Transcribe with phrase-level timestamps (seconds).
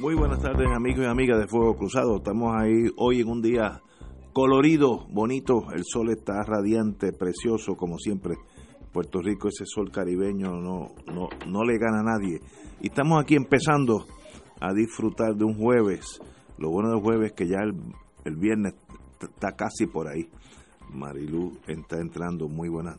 [0.00, 2.18] Muy buenas tardes amigos y amigas de Fuego Cruzado.
[2.18, 3.82] Estamos ahí hoy en un día
[4.32, 5.72] colorido, bonito.
[5.74, 8.36] El sol está radiante, precioso como siempre.
[8.92, 12.40] Puerto Rico, ese sol caribeño no, no, no le gana a nadie.
[12.80, 14.06] Y estamos aquí empezando
[14.60, 16.20] a disfrutar de un jueves.
[16.58, 17.74] Lo bueno del jueves es que ya el,
[18.24, 18.74] el viernes
[19.20, 20.28] está casi por ahí.
[20.92, 22.96] Marilu está entrando muy buena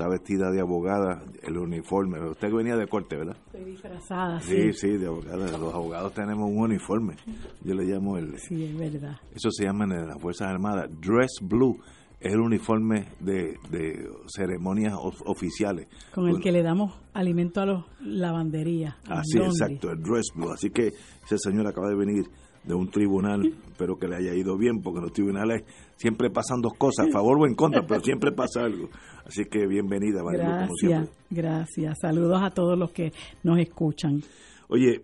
[0.00, 2.18] está vestida de abogada, el uniforme.
[2.30, 3.36] Usted venía de corte, ¿verdad?
[3.46, 4.72] Estoy disfrazada, sí.
[4.72, 5.58] Sí, sí, de abogada.
[5.58, 7.16] Los abogados tenemos un uniforme.
[7.62, 8.38] Yo le llamo el...
[8.38, 9.18] Sí, es verdad.
[9.34, 11.78] Eso se llama en las Fuerzas Armadas Dress Blue.
[12.18, 14.94] Es el uniforme de, de ceremonias
[15.26, 15.86] oficiales.
[16.14, 18.94] Con el que le damos alimento a los lavanderías.
[19.06, 20.50] Así, exacto, el Dress Blue.
[20.50, 22.24] Así que ese señor acaba de venir
[22.64, 25.64] de un tribunal, espero que le haya ido bien, porque en los tribunales
[25.96, 28.90] siempre pasan dos cosas, a favor o en contra, pero siempre pasa algo.
[29.24, 30.66] Así que bienvenida, María.
[30.66, 31.98] Gracias, gracias.
[32.00, 34.22] Saludos a todos los que nos escuchan.
[34.68, 35.02] Oye,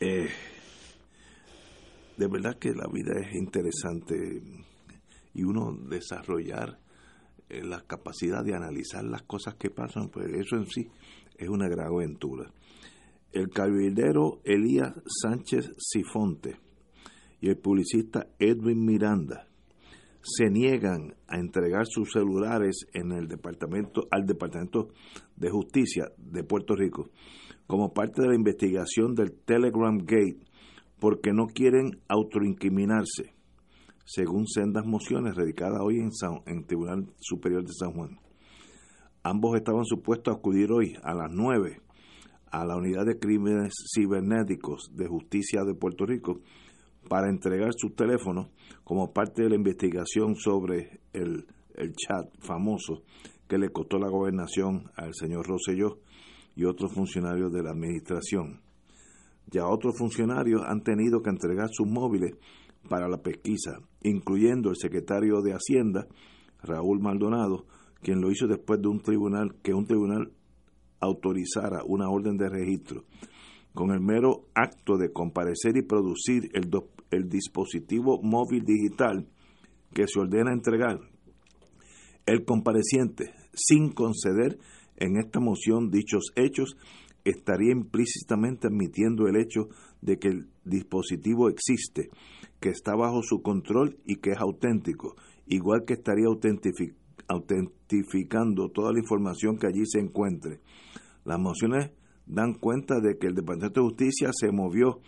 [0.00, 0.28] eh,
[2.16, 4.42] de verdad que la vida es interesante
[5.32, 6.78] y uno desarrollar
[7.48, 10.88] eh, la capacidad de analizar las cosas que pasan, pues eso en sí
[11.38, 12.50] es una gran aventura
[13.32, 16.56] el cabildero Elías Sánchez Sifonte
[17.40, 19.46] y el publicista Edwin Miranda
[20.22, 24.88] se niegan a entregar sus celulares en el departamento al Departamento
[25.36, 27.08] de Justicia de Puerto Rico
[27.66, 30.40] como parte de la investigación del Telegram Gate
[30.98, 33.32] porque no quieren autoincriminarse,
[34.04, 36.10] según sendas mociones radicadas hoy en,
[36.46, 38.18] en el Tribunal Superior de San Juan.
[39.22, 41.80] Ambos estaban supuestos a acudir hoy a las 9
[42.50, 46.40] a la Unidad de Crímenes Cibernéticos de Justicia de Puerto Rico
[47.08, 48.48] para entregar sus teléfonos
[48.84, 51.46] como parte de la investigación sobre el,
[51.96, 53.02] chat famoso
[53.48, 55.98] que le costó la gobernación al señor Rosselló
[56.54, 58.60] y otros funcionarios de la administración.
[59.46, 62.36] Ya otros funcionarios han tenido que entregar sus móviles
[62.88, 66.06] para la pesquisa, incluyendo el secretario de Hacienda,
[66.62, 67.64] Raúl Maldonado,
[68.02, 70.32] quien lo hizo después de un tribunal que un tribunal
[71.00, 73.04] autorizara una orden de registro
[73.74, 76.70] con el mero acto de comparecer y producir el,
[77.10, 79.28] el dispositivo móvil digital
[79.94, 81.00] que se ordena entregar,
[82.26, 84.58] el compareciente, sin conceder
[84.96, 86.76] en esta moción dichos hechos,
[87.24, 89.68] estaría implícitamente admitiendo el hecho
[90.00, 92.10] de que el dispositivo existe,
[92.60, 96.28] que está bajo su control y que es auténtico, igual que estaría
[97.30, 100.60] autentificando toda la información que allí se encuentre.
[101.24, 101.92] Las mociones
[102.26, 105.00] dan cuenta de que el Departamento de Justicia se movió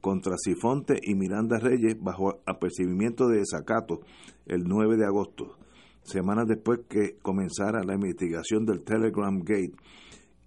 [0.00, 4.00] contra Sifonte y Miranda Reyes bajo apercibimiento de desacato
[4.46, 5.56] el 9 de agosto,
[6.02, 9.74] semanas después que comenzara la investigación del Telegram Gate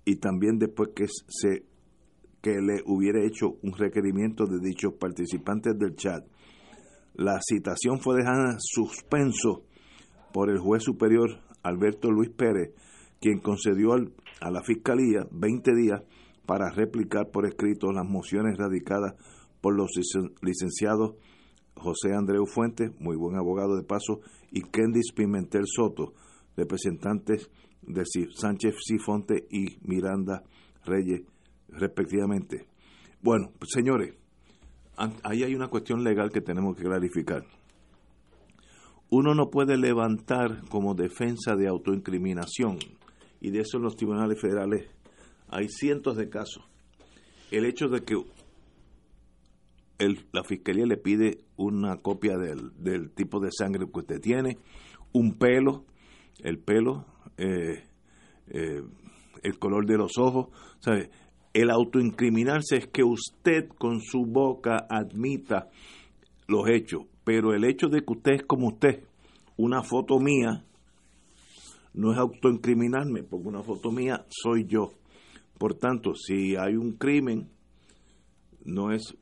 [0.05, 1.65] y también después que se
[2.41, 6.25] que le hubiera hecho un requerimiento de dichos participantes del chat.
[7.13, 9.63] La citación fue dejada en suspenso
[10.33, 12.73] por el juez superior Alberto Luis Pérez,
[13.21, 14.11] quien concedió al
[14.43, 16.01] a la Fiscalía 20 días
[16.45, 19.13] para replicar por escrito las mociones radicadas
[19.61, 19.91] por los
[20.41, 21.15] licenciados
[21.75, 24.19] José Andreu Fuentes, muy buen abogado de paso,
[24.51, 26.13] y Kendis Pimentel Soto,
[26.57, 27.49] representantes
[27.81, 28.03] de
[28.35, 30.43] Sánchez Sifonte y Miranda
[30.85, 31.21] Reyes,
[31.69, 32.67] respectivamente.
[33.21, 34.13] Bueno, pues, señores,
[35.23, 37.43] ahí hay una cuestión legal que tenemos que clarificar.
[39.15, 42.79] Uno no puede levantar como defensa de autoincriminación
[43.39, 44.89] y de eso en los tribunales federales
[45.49, 46.63] hay cientos de casos.
[47.51, 48.15] El hecho de que
[50.31, 54.57] la fiscalía le pide una copia del, tipo de sangre que usted tiene,
[55.11, 55.85] un pelo,
[56.39, 57.05] el pelo,
[57.37, 57.83] eh,
[58.47, 58.81] eh,
[59.43, 60.47] el color de los ojos,
[60.79, 61.11] ¿sabe?
[61.53, 65.69] El autoincriminarse es que usted con su boca admita
[66.47, 69.03] los hechos, pero el hecho de que usted es como usted,
[69.57, 70.65] una foto mía,
[71.93, 74.91] no es autoincriminarme, porque una foto mía soy yo.
[75.57, 77.49] Por tanto, si hay un crimen,
[78.65, 79.15] no es,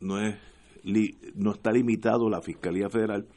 [0.00, 0.36] no es,
[1.34, 3.28] no está limitado la Fiscalía Federal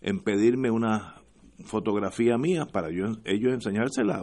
[0.00, 1.22] en pedirme una
[1.64, 4.22] fotografía mía para yo, ellos enseñársela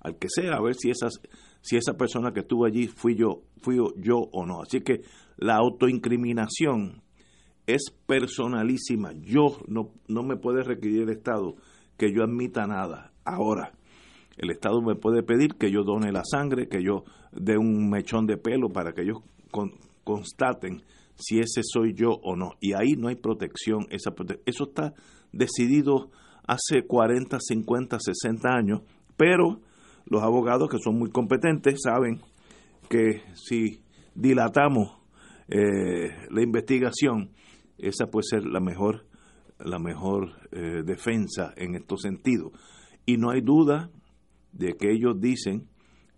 [0.00, 1.20] al que sea, a ver si esas,
[1.62, 4.62] si esa persona que estuvo allí fui yo, fui yo o no.
[4.62, 5.02] Así que
[5.36, 7.02] la autoincriminación
[7.66, 9.12] es personalísima.
[9.12, 11.56] Yo no, no me puede requerir el Estado
[11.96, 13.12] que yo admita nada.
[13.24, 13.72] Ahora,
[14.36, 18.26] el Estado me puede pedir que yo done la sangre, que yo dé un mechón
[18.26, 19.18] de pelo para que ellos
[20.04, 20.82] constaten
[21.14, 22.52] si ese soy yo o no.
[22.60, 23.86] Y ahí no hay protección.
[23.90, 24.14] Esa
[24.44, 24.92] eso está
[25.32, 26.10] decidido
[26.46, 28.82] hace 40, 50, 60 años,
[29.16, 29.60] pero
[30.04, 32.20] los abogados que son muy competentes saben
[32.88, 33.80] que si
[34.14, 34.98] dilatamos
[35.48, 37.30] eh, la investigación,
[37.78, 39.06] esa puede ser la mejor,
[39.58, 42.52] la mejor eh, defensa en estos sentidos.
[43.04, 43.90] Y no hay duda
[44.52, 45.68] de que ellos dicen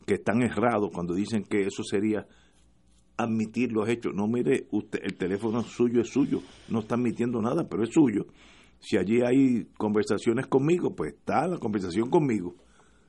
[0.06, 2.26] que están errados cuando dicen que eso sería
[3.16, 4.14] admitir los hechos.
[4.14, 8.26] No, mire, usted, el teléfono suyo es suyo, no está admitiendo nada, pero es suyo.
[8.80, 12.54] Si allí hay conversaciones conmigo, pues está la conversación conmigo.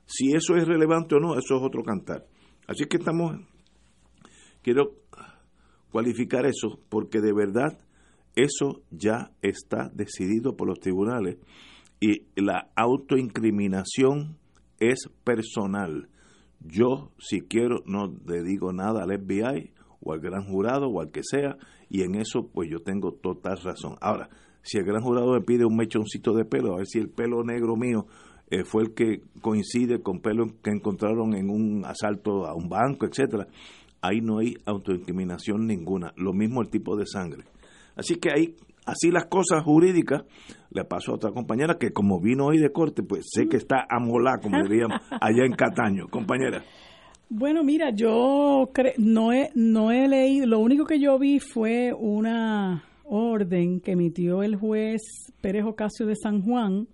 [0.04, 2.26] Si eso es relevante o no, eso es otro cantar.
[2.66, 3.36] Así que estamos,
[4.62, 4.96] quiero
[5.92, 7.78] cualificar eso, porque de verdad
[8.36, 11.38] eso ya está decidido por los tribunales
[12.00, 14.38] y la autoincriminación
[14.78, 16.08] es personal.
[16.60, 21.10] Yo, si quiero, no le digo nada al FBI o al gran jurado o al
[21.10, 21.56] que sea,
[21.88, 23.96] y en eso pues yo tengo total razón.
[24.00, 24.30] Ahora,
[24.62, 27.42] si el gran jurado me pide un mechoncito de pelo, a ver si el pelo
[27.42, 28.06] negro mío
[28.50, 33.06] eh, fue el que coincide con pelo que encontraron en un asalto a un banco,
[33.06, 33.46] etcétera,
[34.00, 36.12] ahí no hay autoincriminación ninguna.
[36.16, 37.44] Lo mismo el tipo de sangre.
[38.00, 38.54] Así que ahí,
[38.86, 40.22] así las cosas jurídicas,
[40.70, 43.84] le pasó a otra compañera que como vino hoy de corte, pues sé que está
[43.90, 46.08] amolá, como diríamos, allá en Cataño.
[46.08, 46.64] Compañera.
[47.28, 52.84] Bueno, mira, yo no, he, no he leído, lo único que yo vi fue una
[53.04, 55.02] orden que emitió el juez
[55.42, 56.88] Pérez Ocasio de San Juan,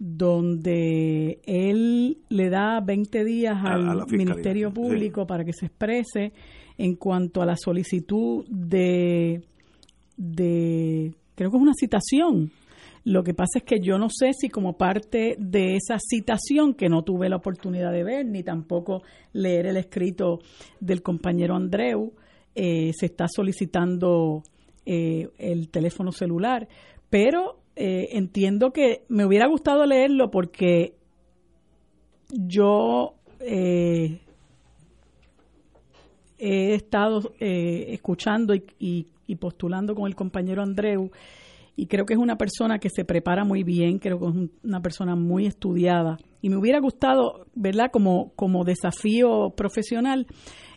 [0.00, 6.32] donde él le da 20 días al Ministerio Público para que se exprese
[6.76, 9.42] en cuanto a la solicitud de,
[10.20, 12.52] de, creo que es una citación.
[13.04, 16.90] Lo que pasa es que yo no sé si como parte de esa citación, que
[16.90, 19.02] no tuve la oportunidad de ver, ni tampoco
[19.32, 20.40] leer el escrito
[20.80, 22.12] del compañero Andreu,
[22.54, 24.42] eh, se está solicitando
[24.84, 26.66] eh, el teléfono celular,
[27.08, 30.94] pero eh, entiendo que me hubiera gustado leerlo porque
[32.30, 34.20] yo eh,
[36.38, 39.06] he estado escuchando y,
[39.36, 41.10] postulando con el compañero Andreu
[41.76, 44.82] y creo que es una persona que se prepara muy bien, creo que es una
[44.82, 47.90] persona muy estudiada y me hubiera gustado, ¿verdad?
[47.92, 50.26] Como, como desafío profesional,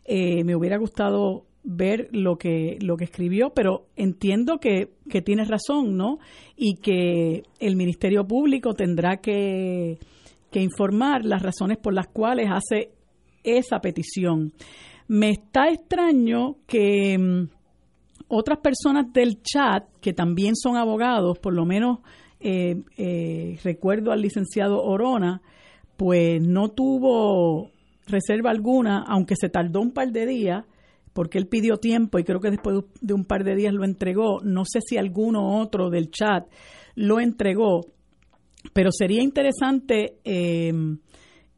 [0.07, 5.95] me hubiera gustado ver lo que, lo que escribió, pero entiendo que, que tienes razón,
[5.95, 6.19] ¿no?
[6.55, 9.97] Y que el Ministerio Público tendrá que,
[10.51, 12.91] que informar las razones por las cuales hace
[13.43, 14.53] esa petición.
[15.07, 17.49] Me está extraño que mm,
[18.27, 21.99] otras personas del chat, que también son abogados, por lo menos
[22.39, 25.41] eh, eh, recuerdo al licenciado Orona,
[25.97, 27.71] pues no tuvo
[28.05, 30.65] reserva alguna, aunque se tardó un par de días,
[31.13, 34.39] porque él pidió tiempo y creo que después de un par de días lo entregó.
[34.43, 36.47] No sé si alguno otro del chat
[36.95, 37.81] lo entregó,
[38.73, 40.99] pero sería interesante em,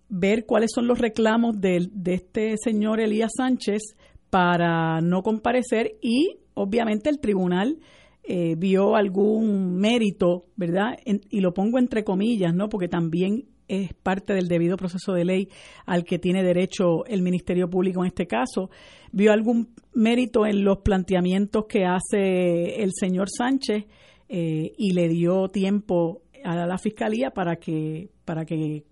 [0.09, 3.95] ver cuáles son los reclamos de, este señor Elías Sánchez
[4.29, 7.77] para no comparecer y obviamente el tribunal
[8.23, 10.97] eh, vio algún mérito, ¿verdad?
[11.05, 12.69] y lo pongo entre comillas, ¿no?
[12.69, 15.49] Porque también es parte del debido proceso de ley
[15.85, 18.69] al que tiene derecho el Ministerio Público en este caso.
[19.11, 23.85] ¿Vio algún mérito en los planteamientos que hace el señor Sánchez
[24.27, 28.83] eh, y le dio tiempo a la Fiscalía para que, para que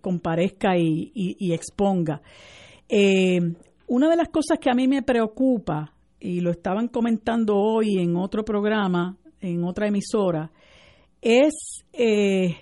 [0.00, 2.22] comparezca y, exponga?
[2.88, 3.40] Eh,
[3.86, 8.16] una de las cosas que a mí me preocupa, y lo estaban comentando hoy en
[8.16, 10.50] otro programa, en otra emisora,
[11.22, 12.56] es eh,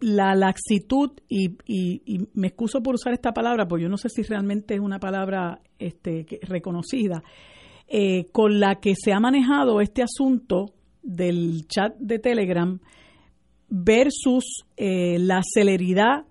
[0.00, 4.22] la laxitud, y, y, me excuso por usar esta palabra, porque yo no sé si
[4.22, 7.22] realmente es una palabra este, reconocida,
[7.88, 12.78] eh, con la que se ha manejado este asunto del chat de Telegram
[13.68, 16.24] versus eh, la celeridad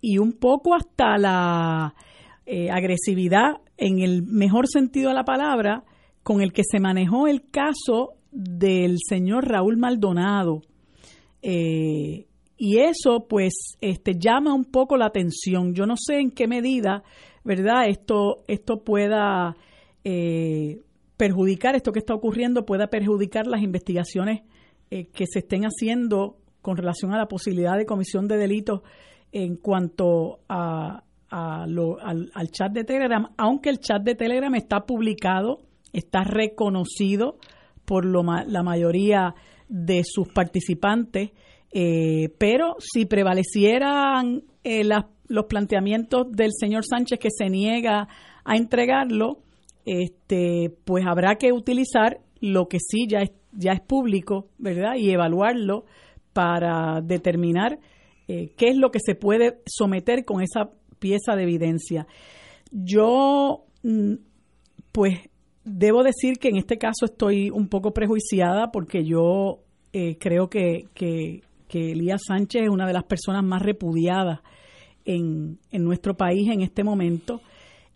[0.00, 1.94] y un poco hasta la
[2.72, 5.84] agresividad, en el mejor sentido de la palabra,
[6.22, 10.60] con el que se manejó el caso del señor Raúl Maldonado.
[11.40, 12.26] Eh,
[12.58, 15.74] y eso pues este llama un poco la atención.
[15.74, 17.04] Yo no sé en qué medida,
[17.44, 17.88] ¿verdad?
[17.88, 19.56] Esto esto pueda
[20.04, 20.82] eh,
[21.16, 24.42] perjudicar esto que está ocurriendo pueda perjudicar las investigaciones
[24.90, 28.82] eh, que se estén haciendo con relación a la posibilidad de comisión de delitos
[29.32, 34.86] en cuanto a, lo, al, al, chat de Telegram, aunque el chat de Telegram está
[34.86, 35.58] publicado,
[35.92, 37.38] está reconocido
[37.84, 39.34] por lo la mayoría
[39.68, 41.30] de sus participantes,
[41.72, 48.08] eh, pero si prevalecieran eh, los planteamientos del señor Sánchez que se niega
[48.44, 49.38] a entregarlo,
[49.84, 54.96] este, pues habrá que utilizar lo que sí ya es, ya es público, ¿verdad?
[54.96, 55.84] Y evaluarlo
[56.32, 57.78] para determinar
[58.28, 62.06] eh, qué es lo que se puede someter con esa pieza de evidencia.
[62.70, 64.14] Yo, mm,
[64.92, 65.18] pues,
[65.64, 69.60] debo decir que en este caso estoy un poco prejuiciada porque yo
[69.92, 74.40] eh, creo que, que, Elías Sánchez es una de las personas más repudiadas
[75.04, 77.42] en, en nuestro país en este momento,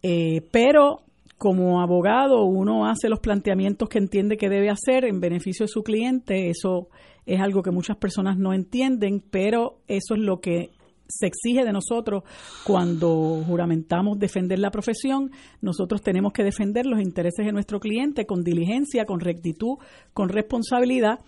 [0.02, 1.02] eh, pero
[1.38, 5.82] como abogado uno hace los planteamientos que entiende que debe hacer en beneficio de su
[5.82, 6.88] cliente, eso
[7.26, 10.70] es algo que muchas personas no entienden, pero eso es lo que
[11.18, 12.24] se exige de nosotros
[12.64, 15.30] cuando juramentamos defender la profesión.
[15.60, 19.76] Nosotros tenemos que defender los intereses de nuestro cliente con diligencia, con rectitud,
[20.12, 21.20] con responsabilidad.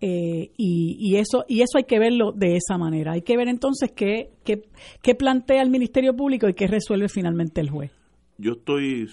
[0.00, 3.12] Eh, y, eso y eso hay que verlo de esa manera.
[3.12, 4.62] Hay que ver entonces qué, qué,
[5.00, 7.92] qué plantea el Ministerio Público y qué resuelve finalmente el juez.
[8.36, 9.08] Yo estoy,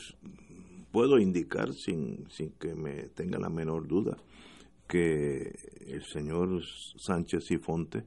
[0.92, 4.18] puedo indicar sin, sin que me tenga la menor duda,
[4.88, 5.54] que
[5.86, 6.60] el señor
[6.98, 8.04] Sánchez y Fonte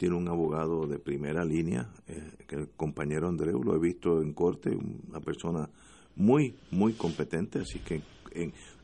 [0.00, 4.32] tiene un abogado de primera línea, eh, que el compañero Andreu, lo he visto en
[4.32, 5.68] corte, una persona
[6.16, 8.00] muy, muy competente, así que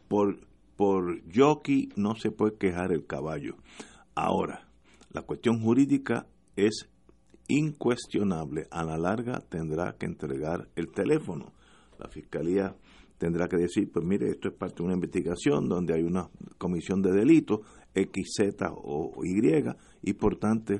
[0.08, 0.38] por,
[0.76, 3.56] por jockey no se puede quejar el caballo.
[4.14, 4.68] Ahora,
[5.10, 6.86] la cuestión jurídica es
[7.48, 11.54] incuestionable, a la larga tendrá que entregar el teléfono.
[11.98, 12.76] La fiscalía
[13.16, 17.00] tendrá que decir, pues mire, esto es parte de una investigación donde hay una comisión
[17.00, 17.60] de delitos,
[17.94, 19.64] X, Z o Y,
[20.02, 20.74] y por tanto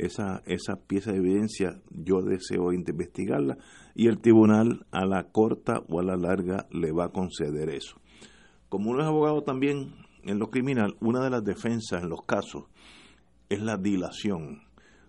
[0.00, 3.58] esa, esa pieza de evidencia yo deseo investigarla
[3.94, 7.96] y el tribunal a la corta o a la larga le va a conceder eso.
[8.68, 12.64] Como uno es abogado también en lo criminal, una de las defensas en los casos
[13.48, 14.62] es la dilación,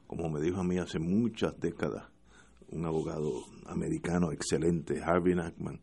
[0.08, 2.06] como me dijo a mí hace muchas décadas
[2.70, 3.32] un abogado
[3.68, 5.80] americano excelente, Harvey Nachman,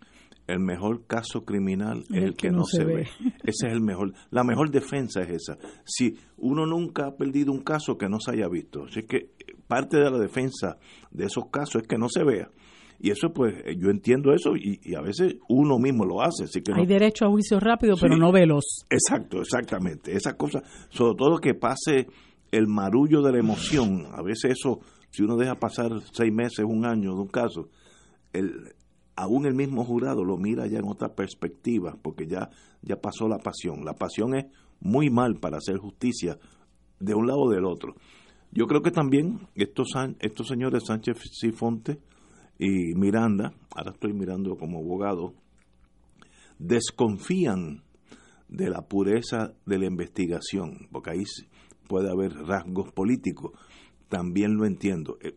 [0.49, 3.07] el mejor caso criminal es el, que, no, se, ve.
[3.45, 4.15] Ese es el mejor.
[4.31, 5.59] La mejor defensa es esa.
[5.85, 9.31] Si uno nunca ha perdido un caso que no se haya visto, así que
[9.67, 10.79] parte de la defensa
[11.11, 12.51] de esos casos es que no se vea.
[12.99, 16.45] Y eso, pues, yo entiendo eso y, a veces uno mismo lo hace.
[16.45, 18.65] Así que Hay derecho a juicio rápido, pero no veloz.
[18.91, 20.17] Exacto, exactamente.
[20.17, 22.09] Esa cosa, sobre todo que pase
[22.51, 24.07] el marullo de la emoción.
[24.13, 27.69] A veces eso, si uno deja pasar seis meses, un año de un caso,
[28.33, 28.75] el,
[29.19, 32.51] aún el mismo jurado lo mira ya en otra perspectiva, porque ya,
[32.83, 33.85] ya pasó la pasión.
[33.85, 34.47] La pasión es
[34.81, 36.39] muy mal para hacer justicia
[37.01, 37.97] de un lado o del otro.
[38.53, 39.89] Yo creo que también estos,
[40.21, 41.99] estos señores Sánchez Sifonte
[42.61, 45.35] y Miranda, ahora estoy mirando como abogado,
[46.61, 47.83] desconfían
[48.49, 51.25] de la pureza de la investigación, porque ahí
[51.89, 53.51] puede haber rasgos políticos.
[54.09, 55.19] También lo entiendo.
[55.23, 55.35] Eh,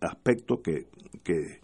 [0.00, 0.86] aspecto que,
[1.24, 1.59] que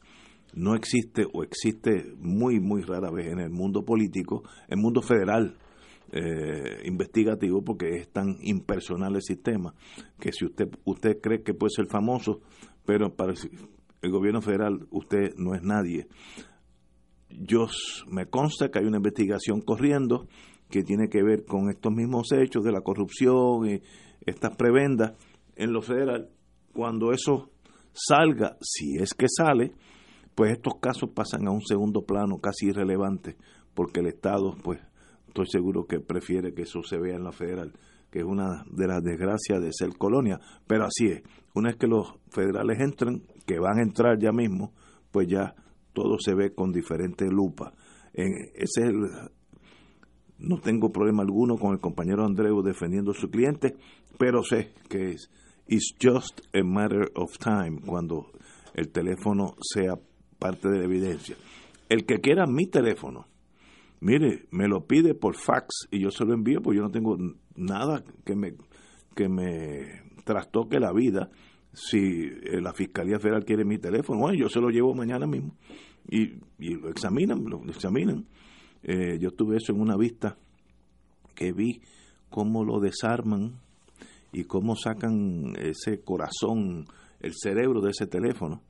[0.56, 5.58] no existe o existe muy, muy rara vez en el mundo político, el mundo federal
[6.12, 9.74] eh, investigativo, porque es tan impersonal el sistema,
[10.18, 12.40] que si usted, usted cree que puede ser famoso,
[12.86, 13.34] pero para
[14.00, 16.08] el gobierno federal usted no es nadie.
[17.28, 17.66] Yo
[18.08, 20.26] me consta que hay una investigación corriendo
[20.70, 23.82] que tiene que ver con estos mismos hechos de la corrupción y
[24.24, 25.12] estas prebendas
[25.54, 26.30] en lo federal.
[26.72, 27.50] Cuando eso
[27.92, 29.72] salga, si es que sale,
[30.36, 33.36] pues estos casos pasan a un segundo plano casi irrelevante,
[33.74, 34.78] porque el Estado, pues
[35.26, 37.72] estoy seguro que prefiere que eso se vea en la federal,
[38.10, 41.22] que es una de las desgracias de ser colonia, pero así es,
[41.54, 44.74] una vez que los federales entran, que van a entrar ya mismo,
[45.10, 45.54] pues ya
[45.94, 47.72] todo se ve con diferente lupa.
[48.12, 49.08] En, ese es el,
[50.38, 53.74] no tengo problema alguno con el compañero Andreu defendiendo a su cliente,
[54.18, 55.30] pero sé que es
[55.66, 58.30] it's just a matter of time cuando
[58.74, 59.94] el teléfono sea
[60.38, 61.36] parte de la evidencia.
[61.88, 63.26] El que quiera mi teléfono,
[64.00, 67.16] mire, me lo pide por fax y yo se lo envío porque yo no tengo
[67.54, 68.54] nada que me,
[69.14, 71.30] que me trastoque la vida.
[71.72, 75.54] Si eh, la Fiscalía Federal quiere mi teléfono, bueno, yo se lo llevo mañana mismo
[76.08, 76.38] y,
[76.74, 78.26] lo examinan, lo, examinan.
[78.82, 80.36] Eh, yo tuve eso en una vista
[81.34, 81.82] que vi
[82.30, 83.60] cómo lo desarman
[84.32, 86.86] y cómo sacan ese corazón,
[87.20, 88.62] el cerebro de ese teléfono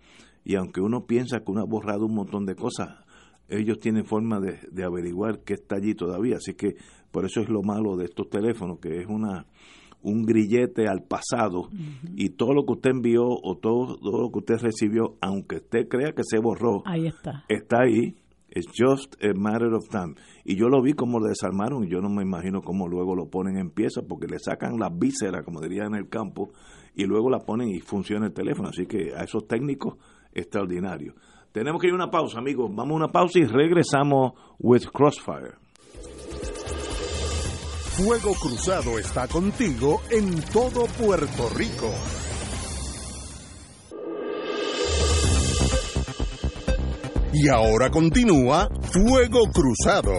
[0.46, 3.04] y aunque uno piensa que uno ha borrado un montón de cosas,
[3.48, 6.36] ellos tienen forma de, averiguar qué está allí todavía.
[6.36, 6.76] Así que
[7.10, 9.46] por eso es lo malo de estos teléfonos, que es una
[10.02, 11.68] un grillete al pasado
[12.14, 16.12] y todo lo que usted envió o todo, lo que usted recibió, aunque usted crea
[16.12, 17.44] que se borró, ahí está.
[17.48, 18.14] Está ahí
[18.56, 20.14] It's just a matter of time.
[20.44, 23.28] Y yo lo vi como lo desarmaron y yo no me imagino cómo luego lo
[23.28, 26.52] ponen en pieza porque le sacan las vísceras, como dirían en el campo,
[26.94, 28.70] y luego la ponen y funciona el teléfono.
[28.70, 29.98] Así que a esos técnicos,
[30.36, 31.14] extraordinarios.
[31.52, 32.70] Tenemos que ir a una pausa, amigos.
[32.74, 35.54] Vamos a una pausa y regresamos with Crossfire.
[37.96, 41.90] Fuego Cruzado está contigo en todo Puerto Rico.
[47.32, 50.12] Y ahora continúa Fuego Cruzado.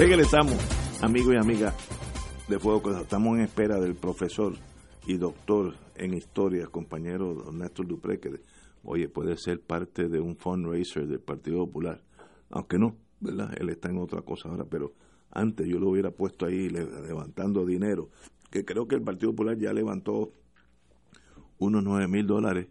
[0.00, 0.56] Regresamos,
[1.02, 1.74] amigos y amigas
[2.48, 3.02] de Fuego Cruzado.
[3.02, 4.54] Estamos en espera del profesor
[5.06, 8.40] y doctor en historia, compañero Néstor Dupré, que
[8.82, 12.00] oye, puede ser parte de un fundraiser del Partido Popular,
[12.48, 13.52] aunque no, ¿verdad?
[13.60, 14.94] Él está en otra cosa ahora, pero
[15.32, 18.08] antes yo lo hubiera puesto ahí levantando dinero,
[18.50, 20.32] que creo que el Partido Popular ya levantó
[21.58, 22.68] unos nueve mil dólares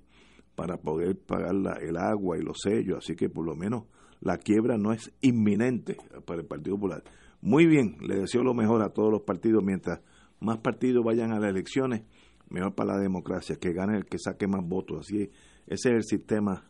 [0.55, 3.83] para poder pagar la, el agua y los sellos, así que por lo menos
[4.21, 7.03] la quiebra no es inminente para el Partido Popular.
[7.41, 10.01] Muy bien, le deseo lo mejor a todos los partidos, mientras
[10.39, 12.03] más partidos vayan a las elecciones,
[12.49, 15.29] mejor para la democracia, que gane el que saque más votos, así
[15.67, 16.69] ese es el sistema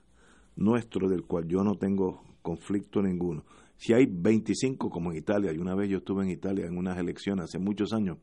[0.56, 3.46] nuestro del cual yo no tengo conflicto ninguno.
[3.78, 6.98] Si hay 25 como en Italia, y una vez yo estuve en Italia en unas
[6.98, 8.18] elecciones hace muchos años,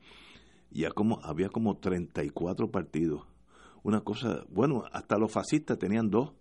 [0.71, 3.27] ya como, había como 34 partidos.
[3.83, 6.35] Una cosa, bueno, hasta los fascistas tenían dos,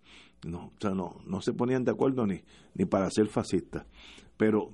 [0.46, 2.40] no, o sea, no, no se ponían de acuerdo ni,
[2.74, 3.86] ni para ser fascistas.
[4.36, 4.70] Pero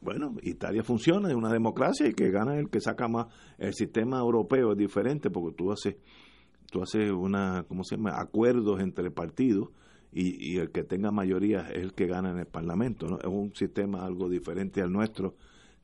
[0.00, 3.26] bueno, Italia funciona, es una democracia y que gana el que saca más.
[3.58, 5.96] El sistema europeo es diferente porque tú haces
[6.70, 8.20] tú haces una, ¿cómo se llama?
[8.20, 9.68] acuerdos entre partidos
[10.12, 13.06] y, el que tenga mayoría es el que gana en el Parlamento.
[13.08, 13.18] ¿no?
[13.18, 15.34] Es un sistema algo diferente al nuestro,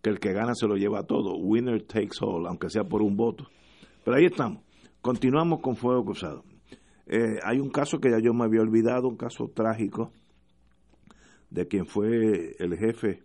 [0.03, 1.37] que el que gana se lo lleva todo.
[1.37, 3.49] Winner takes all, aunque sea por un voto.
[4.05, 4.63] Pero ahí estamos.
[5.01, 6.45] Continuamos con Fuego Cruzado.
[7.13, 10.13] Eh, hay un caso que ya yo me había olvidado, un caso trágico
[11.51, 13.25] de quien fue el jefe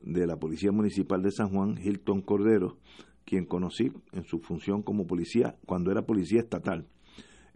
[0.00, 2.78] de la Policía Municipal de San Juan, Hilton Cordero,
[3.24, 6.86] quien conocí en su función como policía cuando era policía estatal,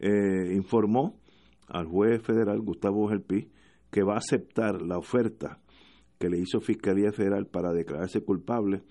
[0.01, 1.21] eh, informó
[1.69, 3.49] al juez federal Gustavo Gelpi
[3.93, 5.61] que va a aceptar la oferta
[6.19, 8.83] que le hizo Fiscalía Federal para declararse culpable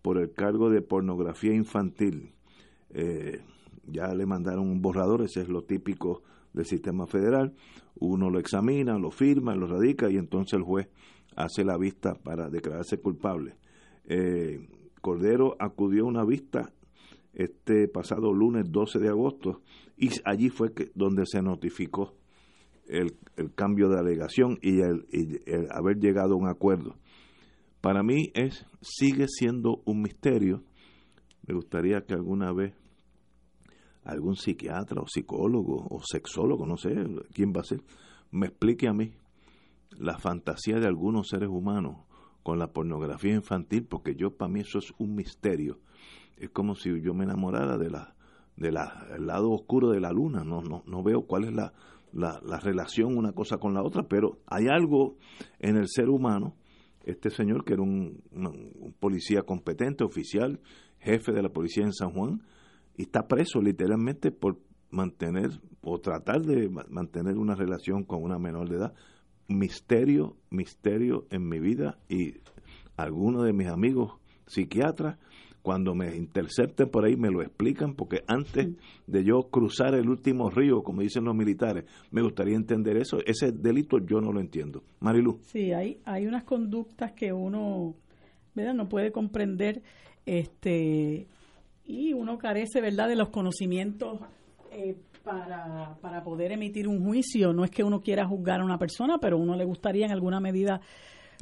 [0.00, 2.32] por el cargo de pornografía infantil.
[2.88, 3.42] Eh,
[3.86, 6.22] ya le mandaron un borrador, ese es lo típico
[6.52, 7.54] del sistema federal.
[7.98, 10.88] Uno lo examina, lo firma, lo radica y entonces el juez
[11.36, 13.56] hace la vista para declararse culpable.
[14.04, 14.68] Eh,
[15.00, 16.72] Cordero acudió a una vista
[17.32, 19.60] este pasado lunes 12 de agosto
[19.96, 22.14] y allí fue que, donde se notificó
[22.88, 23.16] el,
[23.54, 25.06] cambio de alegación y el,
[25.70, 26.96] haber llegado a un acuerdo.
[27.80, 30.62] Para mí es sigue siendo un misterio.
[31.46, 32.74] Me gustaría que alguna vez
[34.06, 36.94] algún psiquiatra o psicólogo o sexólogo, no sé
[37.32, 37.82] quién va a ser,
[38.30, 39.12] me explique a mí
[39.98, 41.98] la fantasía de algunos seres humanos
[42.42, 45.80] con la pornografía infantil, porque yo para mí eso es un misterio.
[46.36, 48.14] Es como si yo me enamorara de la
[48.56, 48.74] del
[49.26, 50.44] lado oscuro de la luna.
[50.44, 51.72] No, no, no veo cuál es la,
[52.12, 55.16] la, relación una cosa con la otra, pero hay algo
[55.58, 56.54] en el ser humano.
[57.04, 58.22] Este señor, que era un
[58.98, 60.60] policía competente, oficial,
[60.98, 62.42] jefe de la policía en San Juan,
[62.96, 64.58] y está preso literalmente por
[64.90, 65.50] mantener
[65.82, 68.94] o tratar de mantener una relación con una menor de edad
[69.48, 72.34] misterio, misterio en mi vida y
[72.96, 74.14] algunos de mis amigos
[74.46, 75.18] psiquiatras
[75.62, 78.68] cuando me intercepten por ahí me lo explican porque antes
[79.06, 83.18] de yo cruzar el último río, como dicen los militares, me gustaría entender eso.
[83.26, 84.84] Ese delito yo no lo entiendo.
[85.00, 85.40] Marilu.
[85.42, 87.96] Sí, hay, hay unas conductas que uno
[88.54, 88.74] ¿verdad?
[88.74, 89.82] no puede comprender
[90.24, 91.26] este
[91.86, 94.20] y uno carece verdad de los conocimientos
[94.70, 97.52] eh, para, para poder emitir un juicio.
[97.52, 100.40] No es que uno quiera juzgar a una persona, pero uno le gustaría en alguna
[100.40, 100.80] medida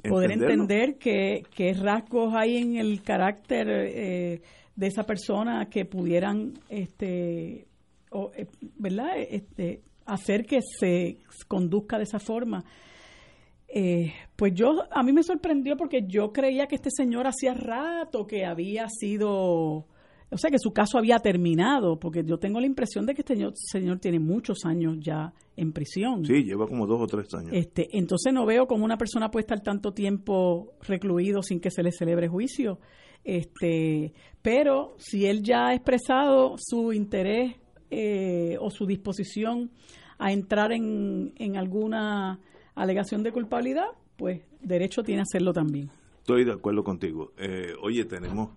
[0.09, 4.43] poder entender qué, rasgos hay en el carácter eh,
[4.77, 7.67] de esa persona que pudieran, este,
[8.11, 9.17] o, eh, ¿verdad?
[9.17, 12.65] Este, hacer que se conduzca de esa forma.
[13.69, 18.27] Eh, pues yo, a mí me sorprendió porque yo creía que este señor hacía rato
[18.27, 19.87] que había sido
[20.35, 23.37] o sea que su caso había terminado, porque yo tengo la impresión de que este
[23.55, 26.25] señor, tiene muchos años ya en prisión.
[26.25, 27.53] Sí, lleva como dos o tres años.
[27.53, 31.85] Este, entonces no veo cómo una persona puede estar tanto tiempo recluido sin que se
[31.85, 32.81] le celebre juicio.
[33.23, 37.55] Este, pero si él ya ha expresado su interés
[37.91, 39.71] eh, o su disposición
[40.19, 42.41] a entrar en, en alguna
[42.75, 45.91] alegación de culpabilidad, pues derecho tiene a hacerlo también.
[46.19, 47.33] Estoy de acuerdo contigo.
[47.39, 48.51] Eh, oye, tenemos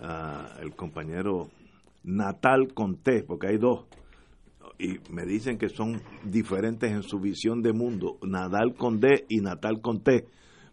[0.00, 1.48] al compañero
[2.04, 3.86] Natal Conté, porque hay dos,
[4.78, 9.80] y me dicen que son diferentes en su visión de mundo, Nadal Condé y Natal
[9.80, 10.26] Conté.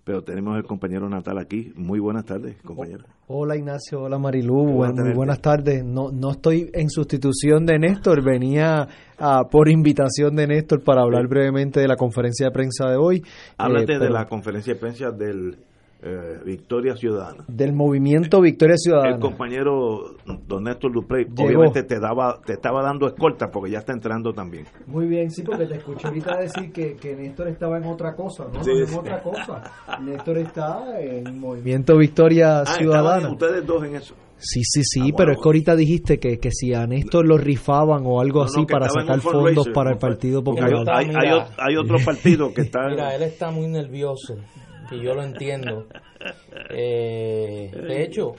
[0.04, 1.72] Pero tenemos el compañero Natal aquí.
[1.76, 3.04] Muy buenas tardes, compañero.
[3.28, 5.86] Hola Ignacio, hola Marilú, muy buenas tardes.
[5.86, 8.88] No, no estoy en sustitución de Néstor, venía
[9.20, 13.22] ah, por invitación de Néstor para hablar brevemente de la conferencia de prensa de hoy.
[13.58, 15.58] Háblate eh, de la conferencia de prensa del
[16.02, 17.44] eh, Victoria Ciudadana.
[17.48, 19.16] Del movimiento Victoria Ciudadana.
[19.16, 20.16] El compañero
[20.48, 24.66] don Néstor Duprey obviamente te daba te estaba dando escolta porque ya está entrando también.
[24.88, 28.46] Muy bien, sí, porque te escuché ahorita decir que, que Néstor estaba en otra cosa,
[28.46, 28.62] ¿no?
[28.62, 29.62] en otra cosa.
[30.02, 33.30] Néstor está en el movimiento Victoria ah, Ciudadana.
[33.30, 34.16] ustedes dos en eso.
[34.38, 37.38] Sí, sí, sí, ah, pero es que ahorita dijiste que, que si a Néstor lo
[37.38, 40.86] rifaban o algo así para sacar fondos para el Partido Popular.
[40.94, 42.88] Hay, hay, hay, otro partido que está...
[42.88, 44.38] Mira, él está muy nervioso
[44.92, 45.88] y yo lo entiendo.
[46.70, 48.34] Eh, de hecho,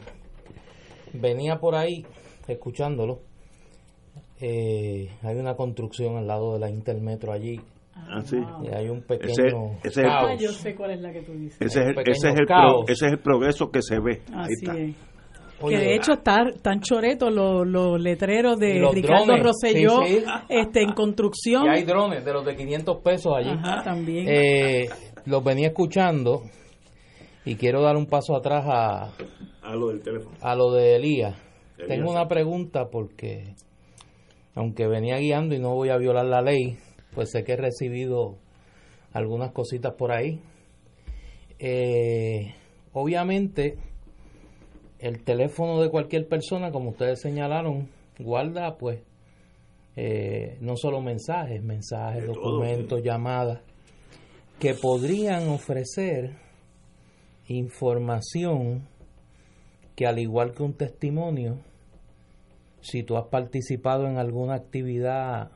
[1.12, 2.04] venía por ahí
[2.48, 3.20] escuchándolo.
[4.40, 7.60] Eh, hay una construcción al lado de la Intermetro allí.
[7.94, 8.36] Ah, sí.
[8.64, 11.60] Y hay un pequeño ese, ah, yo sé cuál es la que tú dices.
[11.60, 11.98] Ese, es, el,
[12.88, 14.22] ese es el progreso que se ve.
[14.34, 14.96] Así Es.
[15.68, 20.00] que de hecho están tan choretos los, los letreros de Ricardo Rosselló
[20.48, 21.66] Este, en construcción.
[21.66, 23.50] Y hay drones de los de 500 pesos allí.
[23.50, 24.26] Ajá, también.
[24.28, 24.88] Eh,
[25.26, 26.42] los venía escuchando
[27.44, 29.12] y quiero dar un paso atrás a,
[29.62, 30.36] a lo del teléfono.
[30.40, 31.36] A lo de Elías.
[31.86, 33.54] Tengo una pregunta porque,
[34.54, 36.76] aunque venía guiando y no voy a violar la ley,
[37.14, 38.36] pues sé que he recibido
[39.12, 40.40] algunas cositas por ahí.
[41.58, 42.54] Eh,
[42.92, 43.78] obviamente,
[44.98, 49.00] el teléfono de cualquier persona, como ustedes señalaron, guarda pues
[49.96, 53.60] eh, no solo mensajes, mensajes, documentos, llamadas
[54.60, 56.36] que podrían ofrecer
[57.48, 58.86] información
[59.96, 61.58] que al igual que un testimonio,
[62.82, 65.50] si tú has participado en alguna actividad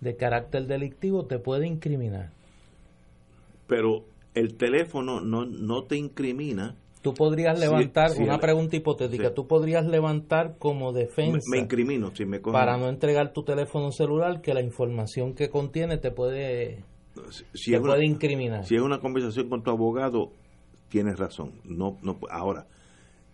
[0.00, 2.30] de carácter delictivo, te puede incriminar.
[3.66, 4.04] Pero
[4.34, 6.76] el teléfono no, no te incrimina.
[7.02, 11.48] Tú podrías levantar, una pregunta hipotética, tú podrías levantar como defensa.
[11.50, 15.98] Me, incrimino, si me Para no entregar tu teléfono celular, que la información que contiene
[15.98, 16.84] te puede
[17.54, 18.64] si es puede incriminar.
[18.64, 20.32] Si es una conversación con tu abogado,
[20.88, 21.52] tienes razón.
[21.64, 22.66] No, no, ahora,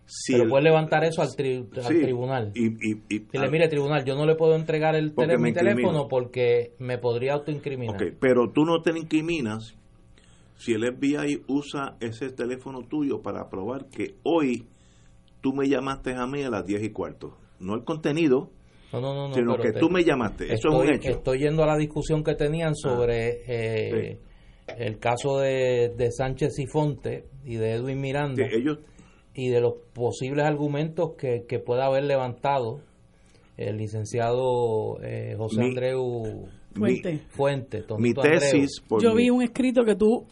[0.07, 2.53] si pero puede levantar eso al, tribunal.
[2.55, 2.67] Y,
[3.15, 7.35] y, le mire, tribunal, yo no le puedo entregar el mi teléfono porque me podría
[7.35, 7.97] autoincriminar.
[7.97, 9.75] Okay, pero tú no te incriminas
[10.57, 14.67] si el FBI usa ese teléfono tuyo para probar que hoy
[15.41, 17.37] tú me llamaste a mí a las 10 y cuarto.
[17.59, 18.51] No el contenido,
[19.01, 20.45] no, no, no, sino que tú me llamaste.
[20.45, 21.11] Eso estoy, es un hecho.
[21.11, 24.19] Estoy yendo a la discusión que tenían sobre ah, eh,
[24.79, 28.79] el caso de, Sánchez y Fonte y de Edwin Miranda ellos,
[29.35, 32.81] y de los posibles argumentos que, que pueda haber levantado
[33.57, 37.21] el licenciado eh, José Andreu Fuente.
[37.29, 38.83] Fuente mi tesis.
[39.01, 40.27] Yo vi un escrito que tú.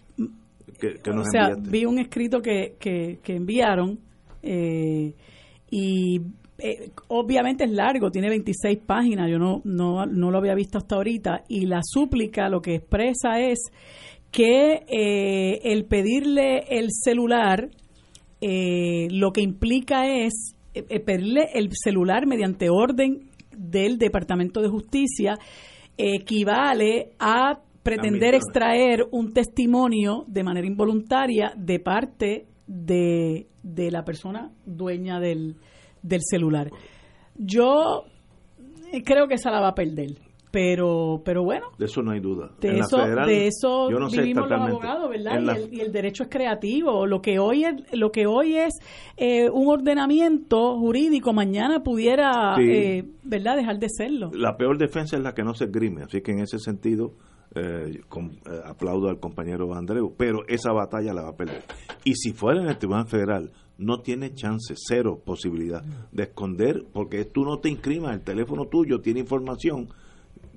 [0.69, 4.01] o sea, vi un escrito que, que, que enviaron
[4.43, 5.15] eh,
[5.71, 6.21] y
[6.63, 10.97] eh, obviamente es largo, tiene 26 páginas, yo no, no, no lo había visto hasta
[10.97, 13.71] ahorita, y la súplica lo que expresa es
[14.31, 17.69] que eh, el pedirle el celular
[18.41, 20.55] eh, lo que implica es
[21.05, 25.37] pedirle el celular mediante orden del Departamento de Justicia
[25.97, 34.53] equivale a pretender extraer un testimonio de manera involuntaria de parte de, de la persona
[34.65, 35.57] dueña del,
[36.03, 36.71] del celular.
[37.37, 38.05] Yo
[39.05, 40.17] creo que esa la va a perder.
[40.51, 41.67] Pero, pero bueno.
[41.79, 42.51] De eso no hay duda.
[42.61, 45.57] De eso, de eso vivimos los abogados, ¿verdad?
[45.71, 47.07] Y, el, derecho es creativo.
[47.07, 48.75] Lo que hoy es, lo que hoy es
[49.17, 54.31] eh, un ordenamiento jurídico, mañana pudiera, eh, ¿verdad?, dejar de serlo.
[54.35, 56.03] La peor defensa es la que no se esgrime.
[56.03, 57.13] Así que en ese sentido,
[57.55, 58.01] eh,
[58.65, 60.15] aplaudo al compañero Andreu.
[60.17, 61.65] Pero esa batalla la va a perder.
[62.05, 65.83] Y si fuera en el Tribunal Federal, no tiene chance, cero posibilidad
[66.13, 69.89] de esconder, porque tú no te inscribas, el teléfono tuyo tiene información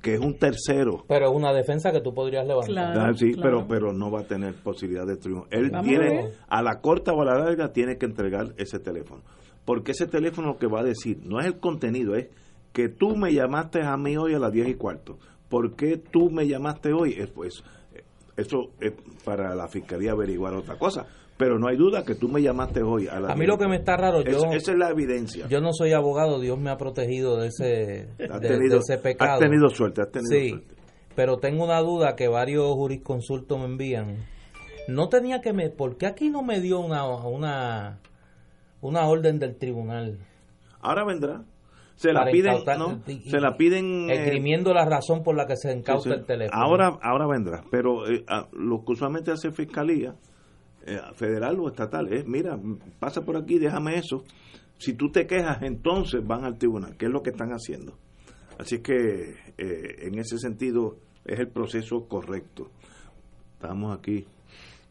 [0.01, 1.06] que es un tercero.
[1.08, 2.97] Pero es una defensa que tú podrías levantar.
[2.99, 5.47] Ah, sí, pero pero no va a tener posibilidad de triunfo.
[5.49, 9.23] Él tiene, a, la corta o a la larga, tiene que entregar ese teléfono.
[9.63, 12.27] Porque ese teléfono lo que va a decir no es el contenido, es
[12.73, 15.19] que tú me llamaste a mí hoy a las 10 y cuarto.
[15.53, 17.15] ¿Por qué tú me llamaste hoy?
[17.31, 17.63] Pues
[18.35, 21.05] eso es para la fiscalía averiguar otra cosa
[21.37, 23.67] pero no hay duda que tú me llamaste hoy a la A mí lo que
[23.67, 24.51] me está raro, yo...
[24.51, 25.47] esa es la evidencia.
[25.47, 27.65] Yo no soy abogado, Dios me ha protegido de ese,
[28.17, 29.33] de, ese pecado.
[29.33, 30.49] Has tenido suerte, has tenido sí.
[30.49, 30.75] suerte.
[31.15, 34.25] pero tengo una duda que varios jurisconsultos me envían.
[34.87, 37.99] No tenía que me, ¿por qué aquí no me dio una una
[38.81, 40.19] una orden del tribunal?
[40.81, 41.43] Ahora vendrá.
[42.03, 43.01] Se la piden, ¿no?
[43.05, 46.61] se la piden esgrimiendo la razón por la que se encausa el teléfono.
[46.61, 50.13] Ahora ahora vendrá, pero eh, lo que usualmente hace fiscalía
[50.85, 52.59] eh, federal o estatal es, mira,
[52.99, 54.25] pasa por aquí, déjame eso.
[54.77, 57.93] Si tú te quejas, entonces van al tribunal, que es lo que están haciendo.
[58.59, 62.69] Así que eh, en ese sentido es el proceso correcto.
[63.53, 64.27] Estamos aquí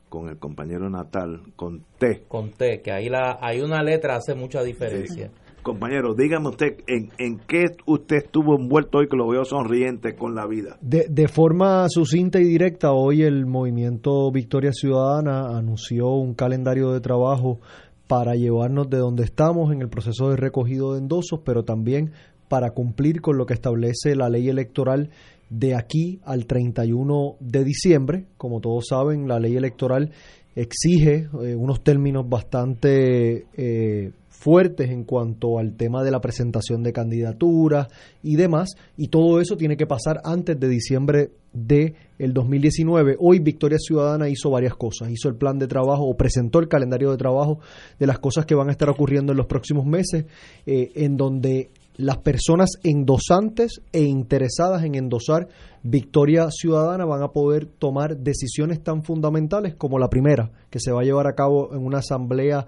[0.08, 2.24] con el compañero Natal, con T.
[2.26, 5.30] Con T, que ahí la, hay una letra hace mucha diferencia.
[5.62, 10.34] Compañero, dígame usted, ¿en, ¿en qué usted estuvo envuelto hoy que lo veo sonriente con
[10.34, 10.76] la vida?
[10.80, 17.00] De, de forma sucinta y directa, hoy el movimiento Victoria Ciudadana anunció un calendario de
[17.00, 17.60] trabajo
[18.08, 22.12] para llevarnos de donde estamos en el proceso de recogido de endosos, pero también
[22.48, 25.10] para cumplir con lo que establece la ley electoral
[25.48, 28.26] de aquí al 31 de diciembre.
[28.36, 30.10] Como todos saben, la ley electoral
[30.54, 36.92] exige eh, unos términos bastante eh, fuertes en cuanto al tema de la presentación de
[36.92, 37.86] candidaturas
[38.24, 43.16] y demás, y todo eso tiene que pasar antes de diciembre de el 2019.
[43.20, 47.12] Hoy Victoria Ciudadana hizo varias cosas, hizo el plan de trabajo o presentó el calendario
[47.12, 47.60] de trabajo
[48.00, 50.24] de las cosas que van a estar ocurriendo en los próximos meses,
[50.66, 55.46] eh, en donde las personas endosantes e interesadas en endosar
[55.84, 61.02] Victoria Ciudadana van a poder tomar decisiones tan fundamentales como la primera, que se va
[61.02, 62.66] a llevar a cabo en una asamblea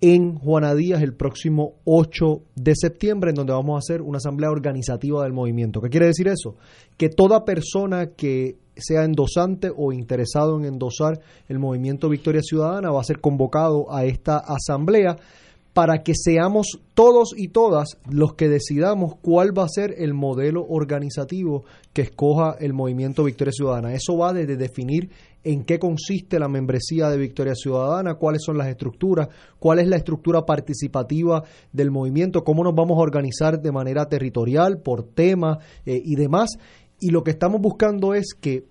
[0.00, 4.50] en Juana Díaz el próximo 8 de septiembre, en donde vamos a hacer una asamblea
[4.50, 5.80] organizativa del movimiento.
[5.80, 6.56] ¿Qué quiere decir eso?
[6.96, 13.00] Que toda persona que sea endosante o interesado en endosar el movimiento Victoria Ciudadana va
[13.00, 15.16] a ser convocado a esta asamblea
[15.72, 20.66] para que seamos todos y todas los que decidamos cuál va a ser el modelo
[20.68, 23.94] organizativo que escoja el movimiento Victoria Ciudadana.
[23.94, 25.10] Eso va desde definir
[25.42, 29.28] en qué consiste la membresía de Victoria Ciudadana, cuáles son las estructuras,
[29.58, 34.78] cuál es la estructura participativa del movimiento, cómo nos vamos a organizar de manera territorial,
[34.78, 36.50] por tema eh, y demás.
[37.00, 38.64] Y lo que estamos buscando es que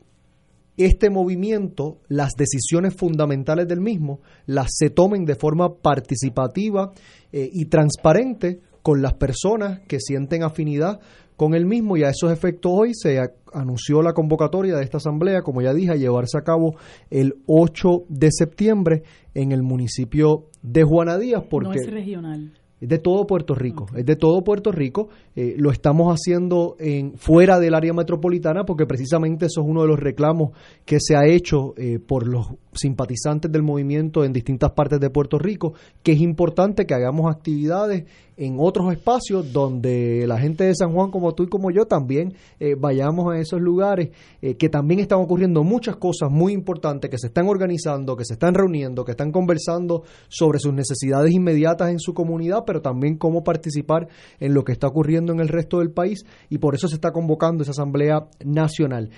[0.79, 6.91] este movimiento, las decisiones fundamentales del mismo, las se tomen de forma participativa
[7.31, 10.99] eh, y transparente con las personas que sienten afinidad
[11.35, 13.17] con el mismo y a esos efectos hoy se
[13.53, 16.75] anunció la convocatoria de esta asamblea, como ya dije, a llevarse a cabo
[17.09, 21.43] el 8 de septiembre en el municipio de Juana Díaz.
[21.49, 22.58] Porque, no es regional.
[22.81, 25.09] Es de todo Puerto Rico, es de todo Puerto Rico.
[25.35, 29.87] Eh, lo estamos haciendo en fuera del área metropolitana porque precisamente eso es uno de
[29.87, 30.51] los reclamos
[30.85, 35.37] que se ha hecho eh, por los simpatizantes del movimiento en distintas partes de Puerto
[35.37, 38.05] Rico, que es importante que hagamos actividades
[38.39, 42.33] en otros espacios donde la gente de San Juan como tú y como yo también
[42.59, 47.17] eh, vayamos a esos lugares, eh, que también están ocurriendo muchas cosas muy importantes, que
[47.17, 51.99] se están organizando, que se están reuniendo, que están conversando sobre sus necesidades inmediatas en
[51.99, 54.07] su comunidad, pero también cómo participar
[54.39, 57.11] en lo que está ocurriendo en el resto del país y por eso se está
[57.11, 59.09] convocando esa Asamblea Nacional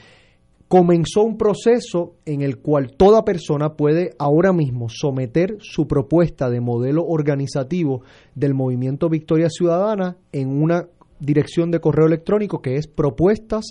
[0.72, 6.62] comenzó un proceso en el cual toda persona puede ahora mismo someter su propuesta de
[6.62, 8.04] modelo organizativo
[8.36, 10.88] del movimiento Victoria Ciudadana en una
[11.20, 13.66] dirección de correo electrónico que es propuestas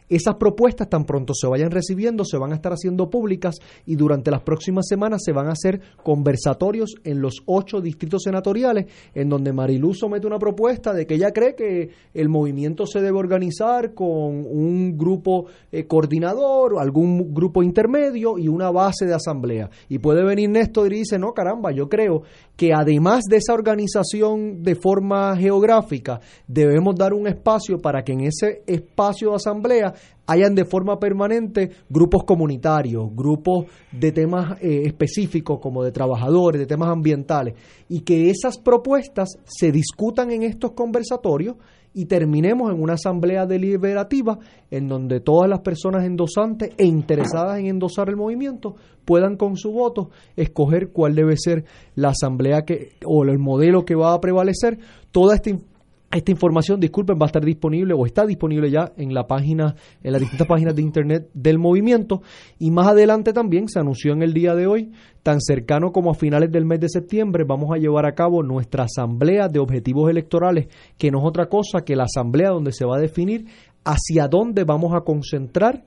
[0.07, 3.55] Esas propuestas tan pronto se vayan recibiendo, se van a estar haciendo públicas
[3.85, 8.85] y durante las próximas semanas se van a hacer conversatorios en los ocho distritos senatoriales
[9.13, 13.17] en donde Mariluz somete una propuesta de que ella cree que el movimiento se debe
[13.17, 19.69] organizar con un grupo eh, coordinador, algún grupo intermedio y una base de asamblea.
[19.89, 22.23] Y puede venir Néstor y dice, no, caramba, yo creo
[22.55, 28.21] que además de esa organización de forma geográfica, debemos dar un espacio para que en
[28.21, 29.93] ese espacio de asamblea
[30.25, 36.65] hayan de forma permanente grupos comunitarios, grupos de temas eh, específicos como de trabajadores, de
[36.65, 37.55] temas ambientales,
[37.89, 41.55] y que esas propuestas se discutan en estos conversatorios
[41.93, 44.39] y terminemos en una asamblea deliberativa
[44.71, 49.71] en donde todas las personas endosantes e interesadas en endosar el movimiento puedan con su
[49.71, 54.79] voto escoger cuál debe ser la asamblea que o el modelo que va a prevalecer.
[55.11, 55.51] Toda esta
[56.17, 60.11] esta información, disculpen, va a estar disponible o está disponible ya en la página, en
[60.11, 62.21] las distintas páginas de internet del movimiento.
[62.59, 64.91] Y más adelante también se anunció en el día de hoy,
[65.23, 68.83] tan cercano como a finales del mes de septiembre, vamos a llevar a cabo nuestra
[68.83, 72.97] asamblea de objetivos electorales, que no es otra cosa que la asamblea donde se va
[72.97, 73.45] a definir
[73.83, 75.83] hacia dónde vamos a concentrar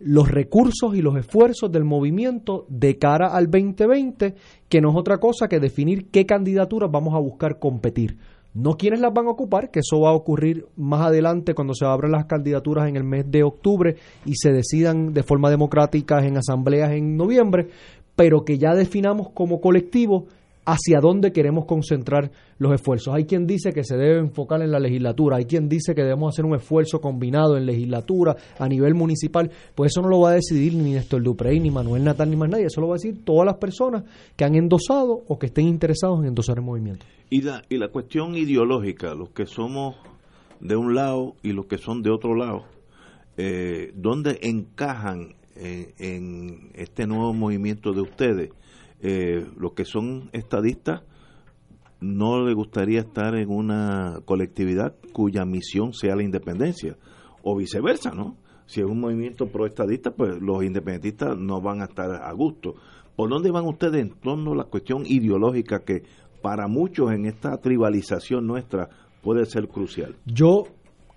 [0.00, 4.34] los recursos y los esfuerzos del movimiento de cara al 2020,
[4.68, 8.18] que no es otra cosa que definir qué candidaturas vamos a buscar competir.
[8.54, 11.84] No quiénes las van a ocupar, que eso va a ocurrir más adelante cuando se
[11.84, 16.36] abran las candidaturas en el mes de octubre y se decidan de forma democrática en
[16.36, 17.68] asambleas en noviembre,
[18.14, 20.26] pero que ya definamos como colectivo
[20.64, 23.14] hacia dónde queremos concentrar los esfuerzos.
[23.14, 26.34] Hay quien dice que se debe enfocar en la legislatura, hay quien dice que debemos
[26.34, 30.34] hacer un esfuerzo combinado en legislatura a nivel municipal, pues eso no lo va a
[30.34, 33.24] decidir ni Néstor Duprey, ni Manuel Natal, ni más nadie, eso lo va a decir
[33.24, 34.04] todas las personas
[34.36, 37.04] que han endosado o que estén interesados en endosar el movimiento.
[37.30, 39.96] Y la, y la cuestión ideológica, los que somos
[40.60, 42.64] de un lado y los que son de otro lado,
[43.36, 48.50] eh, ¿dónde encajan en este nuevo movimiento de ustedes?
[49.06, 51.02] Eh, los que son estadistas
[52.00, 56.96] no le gustaría estar en una colectividad cuya misión sea la independencia,
[57.42, 58.38] o viceversa, ¿no?
[58.64, 62.76] Si es un movimiento pro-estadista, pues los independentistas no van a estar a gusto.
[63.14, 66.02] ¿Por dónde van ustedes en torno a la cuestión ideológica que
[66.40, 68.88] para muchos en esta tribalización nuestra
[69.22, 70.16] puede ser crucial?
[70.24, 70.64] Yo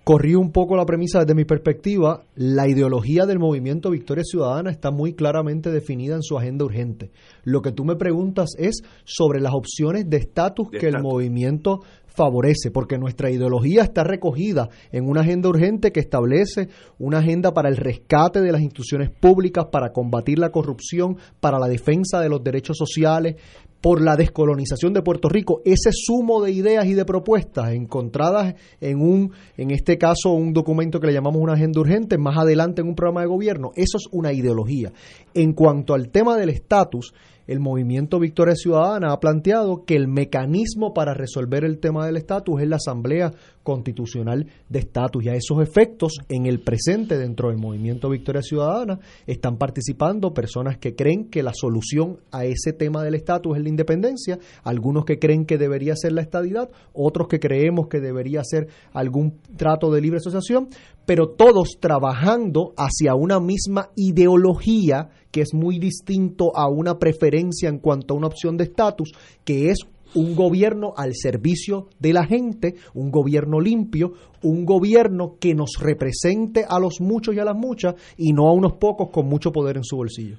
[0.08, 2.22] corrí un poco la premisa desde mi perspectiva.
[2.34, 7.10] La ideología del movimiento Victoria Ciudadana está muy claramente definida en su agenda urgente.
[7.44, 11.80] Lo que tú me preguntas es sobre las opciones de estatus que el movimiento
[12.18, 17.68] favorece, porque nuestra ideología está recogida en una agenda urgente que establece una agenda para
[17.68, 22.42] el rescate de las instituciones públicas, para combatir la corrupción, para la defensa de los
[22.42, 23.36] derechos sociales,
[23.80, 29.00] por la descolonización de Puerto Rico, ese sumo de ideas y de propuestas encontradas en
[29.00, 32.88] un, en este caso, un documento que le llamamos una agenda urgente, más adelante en
[32.88, 34.92] un programa de gobierno, eso es una ideología.
[35.34, 37.14] En cuanto al tema del estatus,
[37.48, 42.60] el movimiento Victoria Ciudadana ha planteado que el mecanismo para resolver el tema del estatus
[42.60, 43.32] es la Asamblea
[43.68, 45.22] Constitucional de Estatus.
[45.22, 50.78] Y a esos efectos, en el presente, dentro del movimiento Victoria Ciudadana, están participando personas
[50.78, 55.18] que creen que la solución a ese tema del estatus es la independencia, algunos que
[55.18, 60.00] creen que debería ser la estadidad, otros que creemos que debería ser algún trato de
[60.00, 60.68] libre asociación,
[61.04, 67.80] pero todos trabajando hacia una misma ideología que es muy distinto a una preferencia en
[67.80, 69.12] cuanto a una opción de estatus,
[69.44, 69.78] que es
[70.14, 76.64] un gobierno al servicio de la gente, un gobierno limpio, un gobierno que nos represente
[76.68, 79.76] a los muchos y a las muchas y no a unos pocos con mucho poder
[79.76, 80.36] en su bolsillo.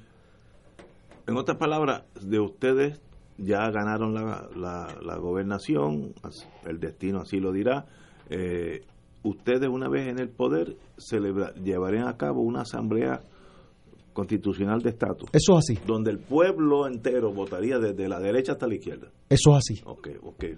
[1.26, 3.00] En otras palabras, de ustedes
[3.38, 4.48] ya ganaron la,
[5.00, 6.12] la, gobernación,
[6.66, 7.86] el destino así lo dirá.
[8.28, 8.82] Eh,
[9.22, 10.76] ustedes una vez en el poder
[11.62, 13.20] llevarían a cabo una asamblea
[14.12, 15.30] constitucional de estatus.
[15.32, 15.78] Eso es así.
[15.86, 19.08] Donde el pueblo entero votaría desde la derecha hasta la izquierda.
[19.28, 19.82] Eso es así.
[19.84, 20.56] Okay, okay,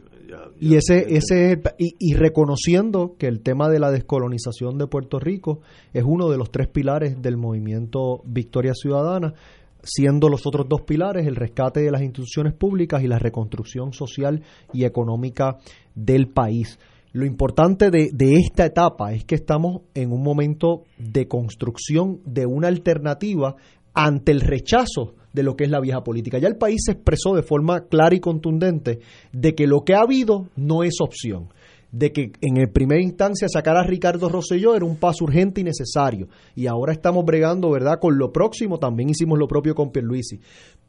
[0.61, 5.61] y ese, ese y, y, reconociendo que el tema de la descolonización de Puerto Rico
[5.93, 9.35] es uno de los tres pilares del movimiento Victoria Ciudadana,
[9.83, 14.43] siendo los otros dos pilares el rescate de las instituciones públicas y la reconstrucción social
[14.73, 15.59] y económica
[15.95, 16.79] del país.
[17.12, 22.46] Lo importante de, de, esta etapa es que estamos en un momento de construcción de
[22.46, 23.57] una alternativa
[23.94, 26.38] ante el rechazo de lo que es la vieja política.
[26.38, 29.01] Ya el país se expresó de forma clara y contundente
[29.33, 31.48] de que lo que ha habido no es opción
[31.92, 35.64] de que en el primera instancia sacar a Ricardo Rosselló era un paso urgente y
[35.64, 36.27] necesario.
[36.57, 40.40] Y ahora estamos bregando, ¿verdad?, con lo próximo, también hicimos lo propio con Pierluisi.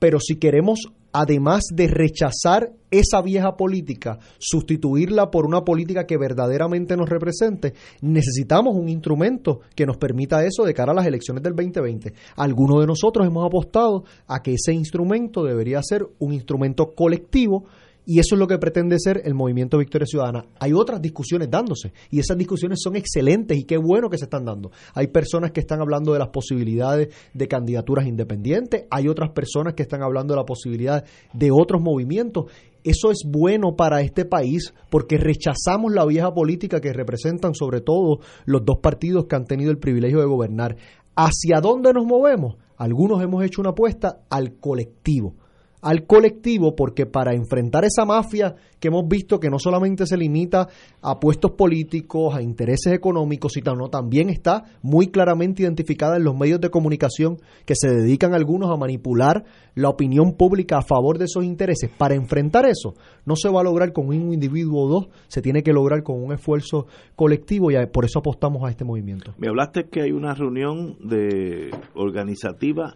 [0.04, 6.98] Pero si queremos, además de rechazar esa vieja política, sustituirla por una política que verdaderamente
[6.98, 11.56] nos represente, necesitamos un instrumento que nos permita eso de cara a las elecciones del
[11.56, 12.14] 2020.
[12.36, 17.64] Algunos de nosotros hemos apostado a que ese instrumento debería ser un instrumento colectivo
[18.06, 20.46] y eso es lo que pretende ser el movimiento Victoria Ciudadana.
[20.60, 24.46] Hay otras discusiones dándose y esas discusiones son excelentes y qué bueno que se están
[24.46, 24.72] dando.
[24.94, 29.84] Hay personas que están hablando de las posibilidades de candidaturas independientes, hay otras personas que
[29.84, 32.46] están hablando de la posibilidad de otros movimientos.
[32.84, 38.20] Eso es bueno para este país porque rechazamos la vieja política que representan sobre todo
[38.46, 40.76] los dos partidos que han tenido el privilegio de gobernar.
[41.16, 42.58] ¿Hacia dónde nos movemos?
[42.76, 45.36] Algunos hemos hecho una apuesta al colectivo
[45.84, 50.70] al colectivo porque para enfrentar esa mafia que hemos visto que no solamente se limita
[51.02, 56.62] a puestos políticos, a intereses económicos, sino también está muy claramente identificada en los medios
[56.62, 59.44] de comunicación que se dedican algunos a manipular
[59.76, 61.90] la opinión pública a favor de esos intereses.
[61.98, 65.64] Para enfrentar eso no se va a lograr con un individuo o dos, se tiene
[65.64, 69.34] que lograr con un esfuerzo colectivo y por eso apostamos a este movimiento.
[69.38, 72.96] Me hablaste que hay una reunión de organizativa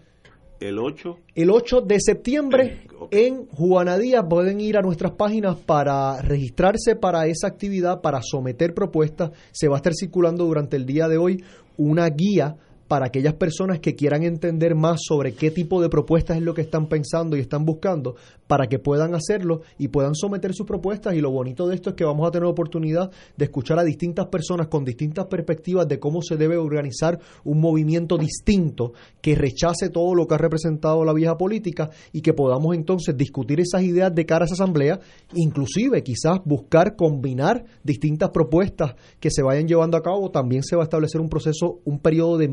[0.60, 1.18] el 8.
[1.36, 7.28] El 8 de septiembre en Juana Díaz pueden ir a nuestras páginas para registrarse para
[7.28, 9.32] esa actividad, para someter propuestas.
[9.51, 11.43] Se va a estar circulando durante el día de hoy
[11.78, 12.58] una guía
[12.88, 16.62] para aquellas personas que quieran entender más sobre qué tipo de propuestas es lo que
[16.62, 18.16] están pensando y están buscando,
[18.48, 21.16] para que puedan hacerlo y puedan someter sus propuestas.
[21.16, 24.28] Y lo bonito de esto es que vamos a tener oportunidad de escuchar a distintas
[24.28, 30.16] personas con distintas perspectivas de cómo se debe organizar un movimiento distinto que rechace todo
[30.16, 34.26] lo que ha representado la vieja política y que podamos entonces discutir esas ideas de
[34.26, 35.00] cara a esa asamblea,
[35.34, 40.32] inclusive quizás buscar combinar distintas propuestas que se vayan llevando a cabo.
[40.32, 42.48] También se va a establecer un proceso, un periodo de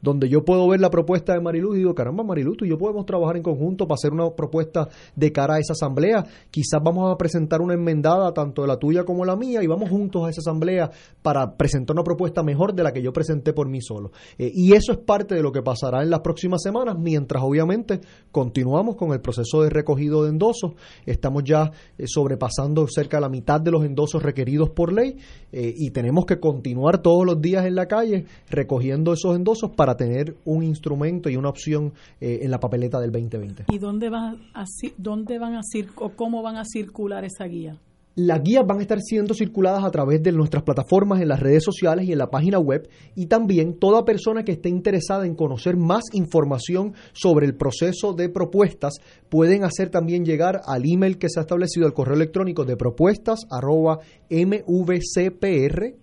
[0.00, 2.78] donde yo puedo ver la propuesta de Marilu y digo, caramba, Marilu, tú y yo
[2.78, 6.24] podemos trabajar en conjunto para hacer una propuesta de cara a esa asamblea.
[6.50, 9.90] Quizás vamos a presentar una enmendada, tanto de la tuya como la mía, y vamos
[9.90, 10.90] juntos a esa asamblea
[11.22, 14.12] para presentar una propuesta mejor de la que yo presenté por mí solo.
[14.38, 18.00] Eh, y eso es parte de lo que pasará en las próximas semanas, mientras obviamente
[18.30, 20.72] continuamos con el proceso de recogido de endosos.
[21.06, 25.16] Estamos ya eh, sobrepasando cerca de la mitad de los endosos requeridos por ley
[25.52, 29.96] eh, y tenemos que continuar todos los días en la calle recogiendo esos endosos para
[29.96, 33.64] tener un instrumento y una opción en la papeleta del 2020.
[33.68, 34.64] ¿Y dónde van a,
[34.96, 35.60] dónde van a
[35.96, 37.76] o cómo van a circular esa guía?
[38.16, 41.64] Las guías van a estar siendo circuladas a través de nuestras plataformas en las redes
[41.64, 45.76] sociales y en la página web y también toda persona que esté interesada en conocer
[45.76, 48.94] más información sobre el proceso de propuestas
[49.28, 53.40] pueden hacer también llegar al email que se ha establecido, al correo electrónico de propuestas
[53.50, 53.98] arroba
[54.30, 55.94] mvcpr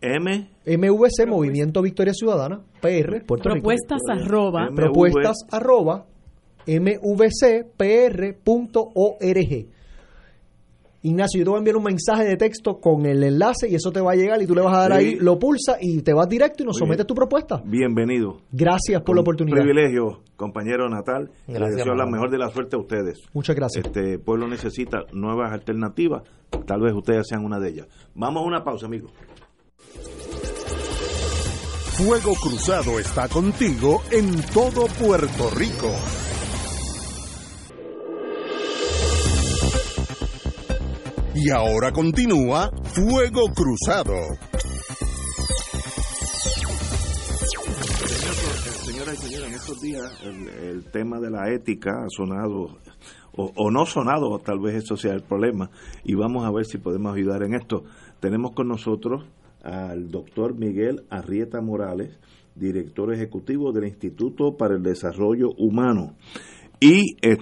[0.00, 4.70] M, MVC Movimiento Victoria Ciudadana PR Puerto propuestas arroba.
[4.74, 6.06] Propuestas arroba
[6.66, 7.68] mvcpr.org.
[11.00, 13.92] Ignacio, yo te voy a enviar un mensaje de texto con el enlace y eso
[13.92, 16.12] te va a llegar y tú le vas a dar ahí, lo pulsa y te
[16.12, 17.62] vas directo y nos sometes tu propuesta.
[17.64, 18.38] Bienvenido.
[18.50, 19.58] Gracias por la oportunidad.
[19.58, 21.30] privilegio, compañero Natal.
[21.46, 23.20] Gracias, deseo la mejor de la suerte a ustedes.
[23.32, 23.86] Muchas gracias.
[23.86, 26.24] Este pueblo necesita nuevas alternativas,
[26.66, 27.86] tal vez ustedes sean una de ellas.
[28.16, 29.12] Vamos a una pausa, amigos.
[31.96, 35.92] Fuego Cruzado está contigo en todo Puerto Rico.
[41.40, 44.12] Y ahora continúa Fuego Cruzado.
[48.82, 52.78] Señoras y señores, en estos días el, tema de la ética ha sonado,
[53.36, 55.70] o, no sonado, tal vez eso sea el problema,
[56.02, 57.84] y vamos a ver si podemos ayudar en esto.
[58.18, 59.24] Tenemos con nosotros
[59.62, 62.18] al doctor Miguel Arrieta Morales,
[62.56, 66.16] director ejecutivo del Instituto para el Desarrollo Humano.
[66.80, 67.36] Y eh,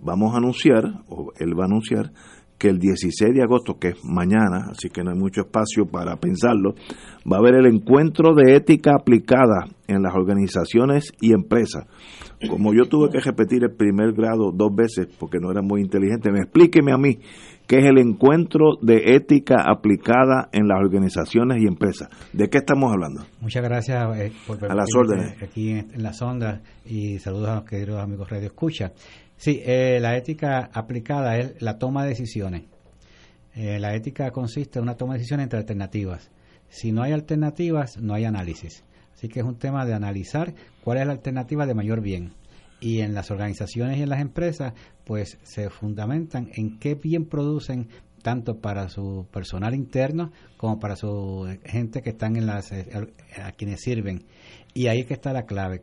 [0.00, 2.12] vamos a anunciar, o él va a anunciar,
[2.60, 6.16] que el 16 de agosto, que es mañana, así que no hay mucho espacio para
[6.16, 6.74] pensarlo,
[7.26, 11.86] va a haber el encuentro de ética aplicada en las organizaciones y empresas.
[12.50, 16.30] Como yo tuve que repetir el primer grado dos veces porque no era muy inteligente,
[16.30, 17.20] me explíqueme a mí
[17.66, 22.10] qué es el encuentro de ética aplicada en las organizaciones y empresas.
[22.34, 23.22] ¿De qué estamos hablando?
[23.40, 25.42] Muchas gracias eh, por a las órdenes.
[25.42, 28.92] aquí en, en las ondas y saludos a los queridos amigos Radio Escucha.
[29.40, 32.64] Sí, eh, la ética aplicada es la toma de decisiones.
[33.54, 36.30] Eh, la ética consiste en una toma de decisiones entre alternativas.
[36.68, 38.84] Si no hay alternativas, no hay análisis.
[39.14, 40.52] Así que es un tema de analizar
[40.84, 42.34] cuál es la alternativa de mayor bien.
[42.80, 44.74] Y en las organizaciones y en las empresas,
[45.06, 47.88] pues se fundamentan en qué bien producen
[48.22, 52.90] tanto para su personal interno como para su gente que están en las eh,
[53.42, 54.26] a quienes sirven.
[54.74, 55.82] Y ahí es que está la clave,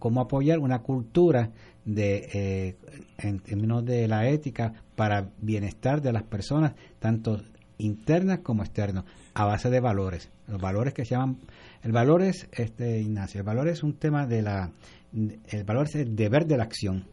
[0.00, 1.52] cómo apoyar una cultura
[1.84, 2.76] de eh,
[3.18, 7.42] en términos de la ética para bienestar de las personas, tanto
[7.78, 9.04] internas como externas,
[9.34, 10.30] a base de valores.
[10.46, 11.38] Los valores que se llaman,
[11.82, 14.70] el valor es, este, Ignacio, el valor es un tema de la,
[15.12, 17.06] el valor es el deber de la acción.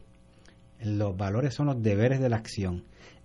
[0.80, 2.84] Los valores son los deberes de la acción.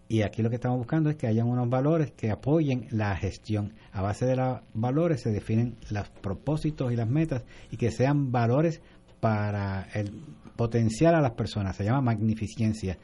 [0.10, 3.74] Y aquí lo que estamos buscando es que hayan unos valores que apoyen la gestión.
[3.92, 8.32] A base de los valores se definen los propósitos y las metas y que sean
[8.32, 8.82] valores
[9.20, 10.14] para el
[10.58, 12.98] potencial a las personas, se llama magnificencia,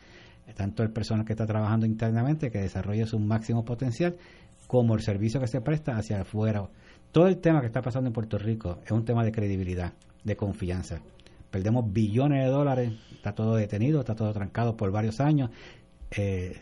[0.55, 4.17] tanto el personal que está trabajando internamente, que desarrolla su máximo potencial,
[4.67, 6.67] como el servicio que se presta hacia afuera.
[7.11, 9.93] Todo el tema que está pasando en Puerto Rico es un tema de credibilidad,
[10.23, 10.99] de confianza.
[11.51, 15.51] Perdemos billones de dólares, está todo detenido, está todo trancado por varios años.
[16.11, 16.57] Eh,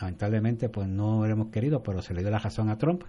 [0.00, 3.02] lamentablemente, pues no lo hemos querido, pero se le dio la razón a Trump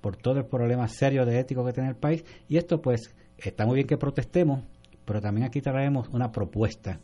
[0.00, 2.24] por todo el problema serio de ético que tiene el país.
[2.48, 4.62] Y esto, pues, está muy bien que protestemos,
[5.06, 7.00] pero también aquí traemos una propuesta.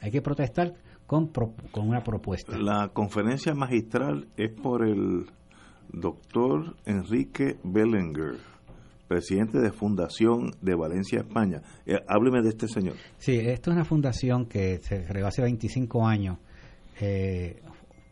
[0.00, 0.74] Hay, que protestar
[1.06, 2.56] con, con una propuesta.
[2.56, 5.26] La conferencia magistral es por el
[5.90, 8.36] doctor Enrique Bellinger,
[9.08, 11.62] presidente de Fundación de Valencia, España.
[11.86, 12.94] Eh, hábleme de este señor.
[13.18, 16.38] Sí, esto es una fundación que se creó hace 25 años,
[17.00, 17.62] eh,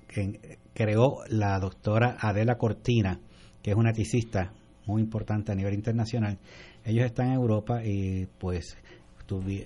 [0.08, 3.20] que creó la doctora Adela Cortina,
[3.62, 4.52] que es una eticista
[4.86, 6.38] muy importante a nivel internacional,
[6.84, 8.76] Ellos están en Europa y pues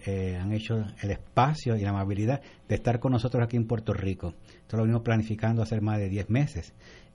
[0.07, 3.93] eh, han hecho el espacio y la amabilidad de estar con nosotros aquí en Puerto
[3.93, 4.35] Rico.
[4.61, 6.73] Esto lo venimos planificando hace más de 10 meses.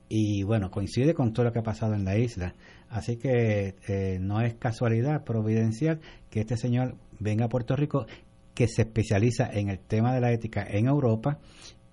[0.09, 2.53] Y bueno, coincide con todo lo que ha pasado en la isla.
[2.89, 8.05] Así que eh, no es casualidad providencial que este señor venga a Puerto Rico,
[8.53, 11.39] que se especializa en el tema de la ética en Europa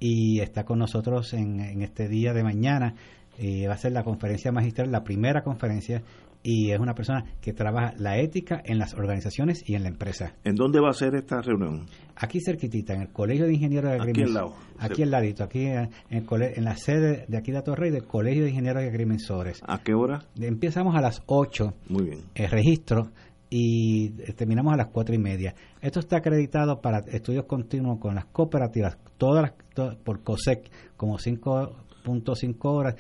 [0.01, 2.95] y está con nosotros en, en este día de mañana.
[3.39, 6.03] Y va a ser la conferencia magistral, la primera conferencia
[6.43, 10.35] y es una persona que trabaja la ética en las organizaciones y en la empresa.
[10.45, 11.87] ¿En dónde va a ser esta reunión?
[12.17, 14.55] Aquí cerquitita, en el Colegio de Ingenieros de Aquí al lado.
[14.79, 18.51] Aquí al ladito, aquí en, en la sede de aquí de Torrey del Colegio de
[18.51, 19.61] Ingenieros y Agrimensores.
[19.67, 20.21] ¿A qué hora?
[20.41, 21.75] Empezamos a las 8.
[21.89, 22.21] Muy bien.
[22.35, 23.11] El registro
[23.51, 25.55] y terminamos a las cuatro y media.
[25.81, 32.57] Esto está acreditado para estudios continuos con las cooperativas, todas las, por COSEC, como 5.5
[32.63, 32.97] horas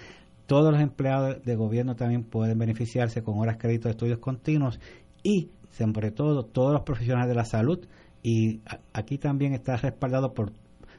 [0.49, 4.81] todos los empleados de gobierno también pueden beneficiarse con horas crédito de estudios continuos
[5.23, 7.87] y, sobre todo, todos los profesionales de la salud.
[8.23, 8.63] Y
[8.95, 10.53] aquí también está respaldado por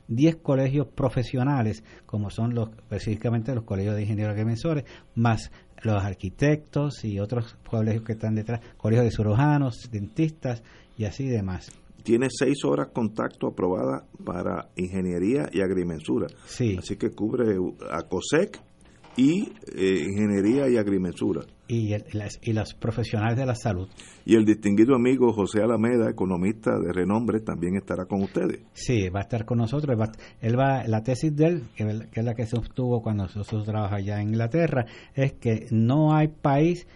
[0.07, 4.85] 10 colegios profesionales, como son los específicamente los colegios de ingenieros agrimensores,
[5.15, 10.61] más los arquitectos y otros colegios que están detrás, colegios de cirujanos, dentistas
[10.95, 11.71] y así demás.
[12.03, 16.27] Tiene seis horas contacto aprobada para ingeniería y agrimensura.
[16.45, 16.75] Sí.
[16.77, 17.55] Así que cubre
[17.91, 18.68] a COSEC,
[19.15, 21.41] y eh, ingeniería y agrimensura.
[21.67, 23.87] Y, las, y los profesionales de la salud.
[24.25, 28.61] Y el distinguido amigo José Alameda, economista de renombre, también estará con ustedes.
[28.73, 29.95] Sí, va a estar con nosotros.
[30.41, 34.01] él va, la tesis de él, que, es la que se obtuvo cuando nosotros trabajamos
[34.01, 36.87] allá en Inglaterra, es que no hay país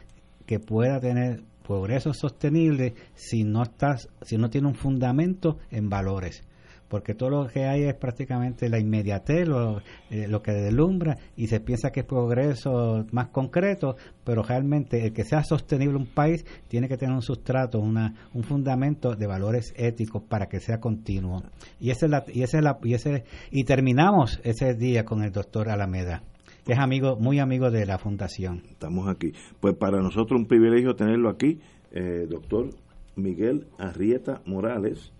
[0.45, 6.43] que pueda tener progreso sostenible si no estás, si no tiene un fundamento en valores
[6.87, 11.47] porque todo lo que hay es prácticamente la inmediatez, lo, eh, lo que deslumbra y
[11.47, 16.45] se piensa que es progreso más concreto, pero realmente el que sea sostenible un país
[16.67, 21.43] tiene que tener un sustrato, una, un fundamento de valores éticos para que sea continuo.
[21.79, 25.31] Y ese es la, y ese la, y ese y terminamos ese día con el
[25.31, 26.23] doctor Alameda
[26.65, 28.63] que es amigo, muy amigo de la fundación.
[28.69, 29.33] Estamos aquí.
[29.59, 31.59] Pues para nosotros un privilegio tenerlo aquí,
[31.91, 32.69] eh, doctor
[33.15, 35.11] Miguel Arrieta Morales,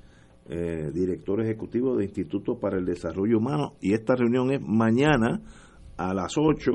[0.50, 3.74] eh, director ejecutivo de Instituto para el Desarrollo Humano.
[3.82, 5.42] Y esta reunión es mañana
[5.98, 6.72] a las 8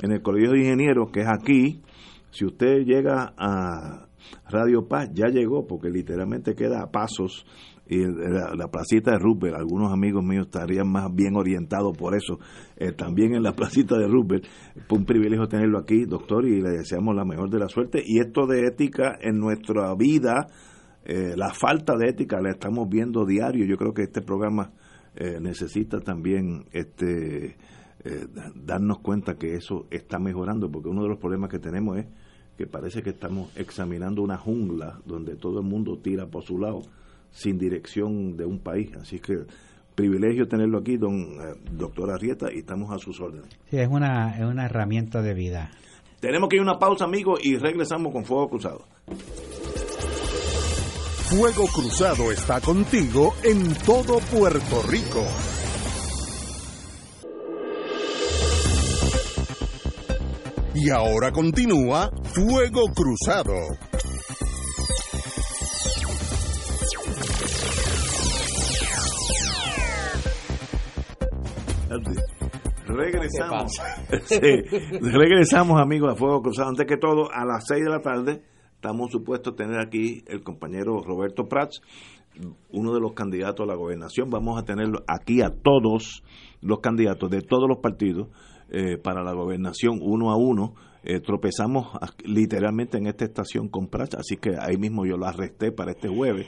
[0.00, 1.82] en el Colegio de Ingenieros, que es aquí.
[2.30, 4.08] Si usted llega a
[4.50, 7.46] Radio Paz, ya llegó, porque literalmente queda a pasos
[7.88, 12.38] y la, placita de Rupert, algunos amigos míos estarían más bien orientados por eso,
[12.76, 14.44] eh, también en la placita de Rupert,
[14.86, 18.02] fue un privilegio tenerlo aquí, doctor, y le deseamos la mejor de la suerte.
[18.04, 20.48] Y esto de ética en nuestra vida,
[21.08, 23.64] eh, la falta de ética la estamos viendo diario.
[23.64, 24.72] Yo creo que este programa
[25.16, 27.56] eh, necesita también este
[28.04, 32.06] eh, darnos cuenta que eso está mejorando, porque uno de los problemas que tenemos es
[32.58, 36.82] que parece que estamos examinando una jungla donde todo el mundo tira por su lado
[37.30, 38.94] sin dirección de un país.
[39.00, 39.46] Así que
[39.94, 41.38] privilegio tenerlo aquí, don
[41.72, 43.48] doctor Arrieta, y estamos a sus órdenes.
[43.70, 45.70] Sí, es una, es una herramienta de vida.
[46.20, 48.84] Tenemos que ir a una pausa, amigos, y regresamos con Fuego Cruzado.
[51.28, 55.22] Fuego Cruzado está contigo en todo Puerto Rico.
[60.74, 63.52] Y ahora continúa Fuego Cruzado.
[72.86, 73.72] Regresamos.
[75.02, 76.70] regresamos amigos a Fuego Cruzado.
[76.70, 78.42] Antes que todo, a las 6 de la tarde
[78.78, 81.82] estamos supuestos a tener aquí el compañero Roberto Prats,
[82.70, 84.30] uno de los candidatos a la gobernación.
[84.30, 86.22] Vamos a tenerlo aquí a todos
[86.60, 88.28] los candidatos de todos los partidos
[88.70, 90.74] eh, para la gobernación uno a uno.
[91.02, 91.88] Eh, tropezamos
[92.24, 96.08] literalmente en esta estación con Prats, así que ahí mismo yo la arresté para este
[96.08, 96.46] jueves.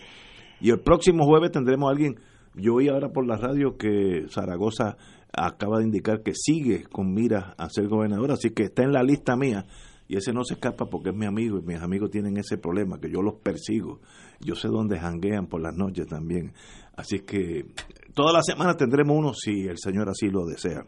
[0.60, 2.20] Y el próximo jueves tendremos a alguien.
[2.54, 4.96] Yo oí ahora por la radio que Zaragoza
[5.32, 9.02] acaba de indicar que sigue con mira a ser gobernador, así que está en la
[9.02, 9.66] lista mía
[10.10, 12.98] y ese no se escapa porque es mi amigo y mis amigos tienen ese problema
[12.98, 14.00] que yo los persigo.
[14.40, 16.52] Yo sé dónde janguean por las noches también.
[16.96, 17.66] Así que
[18.12, 20.84] toda la semana tendremos uno si el Señor así lo desea.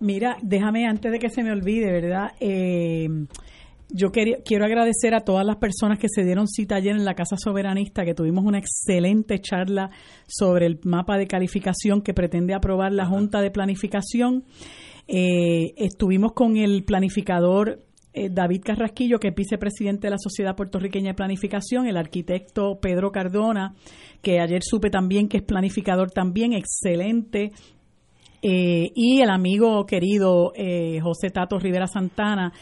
[0.00, 2.32] Mira, déjame antes de que se me olvide, ¿verdad?
[2.40, 3.06] Eh,
[3.88, 7.36] yo quiero agradecer a todas las personas que se dieron cita ayer en la Casa
[7.38, 9.90] Soberanista, que tuvimos una excelente charla
[10.26, 14.42] sobre el mapa de calificación que pretende aprobar la Junta de Planificación.
[15.06, 17.85] Eh, estuvimos con el planificador
[18.16, 23.12] eh, David Carrasquillo, que es vicepresidente de la Sociedad Puertorriqueña de Planificación, el arquitecto Pedro
[23.12, 23.74] Cardona,
[24.22, 27.52] que ayer supe también que es planificador también, excelente,
[28.40, 32.52] eh, y el amigo querido eh, José Tato Rivera Santana.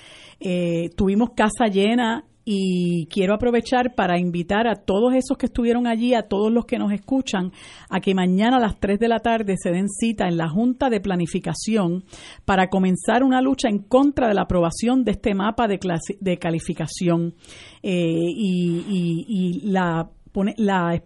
[0.96, 6.28] tuvimos casa llena y quiero aprovechar para invitar a todos esos que estuvieron allí, a
[6.28, 7.52] todos los que nos escuchan,
[7.88, 10.90] a que mañana a las 3 de la tarde se den cita en la Junta
[10.90, 12.04] de Planificación
[12.44, 15.78] para comenzar una lucha en contra de la aprobación de este mapa de,
[16.20, 17.34] de calificación.
[17.82, 20.10] Eh, y, la,
[20.56, 21.02] la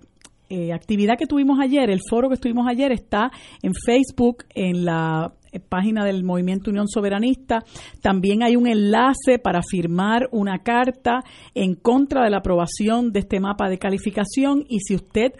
[0.48, 3.30] eh, actividad que tuvimos ayer, el foro que estuvimos ayer está
[3.62, 5.32] en Facebook, en la
[5.68, 7.64] página del Movimiento Unión Soberanista.
[8.00, 11.24] También hay un enlace para firmar una carta
[11.54, 15.32] en contra de la aprobación de este mapa de calificación y si usted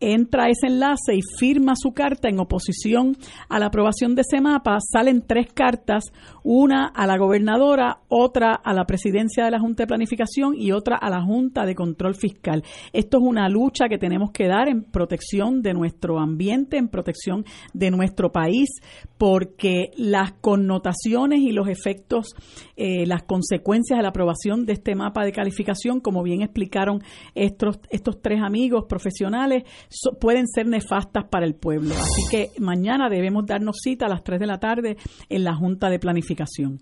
[0.00, 3.16] entra ese enlace y firma su carta en oposición
[3.48, 6.04] a la aprobación de ese mapa, salen tres cartas,
[6.42, 10.96] una a la gobernadora, otra a la presidencia de la Junta de Planificación y otra
[10.96, 12.62] a la Junta de Control Fiscal.
[12.92, 17.44] Esto es una lucha que tenemos que dar en protección de nuestro ambiente, en protección
[17.72, 18.68] de nuestro país,
[19.18, 22.34] porque las connotaciones y los efectos,
[22.76, 27.02] eh, las consecuencias de la aprobación de este mapa de calificación, como bien explicaron
[27.34, 29.64] estos, estos tres amigos profesionales,
[30.20, 31.94] pueden ser nefastas para el pueblo.
[31.94, 34.96] Así que mañana debemos darnos cita a las 3 de la tarde
[35.28, 36.80] en la Junta de Planificación.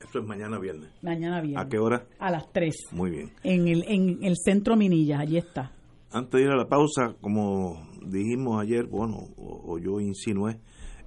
[0.00, 0.90] Esto es mañana viernes.
[1.02, 1.64] Mañana viernes.
[1.64, 2.06] ¿A qué hora?
[2.18, 2.74] A las 3.
[2.92, 3.32] Muy bien.
[3.44, 5.72] En el, en el centro Minillas, allí está.
[6.10, 10.60] Antes de ir a la pausa, como dijimos ayer, bueno, o, yo insinué,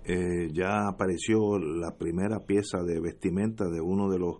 [0.05, 4.37] eh, ya apareció la primera pieza de vestimenta de uno de los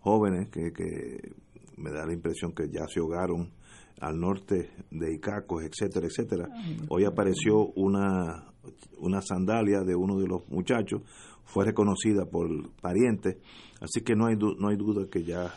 [0.00, 1.32] jóvenes que, que
[1.76, 3.52] me da la impresión que ya se ahogaron
[4.00, 6.48] al norte de Icacos, etcétera, etcétera.
[6.88, 8.52] Hoy apareció una,
[8.98, 11.02] una sandalia de uno de los muchachos,
[11.44, 12.48] fue reconocida por
[12.80, 13.36] parientes,
[13.80, 15.52] así que no hay, no hay duda que ya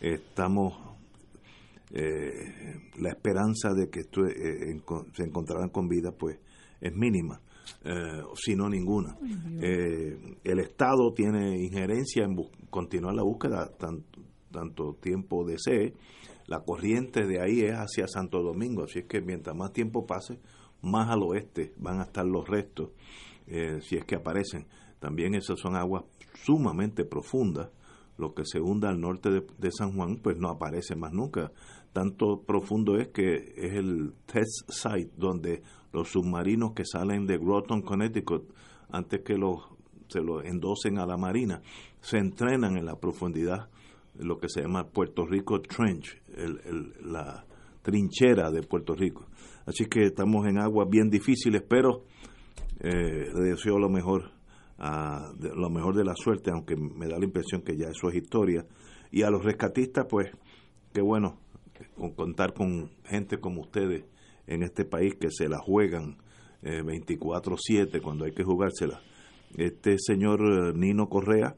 [0.00, 0.74] estamos,
[1.90, 4.80] eh, la esperanza de que esto, eh,
[5.14, 6.38] se encontrarán con vida pues
[6.80, 7.40] es mínima.
[7.84, 9.16] Eh, si no ninguna.
[9.60, 12.36] el Estado tiene injerencia en
[12.70, 14.20] continuar la búsqueda tanto,
[14.50, 15.94] tanto tiempo desee
[16.52, 20.38] la corriente de ahí es hacia Santo Domingo, así es que mientras más tiempo pase,
[20.82, 22.90] más al oeste van a estar los restos,
[23.46, 24.66] eh, si es que aparecen.
[24.98, 27.70] También esas son aguas sumamente profundas,
[28.18, 31.52] lo que se hunda al norte de, San Juan, pues no aparece más nunca.
[31.94, 37.80] Tanto profundo es que es el test site donde los submarinos que salen de Groton,
[37.80, 38.52] Connecticut,
[38.90, 39.56] antes que los,
[40.08, 41.62] se los endosen a la marina,
[42.02, 43.70] se entrenan en la profundidad
[44.18, 46.20] lo que se llama Puerto Rico Trench,
[47.04, 47.44] la
[47.82, 49.26] trinchera de Puerto Rico.
[49.66, 52.04] Así que estamos en aguas bien difíciles, pero
[52.80, 54.30] eh, le deseo lo mejor,
[54.78, 58.16] a, lo mejor de la suerte, aunque me da la impresión que ya eso es
[58.16, 58.66] historia.
[59.10, 60.30] Y a los rescatistas, pues,
[60.92, 61.38] qué bueno
[62.16, 64.04] contar con gente como ustedes
[64.46, 66.16] en este país que se la juegan
[66.62, 69.00] eh, 24/7 cuando hay que jugársela.
[69.56, 71.54] Este señor eh, Nino Correa,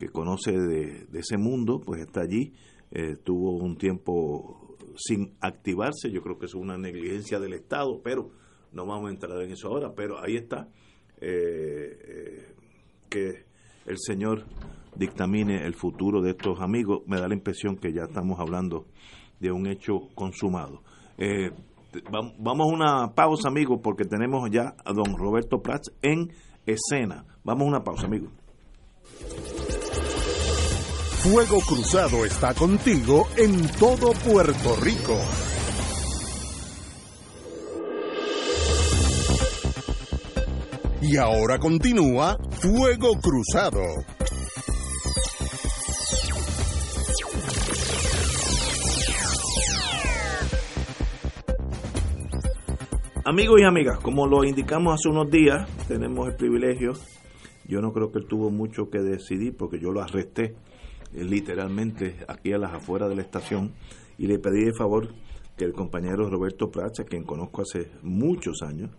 [0.00, 2.54] que conoce de, ese mundo, pues está allí.
[2.90, 8.30] Eh, tuvo un tiempo sin activarse, yo creo que es una negligencia del Estado, pero
[8.72, 10.68] no vamos a entrar en eso ahora, pero ahí está.
[11.20, 12.54] Eh, eh,
[13.10, 13.44] que
[13.84, 14.46] el Señor
[14.96, 18.86] dictamine el futuro de estos amigos, me da la impresión que ya estamos hablando
[19.38, 20.82] de un hecho consumado.
[22.38, 26.30] vamos a una pausa, amigos, porque tenemos ya a don Roberto Prats en
[26.64, 27.26] escena.
[27.44, 28.32] Vamos a una pausa, amigos.
[31.22, 35.18] Fuego Cruzado está contigo en todo Puerto Rico.
[41.02, 43.82] Y ahora continúa Fuego Cruzado.
[53.26, 56.94] Amigos y amigas, como lo indicamos hace unos días, tenemos el privilegio,
[57.68, 60.56] yo no creo que él tuvo mucho que decidir porque yo lo arresté
[61.12, 63.72] literalmente aquí a las afueras de la estación
[64.18, 65.08] y le pedí de favor
[65.56, 68.90] que el compañero Roberto Pracha, quien conozco hace muchos años,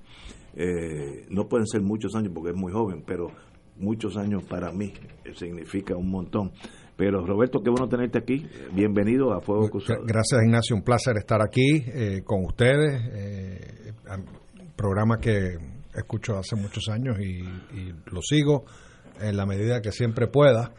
[0.55, 3.31] eh, no pueden ser muchos años porque es muy joven, pero
[3.77, 4.93] muchos años para mí
[5.25, 6.51] eh, significa un montón.
[6.97, 8.45] Pero Roberto, qué bueno tenerte aquí.
[8.73, 10.03] Bienvenido a Fuego Cruzado.
[10.05, 11.83] Gracias Ignacio, un placer estar aquí
[12.23, 13.01] con ustedes.
[14.75, 15.57] programa que
[15.95, 17.39] escucho hace muchos años y,
[17.75, 18.65] y lo sigo
[19.19, 20.73] en la medida que siempre pueda.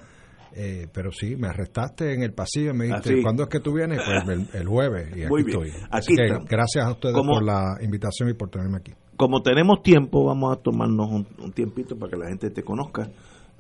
[0.55, 3.61] Eh, pero sí, me arrestaste en el pasillo y me dijiste, ah, ¿cuándo es que
[3.61, 4.01] tú vienes?
[4.05, 5.71] Pues el, jueves y aquí estoy.
[5.91, 8.93] Así que, gracias a ustedes por la invitación y por tenerme aquí.
[9.17, 13.09] Como tenemos tiempo, vamos a tomarnos un, tiempito para que la gente te conozca.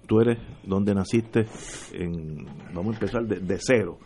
[0.06, 1.46] Tú eres donde naciste,
[1.92, 3.98] en, vamos a empezar de, cero.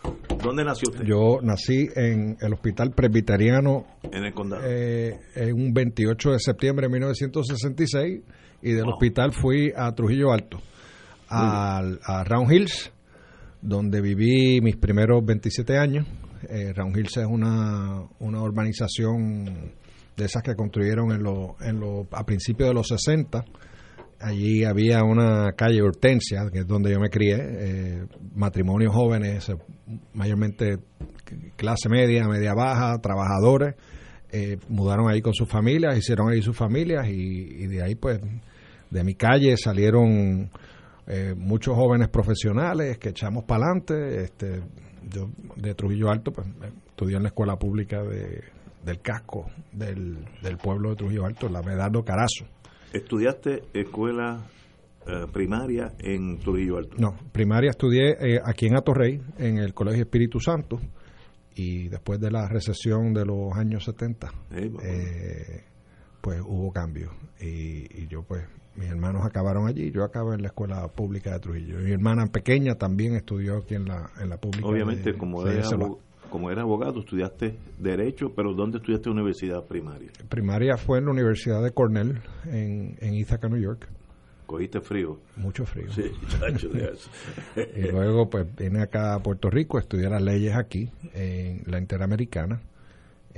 [0.43, 1.05] ¿Dónde nació usted?
[1.05, 3.87] Yo nací en el Hospital Presbiteriano.
[4.03, 4.63] En el condado.
[4.65, 8.23] Eh, en un 28 de septiembre de 1966
[8.63, 10.59] y del hospital fui a Trujillo Alto
[11.29, 12.93] a Round Hills,
[13.63, 16.07] donde viví mis primeros 27 años.
[16.49, 19.73] Eh, Round Hills es una, una urbanización
[20.17, 23.45] de esas que construyeron en lo, en lo, a principios de los 60.
[24.21, 29.57] Allí había una calle Hortensia, que es donde yo me crié, eh, matrimonios jóvenes, eh,
[30.15, 30.79] mayormente
[31.57, 33.75] clase media, media baja, trabajadores,
[34.69, 38.21] mudaron ahí con sus familias, hicieron ahí sus familias y, de ahí pues
[38.91, 40.51] de mi calle salieron
[41.37, 44.25] muchos jóvenes profesionales que echamos para adelante.
[44.25, 44.61] Este,
[45.09, 46.49] yo de Trujillo Alto pues
[46.89, 48.43] estudié en la escuela pública de,
[48.87, 52.47] del casco del, del pueblo de Trujillo Alto, la Medardo Carazo.
[52.93, 54.47] ¿Estudiaste escuela
[55.07, 56.97] eh, primaria en Trujillo Alto?
[56.99, 60.81] No, primaria estudié eh, aquí en Atorrey, en el Colegio Espíritu Santo,
[61.55, 65.65] y después de la recesión de los años 70, eh,
[66.21, 67.13] pues hubo cambios.
[67.41, 68.45] Y, y, yo, pues,
[68.77, 71.79] mis hermanos acabaron allí, yo acabé en la escuela pública de Trujillo.
[71.79, 74.67] Mi hermana pequeña también estudió aquí en la, en la pública.
[74.67, 75.63] Obviamente, como de,
[76.31, 80.11] como era abogado, estudiaste Derecho, pero ¿dónde estudiaste universidad primaria?
[80.29, 83.89] Primaria fue en la Universidad de Cornell, en, en Ithaca, New York.
[84.47, 85.19] ¿Cogiste frío?
[85.37, 85.91] Mucho frío.
[85.93, 86.05] Sí,
[87.77, 91.79] y luego, pues, vine acá a Puerto Rico a estudiar las leyes aquí, en la
[91.79, 92.61] Interamericana.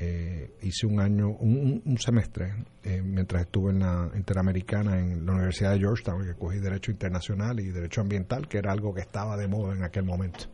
[0.01, 5.73] Eh, hice un año, un, semestre, eh, mientras estuve en la Interamericana en la Universidad
[5.73, 9.49] de Georgetown, que cogí Derecho Internacional y Derecho Ambiental, que era algo que estaba de
[9.49, 10.45] moda en aquel momento.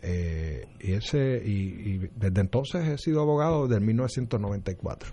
[0.00, 5.12] Eh, y ese y, desde entonces he sido abogado desde 1994.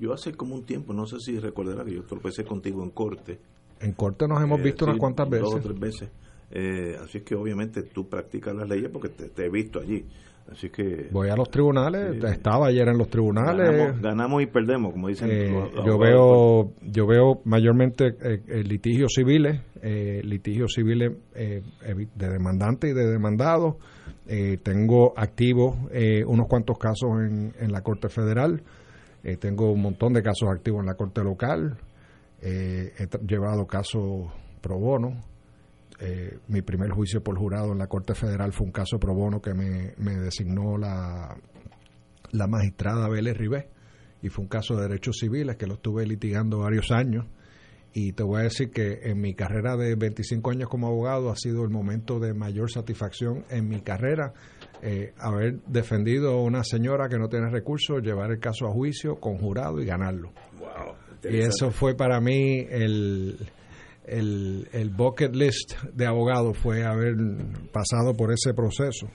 [0.00, 3.38] Yo hace como un tiempo, no sé si recordarás que yo tropecé contigo en corte.
[3.80, 5.44] En corte nos hemos eh, visto unas cuantas veces.
[5.44, 6.10] Dos o tres veces.
[6.50, 10.04] Eh, así que obviamente tú practicas las leyes porque te, he visto allí.
[10.50, 14.00] Así que voy a los tribunales, estaba ayer en los tribunales.
[14.00, 15.28] Ganamos, y perdemos, como dicen.
[15.84, 18.16] yo veo yo veo mayormente
[18.64, 19.60] litigios civiles,
[20.22, 23.78] litigios civiles de demandante y de demandado
[24.28, 28.60] eh, tengo activos eh, unos cuantos casos en, en la Corte Federal.
[29.22, 31.76] Eh, tengo un montón de casos activos en la Corte Local.
[32.42, 32.92] he
[33.26, 34.26] llevado casos
[34.60, 35.20] pro bono.
[36.48, 39.54] Mi primer juicio por jurado en la Corte Federal fue un caso pro bono que
[39.54, 41.36] me, me designó la,
[42.32, 43.68] la magistrada Vélez Ribé
[44.22, 47.26] y fue un caso de derechos civiles que lo estuve litigando varios años
[47.98, 51.36] y te voy a decir que en mi carrera de 25 años como abogado ha
[51.36, 54.34] sido el momento de mayor satisfacción en mi carrera
[54.82, 59.16] eh, haber defendido a una señora que no tiene recursos, llevar el caso a juicio
[59.18, 60.32] con jurado y ganarlo.
[61.24, 63.38] y eso fue para mí el,
[64.06, 67.16] el, bucket list de abogado, fue haber
[67.72, 69.08] pasado por ese proceso.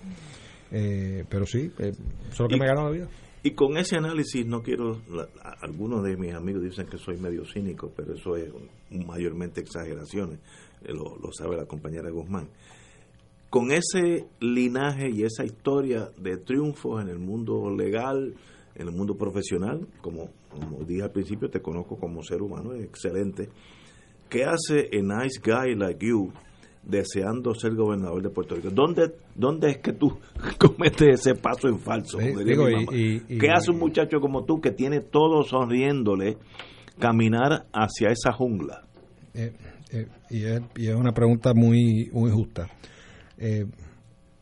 [0.71, 1.91] Eh, pero sí, eh,
[2.29, 3.09] eso que me ganó la vida.
[3.43, 5.01] Y con ese análisis no quiero,
[5.61, 8.51] algunos de mis amigos dicen que soy medio cínico, pero eso es
[8.91, 10.39] mayormente exageraciones,
[10.83, 12.49] eh, lo, sabe la compañera Guzmán.
[13.49, 18.35] Con ese linaje y esa historia de triunfos en el mundo legal,
[18.75, 22.83] en el mundo profesional, como, como dije al principio, te conozco como ser humano, es
[22.83, 23.49] excelente.
[24.31, 26.31] ¿Qué hace a nice guy like you
[26.83, 28.69] deseando ser gobernador de Puerto Rico.
[28.71, 30.17] ¿Dónde, dónde es que tú
[30.57, 32.17] cometes ese paso en falso?
[32.17, 36.37] ¿Qué hace un muchacho como tú que tiene todo sonriéndole
[36.97, 38.85] caminar hacia esa jungla?
[39.33, 39.53] Eh,
[39.91, 42.69] eh, y, es, una pregunta muy, muy justa.
[43.37, 43.65] Eh,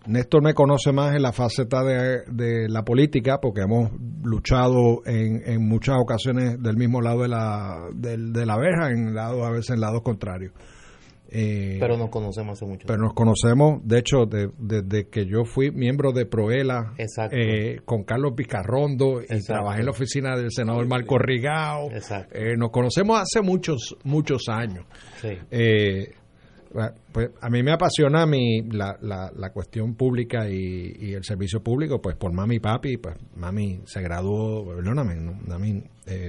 [0.10, 3.92] Néstor me conoce más en la faceta de, la política porque hemos
[4.24, 9.46] luchado en, en, muchas ocasiones del mismo lado de la, de, la verja, en lados,
[9.46, 10.52] a veces en lados contrarios.
[11.32, 15.70] Eh, pero nos conocemos hace mucho Pero nos conocemos, de hecho, desde que yo fui
[15.70, 21.20] miembro de Proela eh, con Carlos Picarrondo y trabajé en la oficina del senador Marco
[21.20, 21.92] Rigao.
[22.32, 24.86] Eh, nos conocemos hace muchos, muchos años.
[27.12, 32.16] Pues a mí me apasiona mi, la, la, cuestión pública y, el servicio público, pues
[32.16, 35.16] por mami y papi, pues mami se graduó, perdóname,
[35.48, 35.84] mami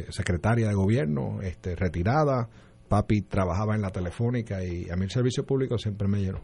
[0.09, 2.49] secretaria de gobierno, este, retirada,
[2.91, 6.41] papi trabajaba en la telefónica y a mí el servicio público siempre me llenó.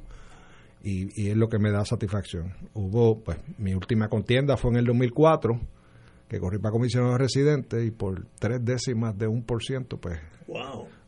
[0.83, 2.55] Y, es lo que me da satisfacción.
[2.73, 5.61] Hubo, pues, mi última contienda fue en el 2004,
[6.29, 10.21] que corrí para comisionado residente y por tres décimas de un por ciento, pues,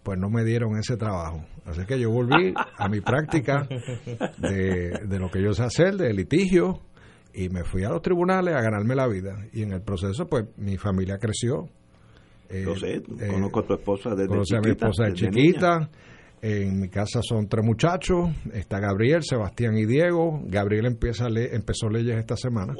[0.08, 1.44] pues no me dieron ese trabajo.
[1.66, 3.68] Así que yo volví a mi práctica
[4.38, 6.80] de, de lo que yo sé hacer, de litigio,
[7.34, 9.36] y me fui a los tribunales a ganarme la vida.
[9.52, 11.68] Y en el proceso, pues, mi familia creció
[12.48, 14.56] eh, sé, eh, conozco a tu esposa desde chiquita.
[14.56, 15.90] a mi esposa de chiquita.
[16.40, 18.30] En mi casa son tres muchachos.
[18.54, 20.40] Está Gabriel, Sebastián y Diego.
[20.46, 22.72] Gabriel empieza empezó leyes esta semana.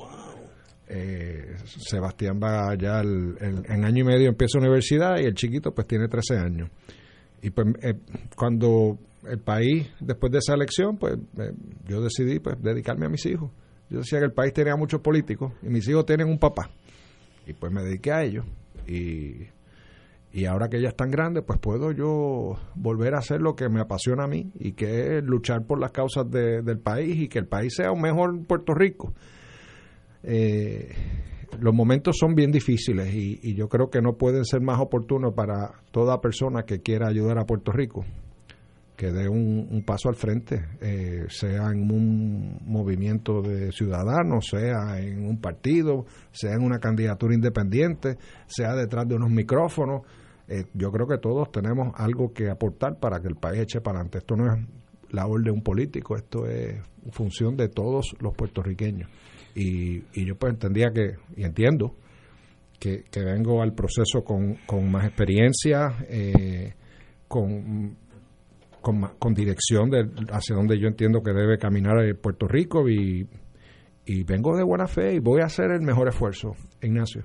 [0.89, 6.09] Eh, Sebastián va ya en año y medio empieza universidad y el chiquito pues tiene
[6.09, 6.71] 13 años.
[7.43, 7.95] Y pues eh,
[8.37, 11.53] cuando el país, después de esa elección, pues eh,
[11.87, 13.51] yo decidí pues dedicarme a mis hijos.
[13.91, 16.71] Yo decía que el país tenía muchos políticos y mis hijos tienen un papá.
[17.47, 18.45] Y pues me dediqué a ellos.
[18.87, 19.49] Y,
[20.33, 23.81] y ahora que ya están grandes, pues puedo yo volver a hacer lo que me
[23.81, 27.47] apasiona a mí y que es luchar por las causas del país y que el
[27.47, 29.15] país sea un mejor Puerto Rico.
[30.23, 30.95] Eh,
[31.61, 35.83] los momentos son bien difíciles y, yo creo que no pueden ser más oportunos para
[35.91, 38.05] toda persona que quiera ayudar a Puerto Rico
[38.97, 45.25] que dé un, paso al frente, eh, sea en un movimiento de ciudadanos, sea en
[45.25, 48.19] un partido, sea en una candidatura independiente,
[48.49, 50.03] sea detrás de unos micrófonos.
[50.49, 53.99] Eh, yo creo que todos tenemos algo que aportar para que el país eche para
[53.99, 54.19] adelante.
[54.19, 54.67] Esto no es
[55.11, 56.83] labor de un político, esto es
[57.13, 59.09] función de todos los puertorriqueños.
[59.59, 61.97] Y, y yo pues entendía que, y entiendo,
[62.79, 66.75] que, vengo al proceso con, con más experiencia, eh,
[67.27, 67.97] con,
[68.81, 73.29] con, dirección de hacia donde yo entiendo que debe caminar Puerto Rico y,
[74.07, 77.25] y, vengo de buena fe y voy a hacer el mejor esfuerzo, Ignacio,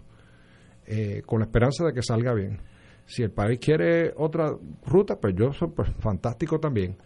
[0.87, 2.57] eh, con la esperanza de que salga bien.
[3.05, 4.49] Si el país quiere otra
[4.87, 6.97] ruta, pues yo soy pues, fantástico también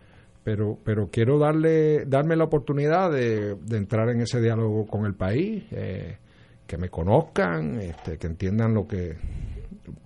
[0.48, 5.66] pero, pero quiero darle, darme la oportunidad de, entrar en ese diálogo con el país,
[5.72, 6.20] eh,
[6.66, 9.18] que me conozcan, este, que entiendan lo que,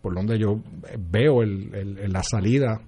[0.01, 0.59] por donde yo
[0.97, 2.81] veo el, la salida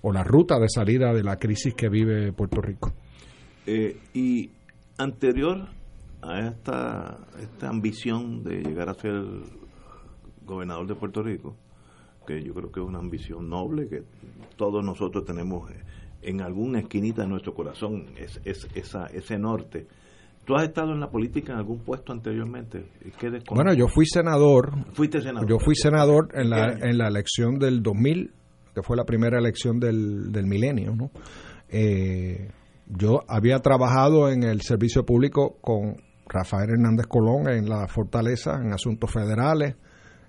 [0.00, 2.94] o la ruta de salida de la crisis que vive Puerto Rico.
[3.66, 4.50] Eh, y
[4.96, 5.68] anterior
[6.22, 9.12] a esta, esta ambición de llegar a ser
[10.46, 11.54] gobernador de Puerto Rico,
[12.26, 14.04] que yo creo que es una ambición noble que
[14.56, 15.74] todos nosotros tenemos eh,
[16.24, 19.86] en alguna esquinita de nuestro corazón, es, es, esa, ese norte.
[20.44, 22.84] ¿Tú has estado en la política en algún puesto anteriormente?
[23.50, 24.72] bueno, yo fui senador.
[24.92, 25.48] Fuiste senador.
[25.48, 28.32] Yo fui senador en la, en la elección del 2000,
[28.74, 31.10] que fue la primera elección del, del milenio, ¿no?
[31.70, 32.50] Eh,
[32.86, 35.96] yo había trabajado en el servicio público con
[36.28, 39.76] Rafael Hernández Colón en la Fortaleza, en asuntos federales.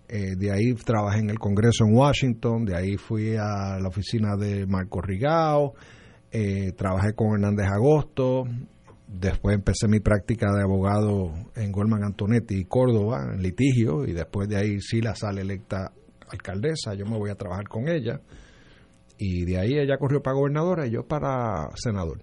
[0.07, 4.35] Eh, de ahí trabajé en el Congreso en Washington, de ahí fui a la oficina
[4.37, 5.73] de Marco Rigao,
[6.31, 8.43] eh, trabajé con Hernández Agosto,
[9.07, 14.47] después empecé mi práctica de abogado en Goldman Antonetti y Córdoba, en litigio, y después
[14.47, 15.91] de ahí Sila sale electa
[16.29, 18.21] alcaldesa, yo me voy a trabajar con ella,
[19.17, 22.21] y de ahí ella corrió para gobernadora y yo para senador,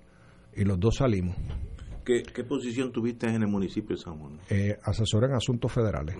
[0.55, 1.37] y los dos salimos.
[2.05, 4.39] ¿Qué, posición tuviste en el municipio de San Juan?
[4.51, 6.17] Eh, asesor en asuntos federales.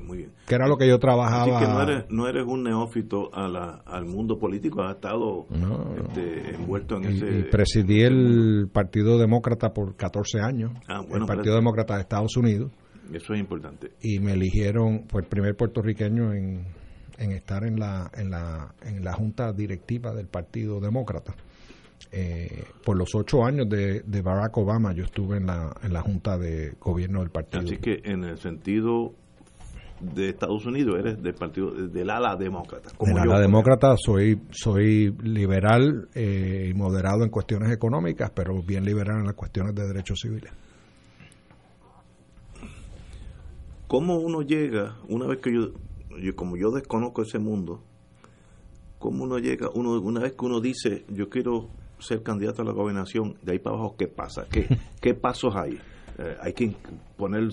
[0.00, 0.32] muy bien.
[0.46, 1.56] Que era lo que yo trabajaba.
[1.56, 5.46] Así que no eres, no eres un neófito a la, al mundo político, has estado
[5.96, 7.38] este, envuelto en ese.
[7.38, 10.72] Y presidí el Partido Demócrata por 14 años.
[10.88, 12.70] Ah, el Partido Demócrata de Estados Unidos.
[13.12, 13.92] Eso es importante.
[14.00, 16.66] Y me eligieron, fue el primer puertorriqueño en,
[17.18, 21.34] en estar en la, en, la, en la junta directiva del Partido Demócrata.
[22.10, 26.36] Eh, por los ocho años de, Barack Obama yo estuve en la, en la Junta
[26.36, 27.62] de Gobierno del partido.
[27.62, 29.14] Así que en el sentido
[30.00, 32.90] de Estados Unidos eres del partido del ala demócrata.
[32.96, 38.84] Como del ala demócrata soy soy liberal eh, y moderado en cuestiones económicas, pero bien
[38.84, 40.52] liberal en las cuestiones de derechos civiles.
[43.86, 45.72] ¿Cómo uno llega, una vez que yo,
[46.18, 47.82] yo como yo desconozco ese mundo,
[48.98, 51.68] cómo uno llega, uno una vez que uno dice, yo quiero
[52.02, 54.46] ser candidato a la gobernación, de ahí para abajo, ¿qué pasa?
[54.50, 54.66] ¿Qué,
[55.00, 55.78] qué pasos hay?
[56.18, 56.74] Eh, ¿Hay que
[57.16, 57.48] poner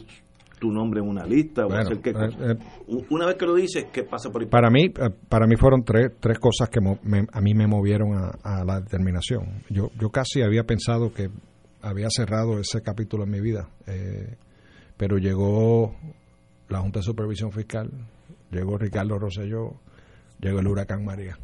[0.59, 1.65] tu nombre en una lista?
[1.65, 4.47] O hacer qué eh, eh, una vez que lo dices, ¿qué pasa por ahí?
[4.47, 4.89] Para mí,
[5.29, 9.63] para mí fueron tres, tres cosas que a mí me movieron a, la determinación.
[9.69, 11.29] Yo, yo casi había pensado que
[11.81, 13.69] había cerrado ese capítulo en mi vida,
[14.97, 15.95] pero llegó
[16.67, 17.89] la Junta de Supervisión Fiscal,
[18.51, 19.75] llegó Ricardo Rosselló,
[20.41, 21.37] llegó el huracán María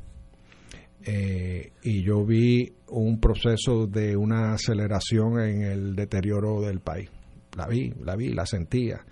[1.07, 7.11] eh, y yo vi un proceso de una aceleración en el deterioro del país.
[7.55, 9.05] La vi, la vi, la sentía.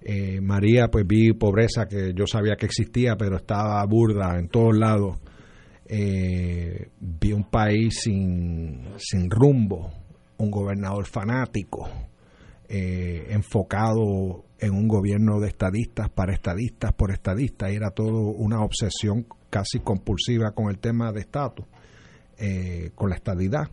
[0.00, 4.76] Eh, María, pues vi pobreza que yo sabía que existía, pero estaba burda en todos
[4.78, 5.18] lados.
[5.86, 9.90] Eh, vi un país sin, sin rumbo,
[10.38, 11.88] un gobernador fanático,
[12.68, 17.72] enfocado en un gobierno de estadistas para estadistas por estadistas.
[17.72, 21.66] Era todo una obsesión casi compulsiva con el tema de estatus,
[22.38, 23.68] eh, con la estadidad.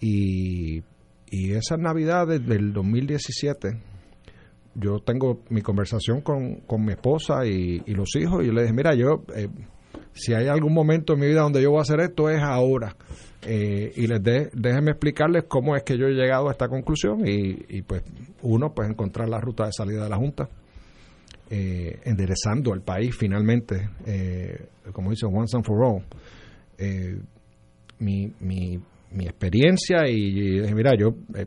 [0.00, 0.82] Y,
[1.30, 3.78] y esas navidades del 2017,
[4.76, 8.94] yo tengo mi conversación con, con mi esposa y, los hijos y le dije, mira,
[8.94, 9.48] yo, eh,
[10.12, 12.96] si hay algún momento en mi vida donde yo voy a hacer esto, es ahora.
[13.42, 17.26] Eh, y les de, déjenme explicarles cómo es que yo he llegado a esta conclusión
[17.26, 18.02] y, y pues
[18.42, 20.48] uno, pues encontrar la ruta de salida de la Junta
[21.50, 26.02] eh, enderezando al país finalmente, eh, como dice once and for all.
[26.78, 27.18] Eh,
[27.98, 28.78] mi, mi,
[29.10, 31.46] mi experiencia y, dije, mira, yo eh,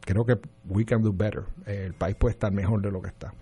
[0.00, 0.34] creo que
[0.68, 1.44] we can do better.
[1.64, 3.32] el país puede estar mejor de lo que está.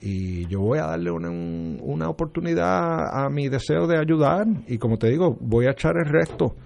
[0.00, 4.96] Y yo voy a darle una, una oportunidad a mi deseo de ayudar y como
[4.96, 6.56] te digo, voy a echar el resto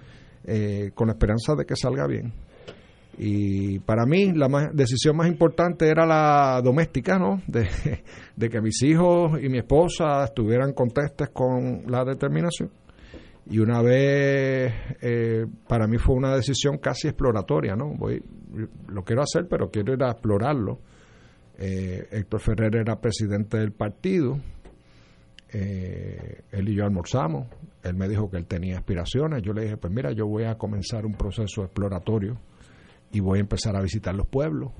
[0.45, 2.32] eh, con la esperanza de que salga bien.
[3.19, 7.43] Y para mí la decisión más importante era la doméstica, ¿no?
[7.47, 12.71] De, que mis hijos y mi esposa estuvieran contestes con la determinación.
[13.47, 17.95] Y una vez, eh, para mí fue una decisión casi exploratoria, ¿no?
[17.97, 18.21] Voy,
[18.89, 20.81] lo quiero hacer, pero quiero ir a explorarlo.
[21.59, 24.39] Eh, Héctor Ferrer era presidente del partido.
[25.53, 27.49] Eh, él y yo almorzamos.
[27.83, 29.43] Él me dijo que él tenía aspiraciones.
[29.43, 32.39] Yo le dije, pues mira, yo voy a comenzar un proceso exploratorio
[33.15, 34.73] y voy a empezar a visitar los pueblos.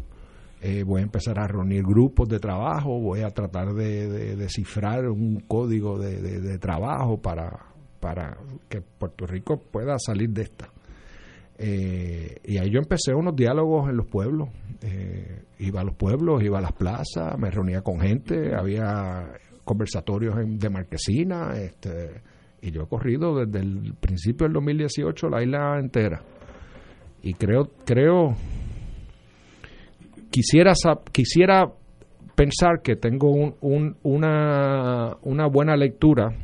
[0.61, 5.41] Eh, voy a empezar a reunir grupos de trabajo, voy a tratar de, descifrar un
[5.41, 7.67] código de, trabajo para,
[8.01, 8.37] para
[8.69, 10.69] que Puerto Rico pueda salir de esta.
[11.59, 14.49] Eh, y ahí yo empecé unos diálogos en los pueblos.
[14.83, 19.33] Eh, iba a los pueblos, iba a las plazas, me reunía con gente, había
[19.65, 22.23] conversatorios de Marquesina, este,
[22.61, 26.23] y yo he corrido desde el principio del 2018 la isla entera.
[27.25, 28.37] Y creo, creo,
[30.31, 30.75] quisiera,
[31.11, 31.73] quisiera
[32.35, 36.37] pensar que tengo un, una, una buena lectura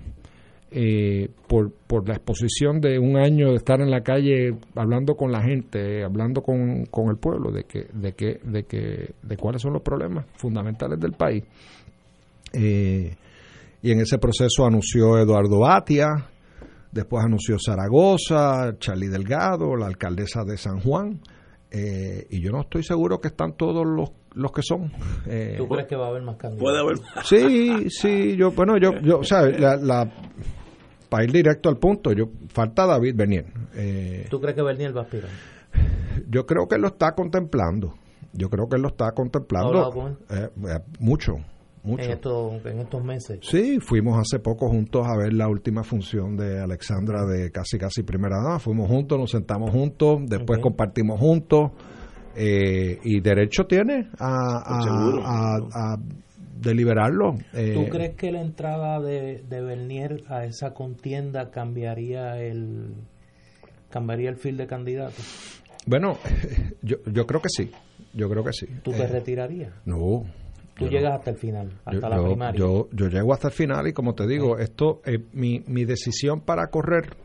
[0.71, 5.31] eh, por, por la exposición de un año de estar en la calle hablando con
[5.31, 9.61] la gente, hablando con, con el pueblo de que, de que, de que, de cuáles
[9.61, 11.45] son los problemas fundamentales del país.
[12.55, 13.15] Eh,
[13.83, 16.30] y en ese proceso anunció Eduardo Batia,
[16.91, 21.21] después anunció Zaragoza, Charlie Delgado, la alcaldesa de San Juan,
[21.71, 24.93] eh, y yo no estoy seguro que están todos los los que son.
[25.57, 26.63] ¿Tú crees que va a haber más candidatos?
[26.63, 30.09] Puede haber Sí, sí, yo, bueno, yo, yo o sea, la, la,
[31.11, 33.47] para ir directo al punto, yo falta David Bernier.
[33.75, 35.31] Eh, ¿Tú crees que Bernier va a aspirar?
[36.29, 37.95] Yo creo que lo está contemplando.
[38.33, 39.91] Yo creo que lo está contemplando.
[39.91, 41.35] Con eh, eh, mucho,
[41.83, 42.05] mucho.
[42.05, 43.39] En estos, en estos meses.
[43.43, 48.03] Sí, fuimos hace poco juntos a ver la última función de Alexandra de casi casi
[48.03, 48.59] primera dama.
[48.59, 51.73] Fuimos juntos, nos sentamos juntos, después compartimos juntos.
[52.37, 54.63] y derecho tiene a,
[55.73, 55.97] a
[56.61, 57.37] deliberarlo.
[57.53, 62.95] Eh, ¿Tú crees que la entrada de, de Bernier a esa contienda cambiaría el
[63.91, 65.63] cambiaría el fil de candidatos?
[65.87, 66.19] Bueno,
[66.83, 67.71] yo, yo creo que sí.
[68.13, 68.67] Yo creo que sí.
[68.83, 69.73] ¿Tú te eh, retirarías?
[69.85, 70.25] No.
[70.77, 72.59] Tú llegas hasta el final, hasta la primaria.
[72.59, 76.41] Yo, yo llego hasta el final y como te digo, esto, eh, mi, mi decisión
[76.41, 77.17] para correr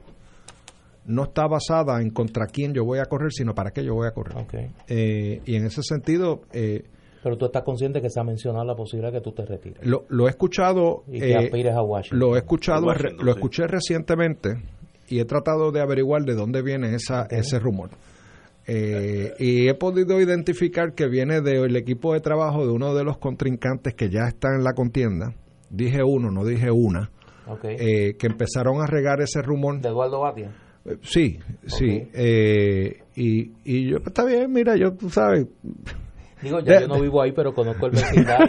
[1.05, 4.07] no está basada en contra quién yo voy a correr, sino para qué yo voy
[4.07, 4.37] a correr.
[4.37, 4.71] Okay.
[5.45, 6.83] y en ese sentido, eh,
[7.25, 9.83] pero tú estás consciente que se ha mencionado la posibilidad de que tú te retires.
[9.83, 11.05] Lo, lo he escuchado.
[11.07, 12.19] Y que eh, aspires a Washington.
[12.19, 14.61] Lo he escuchado, lo escuché recientemente
[15.07, 17.89] y he tratado de averiguar de dónde viene esa, ese rumor.
[18.67, 23.17] Eh, y he podido identificar que viene del equipo de trabajo de uno de los
[23.17, 25.35] contrincantes que ya está en la contienda.
[25.69, 27.11] Dije uno, no dije una.
[27.63, 29.79] Eh, que empezaron a regar ese rumor.
[29.79, 30.51] ¿De Eduardo Batia?
[31.01, 32.07] sí, sí.
[33.15, 35.47] y, y yo, está bien, mira, yo, tú sabes,
[36.45, 38.47] Digo, yo no vivo ahí, pero conozco el vecindario.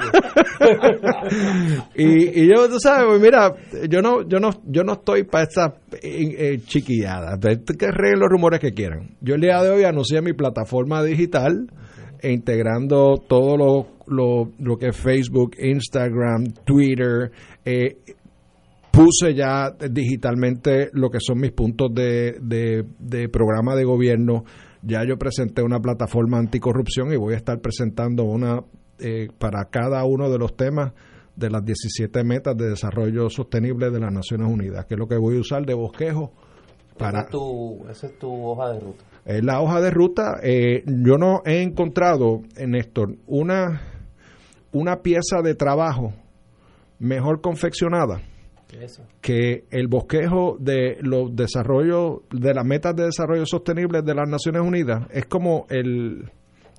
[1.94, 3.54] y, y yo, tú sabes, pues mira,
[3.88, 7.38] yo no, yo no, yo no estoy para esa eh, eh chiquilladas.
[7.40, 9.16] Que reen los rumores que quieran.
[9.22, 11.70] Yo el día de hoy anuncié mi plataforma digital
[12.20, 17.30] e integrando todo lo, lo, lo que es Facebook, Instagram, Twitter,
[17.64, 17.96] eh,
[18.90, 24.44] puse ya digitalmente lo que son mis puntos de, de, de programa de gobierno
[24.86, 28.62] ya yo presenté una plataforma anticorrupción y voy a estar presentando una
[28.98, 30.92] eh, para cada uno de los temas
[31.34, 35.16] de las 17 metas de desarrollo sostenible de las Naciones Unidas, que es lo que
[35.16, 36.32] voy a usar de bosquejo
[36.96, 37.22] para...
[37.90, 39.04] Esa es tu, hoja de ruta.
[39.24, 40.38] Es la hoja de ruta.
[40.42, 43.82] Eh, yo no he encontrado, en Néstor, una,
[44.72, 46.14] una pieza de trabajo
[46.98, 48.22] mejor confeccionada
[49.20, 54.62] que el bosquejo de los desarrollos, de las metas de desarrollo sostenible de las Naciones
[54.62, 56.30] Unidas es como el,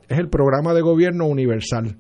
[0.08, 1.98] es el programa de gobierno universal,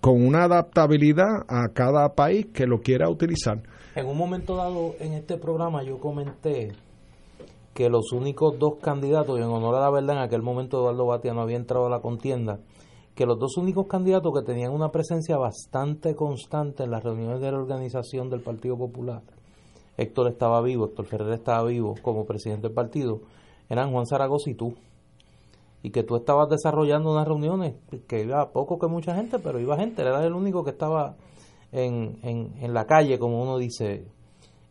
[0.00, 3.62] con una adaptabilidad a cada país que lo quiera utilizar.
[3.94, 6.72] En un momento dado en este programa yo comenté
[7.74, 11.06] que los únicos dos candidatos, y en honor a la verdad, en aquel momento Eduardo
[11.06, 12.58] Batia no había entrado a la contienda,
[13.14, 17.52] que los dos únicos candidatos que tenían una presencia bastante constante en las reuniones de
[17.52, 19.22] la organización del Partido Popular,
[19.96, 23.20] Héctor estaba vivo, Héctor Ferrer estaba vivo como presidente del partido,
[23.68, 24.74] eran Juan Zaragoza y tú.
[25.82, 27.74] Y que tú estabas desarrollando unas reuniones
[28.06, 31.16] que iba poco que mucha gente, pero iba gente, eras el único que estaba
[31.72, 34.06] en, en, en la calle, como uno dice,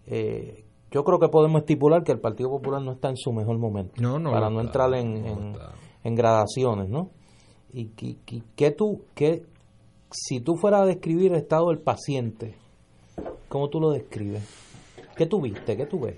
[0.07, 3.57] eh, yo creo que podemos estipular que el Partido Popular no está en su mejor
[3.57, 3.93] momento.
[4.31, 5.55] para no entrar en,
[6.03, 7.09] en, gradaciones, ¿no?
[7.73, 7.85] Y,
[8.55, 9.45] que tú, que
[10.11, 12.55] si tú fueras a describir el estado del paciente,
[13.47, 14.43] ¿cómo tú lo describes?
[15.15, 15.77] ¿Qué tú viste?
[15.77, 16.17] ¿Qué tú ves?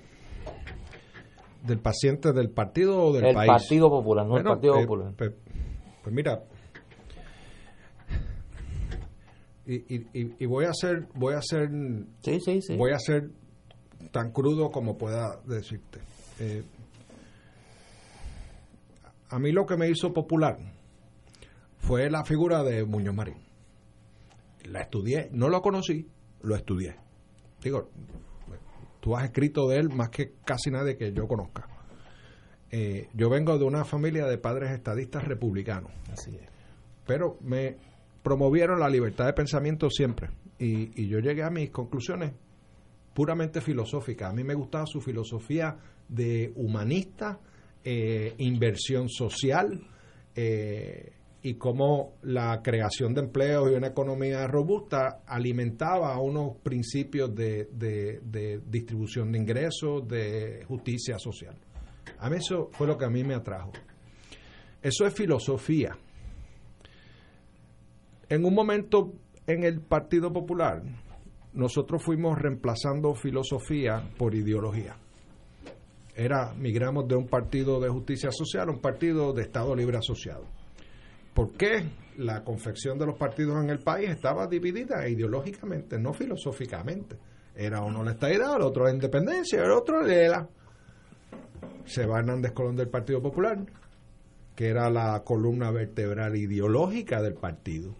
[1.64, 3.50] ¿Del paciente del partido o del el país?
[3.50, 5.14] El Partido Popular, no el Partido eh, Popular.
[5.16, 5.32] Pues,
[6.04, 6.44] pues, mira,
[9.66, 11.70] y, y, y, voy a hacer, voy a hacer,
[12.22, 12.76] sí, sí, sí.
[12.76, 13.30] voy a hacer
[14.12, 16.00] tan crudo como pueda decirte.
[16.40, 16.64] Eh,
[19.30, 20.58] a mí lo que me hizo popular
[21.84, 23.38] fue la figura de Muñoz Marín.
[24.64, 26.08] La estudié, no lo conocí,
[26.42, 26.96] lo estudié.
[27.62, 27.90] Digo,
[29.02, 31.68] tú has escrito de él más que casi nadie que yo conozca.
[32.72, 35.92] Eh, yo vengo de una familia de padres estadistas republicanos.
[36.10, 36.48] Así es.
[37.06, 37.76] Pero me
[38.24, 40.30] promovieron la libertad de pensamiento siempre.
[40.58, 42.32] Y, y yo llegué a mis conclusiones
[43.14, 44.30] puramente filosófica.
[44.30, 45.78] A mí me gustaba su filosofía
[46.08, 47.40] de humanista,
[47.84, 49.86] eh, inversión social
[50.34, 51.12] eh,
[51.46, 58.62] y cómo la creación de empleos y una economía robusta alimentaba unos principios de, de,
[58.66, 61.56] distribución de ingresos, de justicia social.
[62.20, 63.74] A mí eso fue lo que a mí me atrajo.
[64.82, 65.98] Eso es filosofía.
[68.30, 69.12] En un momento
[69.46, 70.82] en el Partido Popular,
[71.52, 74.96] nosotros fuimos reemplazando filosofía por ideología.
[76.16, 80.53] Era, migramos de un partido de justicia social a un partido de Estado libre asociado.
[81.34, 81.90] ¿Por qué?
[82.18, 87.18] La confección de los partidos en el país estaba dividida ideológicamente, no filosóficamente.
[87.56, 90.48] Era uno la estadidad, el otro la independencia, el otro la...
[91.86, 93.66] Se va Hernández Colón del Partido Popular,
[94.56, 97.96] que era la columna vertebral ideológica del partido.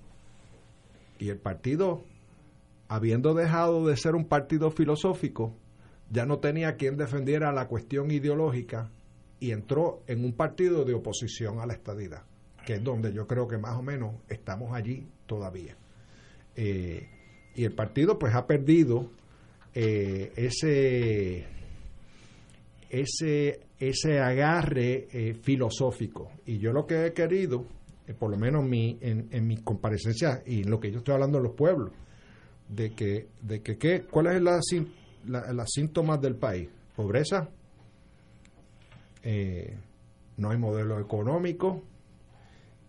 [1.20, 2.04] Y el partido
[2.88, 5.56] habiendo dejado de ser un partido filosófico,
[6.12, 8.92] ya no tenía quien defendiera la cuestión ideológica
[9.40, 12.24] y entró en un partido de oposición a la estadidad,
[12.66, 15.76] que es donde yo creo que más o menos estamos allí todavía.
[16.56, 17.08] Eh,
[17.56, 19.12] y el partido pues ha perdido
[19.74, 21.46] eh, ese,
[22.90, 26.32] ese, ese agarre eh, filosófico.
[26.46, 27.66] Y yo lo que he querido,
[28.18, 31.38] por lo menos mi, en, en mis comparecencias y en lo que yo estoy hablando
[31.38, 31.92] de los pueblos,
[32.70, 34.04] de que, de que ¿qué?
[34.04, 34.60] ¿cuál es la,
[35.28, 36.70] la, las síntomas del país?
[36.96, 37.50] Pobreza,
[39.24, 39.78] eh,
[40.38, 41.84] no hay modelo económico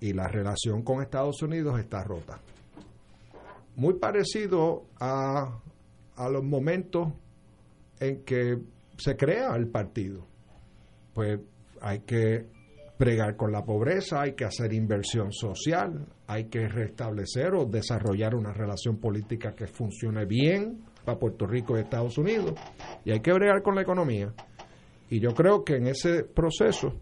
[0.05, 2.39] y la relación con Estados Unidos está rota.
[3.77, 5.63] Muy parecido a,
[6.17, 7.09] a los momentos
[7.99, 8.59] en que
[8.99, 10.27] se crea el partido.
[11.15, 11.41] Pues
[11.81, 12.45] hay que
[12.99, 18.53] pregar con la pobreza, hay que hacer inversión social, hay que restablecer o desarrollar una
[18.53, 22.53] relación política que funcione bien para Puerto Rico y Estados Unidos,
[23.07, 24.35] y hay que bregar con la economía.
[25.09, 26.93] Y yo creo que en ese proceso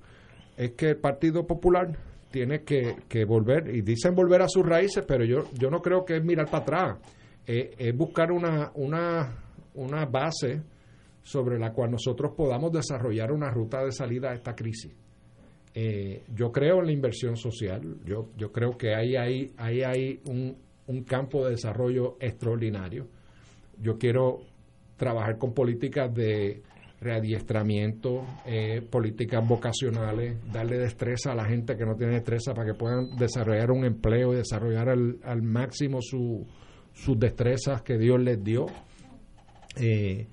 [0.56, 5.24] es que el Partido Popular tiene que, volver, y dicen volver a sus raíces, pero
[5.24, 6.98] yo, yo no creo que es mirar para atrás,
[7.46, 9.36] es buscar una, una,
[9.74, 10.62] una base
[11.22, 14.92] sobre la cual nosotros podamos desarrollar una ruta de salida a esta crisis.
[15.74, 20.20] Eh, yo creo en la inversión social, yo, yo creo que ahí hay, ahí hay
[20.28, 20.56] un,
[20.86, 23.06] un campo de desarrollo extraordinario.
[23.80, 24.40] Yo quiero
[24.96, 26.62] trabajar con políticas de
[27.02, 32.78] readiestramiento, eh, políticas vocacionales, darle destreza a la gente que no tiene destreza para que
[32.78, 36.46] puedan desarrollar un empleo y desarrollar al, al máximo su,
[36.92, 38.66] sus destrezas que Dios les dio.
[39.76, 40.26] Eh,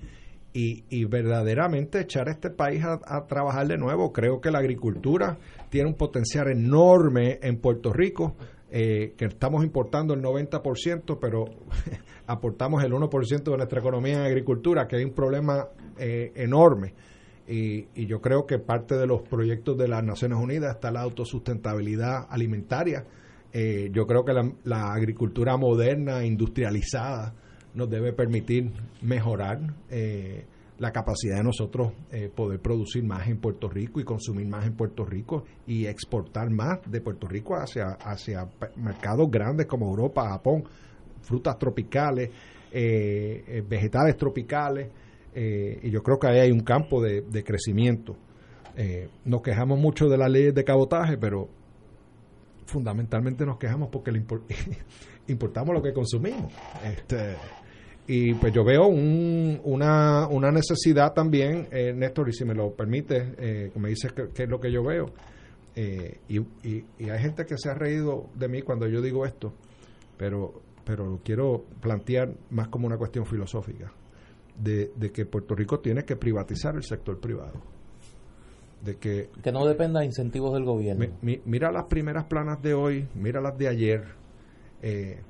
[0.52, 4.12] y, verdaderamente echar a este país a, trabajar de nuevo.
[4.12, 5.38] Creo que la agricultura
[5.68, 8.34] tiene un potencial enorme en Puerto Rico,
[8.70, 11.44] eh, que estamos importando el 90%, pero
[12.26, 15.68] aportamos el 1% de nuestra economía en agricultura, que hay un problema
[16.00, 16.94] eh, enorme.
[17.50, 22.26] Y, yo creo que parte de los proyectos de las Naciones Unidas está la autosustentabilidad
[22.30, 23.04] alimentaria.
[23.52, 24.32] Eh, yo creo que
[24.62, 27.34] la, agricultura moderna, industrializada,
[27.74, 28.70] nos debe permitir
[29.02, 29.58] mejorar
[29.90, 30.44] eh,
[30.78, 34.76] la capacidad de nosotros eh, poder producir más en Puerto Rico y consumir más en
[34.76, 40.62] Puerto Rico y exportar más de Puerto Rico hacia, hacia mercados grandes como Europa, Japón,
[41.22, 42.30] frutas tropicales,
[42.72, 44.88] vegetales tropicales,
[45.34, 48.16] y yo creo que ahí hay un campo de, crecimiento.
[49.24, 51.48] nos quejamos mucho de las leyes de cabotaje, pero
[52.66, 54.24] fundamentalmente nos quejamos porque le
[55.28, 56.52] importamos lo que consumimos.
[56.84, 57.36] Este,
[58.06, 63.34] y pues yo veo una, una necesidad también, eh, Néstor, y si me lo permite,
[63.38, 65.06] eh, me dices qué es lo que yo veo.
[65.76, 69.52] Eh, y, y, hay gente que se ha reído de mí cuando yo digo esto,
[70.16, 73.92] pero, pero lo quiero plantear más como una cuestión filosófica.
[74.60, 77.60] De, que Puerto Rico tiene que privatizar el sector privado.
[78.82, 81.06] De que, que no dependa de incentivos del gobierno.
[81.22, 84.04] mira las primeras planas de hoy, mira las de ayer.
[84.82, 85.20] Eh,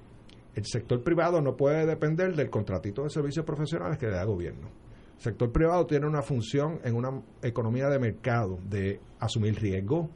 [0.54, 4.28] el sector privado no puede depender del contratito de servicios profesionales que le da el
[4.28, 4.68] gobierno.
[5.16, 10.08] El sector privado tiene una función en una economía de mercado de asumir riesgo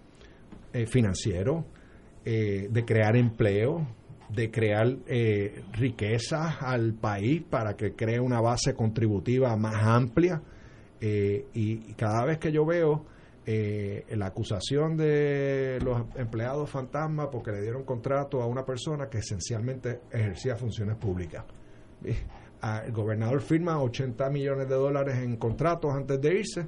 [0.73, 1.65] eh, financiero,
[2.24, 3.86] eh, de crear empleo,
[4.28, 10.40] de crear eh, riqueza al país para que cree una base contributiva más amplia.
[11.01, 13.05] Eh, y, cada vez que yo veo
[13.46, 19.18] eh, la acusación de los empleados fantasma porque le dieron contrato a una persona que
[19.18, 21.44] esencialmente ejercía funciones públicas.
[22.02, 26.66] El gobernador firma 80 millones de dólares en contratos antes de irse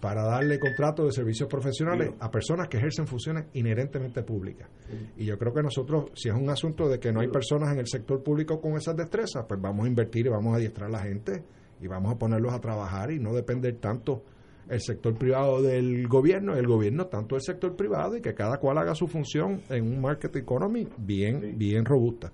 [0.00, 4.68] para darle contratos de servicios profesionales a personas que ejercen funciones inherentemente públicas.
[5.16, 7.80] Y yo creo que nosotros, si es un asunto de que no hay personas en
[7.80, 10.92] el sector público con esas destrezas, pues vamos a invertir y vamos a adiestrar a
[10.92, 11.42] la gente
[11.80, 14.22] y vamos a ponerlos a trabajar y no depender tanto
[14.68, 18.78] el sector privado del gobierno, el gobierno tanto el sector privado y que cada cual
[18.78, 22.30] haga su función en un market economy bien, bien robusta.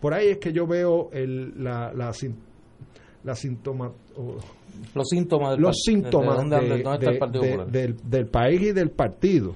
[0.00, 2.12] Por ahí es que yo veo el, la, la,
[3.28, 3.92] la síntoma,
[4.94, 6.48] los síntomas del, los síntomas
[7.70, 9.54] del, país y del partido.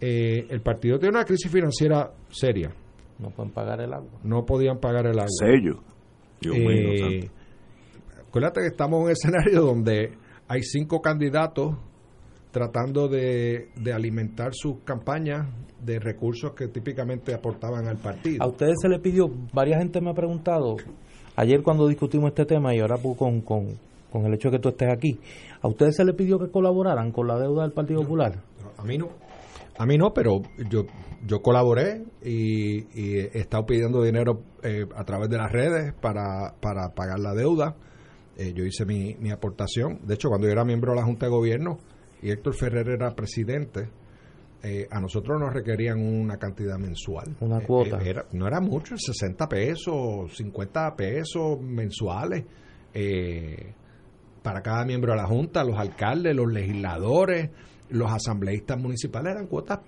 [0.00, 2.70] Eh, el partido tiene una crisis financiera seria.
[3.18, 4.20] No pueden pagar el agua.
[4.22, 5.26] No podían pagar el agua.
[5.28, 5.80] Sello.
[6.42, 7.28] Eh,
[8.28, 10.12] acuérdate que estamos en un escenario donde
[10.46, 11.76] hay cinco candidatos
[12.52, 15.48] tratando de, de, alimentar sus campañas
[15.84, 18.42] de recursos que típicamente aportaban al partido.
[18.42, 20.76] A ustedes se le pidió, varias gente me ha preguntado,
[21.38, 23.78] ayer cuando discutimos este tema y ahora con, con,
[24.10, 25.18] con el hecho de que tú estés aquí,
[25.62, 28.42] ¿a ustedes se le pidió que colaboraran con la deuda del Partido Popular?
[28.76, 29.08] A mí no.
[29.78, 30.84] A mí no, pero yo
[31.26, 36.90] yo colaboré y, he estado pidiendo dinero eh, a través de las redes para, para
[36.94, 37.76] pagar la deuda.
[38.36, 40.00] Eh, yo hice mi, mi aportación.
[40.04, 41.78] De hecho, cuando yo era miembro de la Junta de Gobierno
[42.22, 43.88] y Héctor Ferrer era presidente,
[44.62, 47.36] eh, a nosotros nos requerían una cantidad mensual.
[47.40, 47.98] Una cuota.
[48.32, 52.44] no era mucho, 60 pesos, 50 pesos mensuales.
[52.92, 53.72] Eh,
[54.42, 57.50] para cada miembro de la Junta, los alcaldes, los legisladores,
[57.90, 59.80] los asambleístas municipales eran cuotas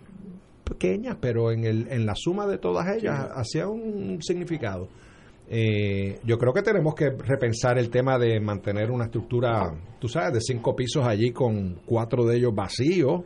[0.65, 4.89] pequeñas, pero en, el, en la suma de todas ellas hacía un significado.
[5.53, 10.35] Eh, yo creo que tenemos que repensar el tema de mantener una estructura, tú sabes,
[10.35, 13.23] de cinco pisos allí con cuatro de ellos vacíos.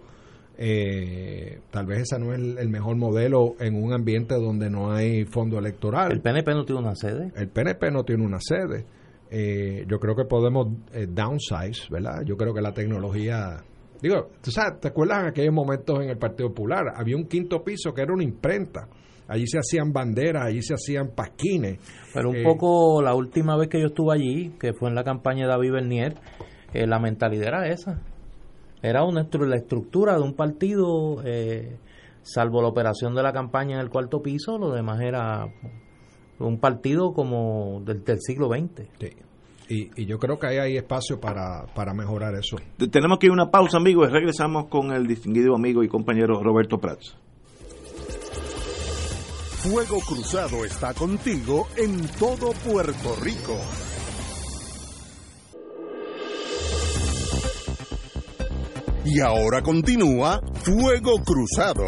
[0.56, 5.24] Eh, tal vez ese no es el, mejor modelo en un ambiente donde no hay
[5.24, 6.12] fondo electoral.
[6.12, 7.32] ¿El PNP no tiene una sede?
[7.36, 8.86] El PNP no tiene una sede.
[9.30, 12.22] Eh, yo creo que podemos eh, downsize, ¿verdad?
[12.24, 13.64] Yo creo que la tecnología...
[14.00, 16.92] Digo, ¿tú sabes, ¿te acuerdas en aquellos momentos en el Partido Popular?
[16.94, 18.86] Había un quinto piso que era una imprenta.
[19.26, 21.78] Allí se hacían banderas, allí se hacían pasquines.
[22.12, 25.02] Pero un eh, poco la última vez que yo estuve allí, que fue en la
[25.02, 26.14] campaña de David Bernier,
[26.74, 28.02] la mentalidad era esa.
[28.84, 31.16] Era una la estructura de un partido,
[32.20, 35.48] salvo la operación de la campaña en el cuarto piso, lo demás era
[36.38, 38.86] un partido como del, siglo XX.
[39.70, 42.58] Y, yo creo que ahí hay espacio para, para mejorar eso.
[42.90, 46.42] Tenemos que ir a una pausa, amigos, y regresamos con el distinguido amigo y compañero
[46.42, 47.16] Roberto Prats.
[49.62, 53.56] Fuego Cruzado está contigo en todo Puerto Rico.
[59.04, 61.84] Y ahora continúa Fuego Cruzado.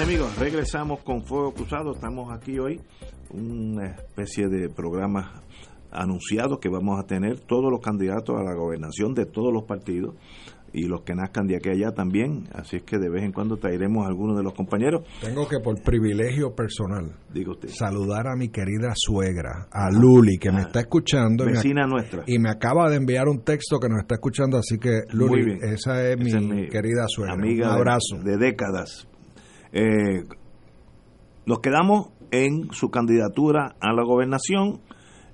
[0.00, 1.92] amigos, regresamos con Fuego Cruzado.
[1.92, 2.80] Estamos aquí hoy,
[3.30, 5.42] una especie de programa
[5.90, 10.14] anunciado que vamos a tener todos los candidatos a la gobernación de todos los partidos
[10.72, 12.48] y los que nazcan de aquí allá también.
[12.54, 15.04] Así es que de vez en cuando traeremos a algunos de los compañeros.
[15.20, 17.12] Tengo que por privilegio personal
[17.66, 21.44] saludar a mi querida suegra, a Luli, que me ah, está escuchando.
[21.44, 22.24] Vecina nuestra.
[22.26, 26.08] Y me acaba de enviar un texto que nos está escuchando, así que Luli, esa
[26.08, 27.34] es, mi, querida suegra.
[27.34, 28.18] Amiga un abrazo.
[28.24, 29.08] de décadas.
[29.72, 30.24] Eh,
[31.46, 34.80] nos quedamos en su candidatura a la gobernación.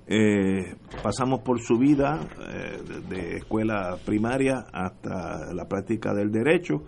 [0.09, 2.78] Eh, pasamos por su vida eh,
[3.09, 6.82] de escuela primaria hasta la práctica del derecho.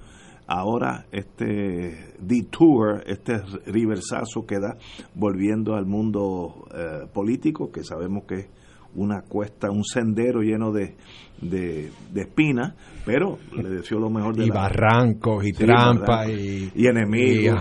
[0.47, 4.77] Ahora este detour, este riversazo que da
[5.15, 6.67] volviendo al mundo
[7.13, 8.49] político, que sabemos que
[8.95, 10.97] una cuesta, un sendero lleno de,
[11.41, 12.75] de, espinas,
[13.05, 17.61] pero le deseo lo mejor de Y barrancos y trampas y, enemigos.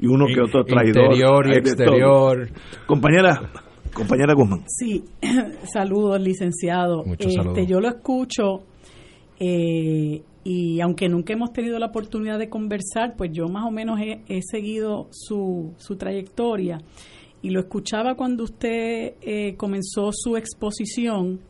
[0.00, 1.12] Y, uno que otro traidor.
[1.12, 2.48] Interior y exterior.
[2.86, 3.50] Compañera,
[3.94, 4.64] compañera Guzmán.
[4.66, 5.04] Sí,
[5.72, 7.04] saludos, licenciado.
[7.18, 8.64] este, Yo lo escucho.
[9.38, 13.98] Eh, y aunque nunca hemos tenido la oportunidad de conversar, pues yo más o menos
[14.00, 16.78] he, seguido su, su, trayectoria
[17.40, 21.40] y lo escuchaba cuando usted eh, comenzó su exposición.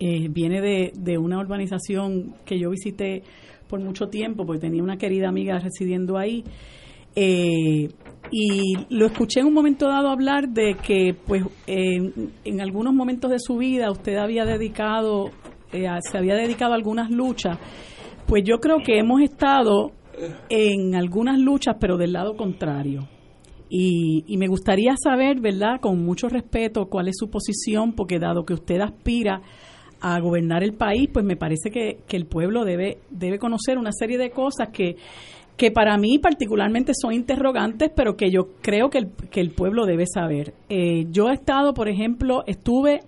[0.00, 3.22] Eh, viene de, de, una urbanización que yo visité
[3.68, 6.44] por mucho tiempo, porque tenía una querida amiga residiendo ahí.
[7.20, 7.88] Eh,
[8.30, 13.38] y lo escuché en un momento dado hablar de que, pues, en algunos momentos de
[13.38, 15.30] su vida usted había dedicado,
[15.70, 17.58] se había dedicado a algunas luchas
[18.28, 19.92] pues yo creo que hemos estado
[20.50, 23.08] en algunas luchas, pero del lado contrario.
[23.70, 28.52] Y, me gustaría saber, ¿verdad?, con mucho respeto, cuál es su posición, porque dado que
[28.52, 29.40] usted aspira
[30.00, 34.18] a gobernar el país, pues me parece que, el pueblo debe, debe conocer una serie
[34.18, 34.96] de cosas que,
[35.58, 39.86] que para mí particularmente son interrogantes, pero que yo creo que el, que el pueblo
[39.86, 40.54] debe saber.
[40.68, 43.00] Eh, yo he estado, por ejemplo, estuve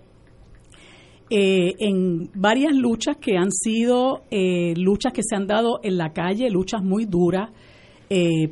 [1.29, 6.11] eh, en varias luchas que han sido eh, luchas que se han dado en la
[6.11, 7.49] calle, luchas muy duras.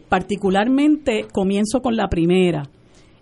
[0.07, 2.63] Particularmente comienzo con la primera,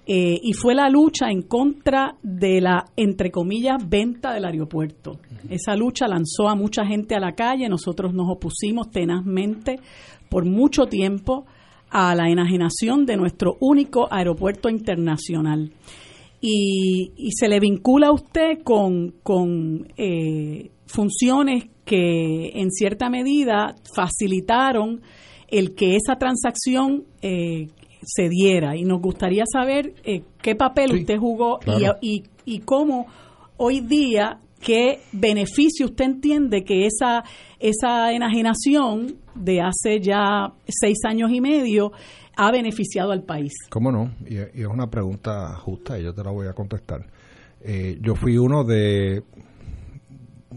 [0.09, 5.19] y fue la lucha en contra de la, entre comillas, venta del aeropuerto.
[5.49, 9.81] Esa lucha lanzó a mucha gente a la calle, nosotros nos opusimos tenazmente
[10.29, 11.45] por mucho tiempo
[11.89, 15.71] a la enajenación de nuestro único aeropuerto internacional.
[16.39, 25.01] Y, se le vincula a usted con, con eh, funciones que en cierta medida facilitaron
[25.47, 27.67] el que esa transacción eh,
[28.03, 31.59] se diera y nos gustaría saber eh, qué papel usted jugó
[32.01, 33.07] y, y, cómo
[33.57, 37.23] hoy día qué beneficio usted entiende que esa
[37.59, 41.91] esa enajenación de hace ya seis años y medio
[42.35, 43.53] ha beneficiado al país?
[43.69, 44.11] ¿Cómo no?
[44.25, 47.05] Y, es una pregunta justa y yo te la voy a contestar.
[47.61, 49.23] Eh, yo fui uno de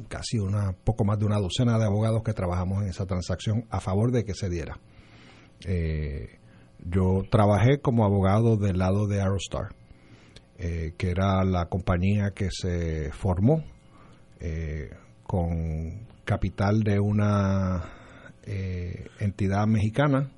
[0.09, 3.81] casi una poco más de una docena de abogados que trabajamos en esa transacción a
[3.81, 4.79] favor de que se diera.
[5.65, 6.40] Eh,
[6.85, 9.75] yo trabajé como abogado del lado de Aerostar,
[10.59, 13.65] eh, que era la compañía que se formó
[15.25, 17.91] con capital de una
[19.21, 20.31] entidad mexicana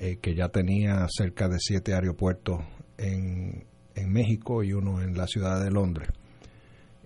[0.00, 2.60] eh, que ya tenía cerca de siete aeropuertos
[2.98, 3.64] en,
[3.94, 6.08] en México y uno en la ciudad de Londres,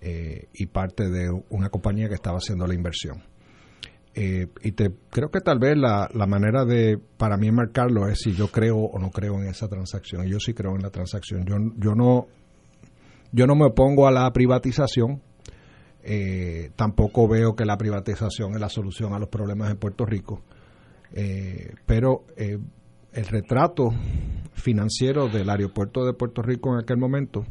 [0.01, 3.23] eh, y parte de una compañía que estaba haciendo la inversión.
[4.21, 8.19] Eh, y te, creo que tal vez la, la, manera de, para mí, marcarlo es
[8.19, 10.27] si yo creo o no creo en esa transacción.
[10.27, 11.45] Y yo sí creo en la transacción.
[11.45, 12.27] Yo, yo, no,
[13.31, 15.21] yo no me opongo a la privatización.
[16.75, 20.41] tampoco veo que la privatización es la solución a los problemas en Puerto Rico.
[21.85, 23.93] pero el retrato
[24.53, 27.45] financiero del aeropuerto de Puerto Rico en aquel momento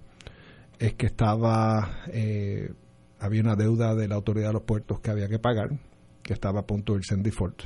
[0.78, 2.72] es que estaba eh,
[3.18, 5.70] había una deuda de la autoridad de los puertos que había que pagar,
[6.28, 7.62] que estaba a punto de irse en default.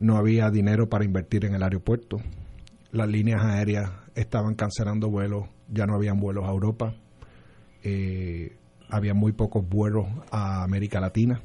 [0.00, 2.16] No había dinero para invertir en el aeropuerto.
[2.90, 6.96] Las líneas aéreas estaban cancelando vuelos, ya no habían vuelos a Europa.
[7.84, 8.56] Eh,
[8.90, 11.40] había muy pocos vuelos a América Latina.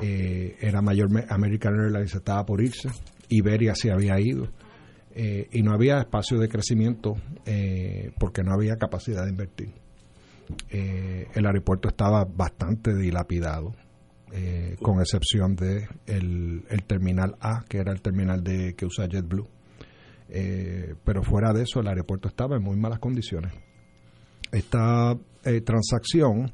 [0.00, 2.90] Eh, era mayor American Airlines estaba por irse
[3.30, 4.46] Iberia se había ido
[5.14, 7.16] eh, y no había espacio de crecimiento
[8.20, 9.72] porque no había capacidad de invertir.
[10.70, 13.74] El aeropuerto estaba bastante dilapidado,
[14.82, 19.48] con excepción de el, terminal A, que era el terminal de que usa JetBlue.
[21.04, 23.52] pero fuera de eso, el aeropuerto estaba en muy malas condiciones.
[24.52, 25.16] Esta
[25.64, 26.52] transacción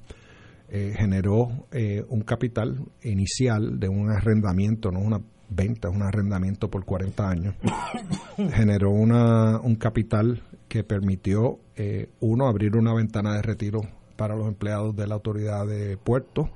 [0.68, 1.66] generó
[2.08, 5.20] un capital inicial de un arrendamiento, no una
[5.54, 7.54] venta, un arrendamiento por 40 años,
[8.52, 13.80] generó una, un capital que permitió, eh, uno, abrir una ventana de retiro
[14.16, 16.50] para los empleados de la autoridad de puerto,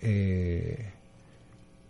[0.00, 0.92] eh,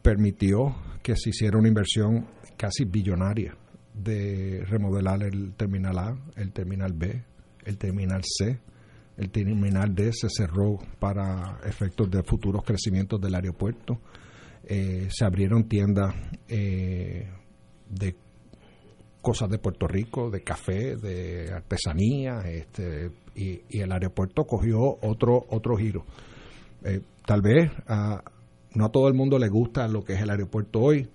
[0.03, 2.27] permitió que se hiciera una inversión
[2.57, 3.57] casi billonaria
[3.95, 7.23] de remodelar el terminal A, el terminal B,
[7.65, 8.59] el terminal C,
[9.17, 14.01] el terminal D se cerró para efectos de futuros crecimientos del aeropuerto
[14.69, 16.13] eh, se abrieron tiendas
[16.49, 17.29] eh,
[17.89, 18.17] de
[19.23, 25.77] cosas de Puerto Rico, de café, de artesanía, este, y, el aeropuerto cogió otro, otro
[25.77, 26.05] giro.
[27.27, 28.23] Tal vez a,
[28.75, 31.11] no a todo el mundo le gusta lo que es el aeropuerto hoy,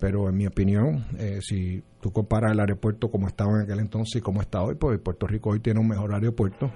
[0.00, 1.06] pero en mi opinión,
[1.40, 4.98] si tú comparas el aeropuerto como estaba en aquel entonces y como está hoy, pues
[5.00, 6.70] Puerto Rico hoy tiene un mejor aeropuerto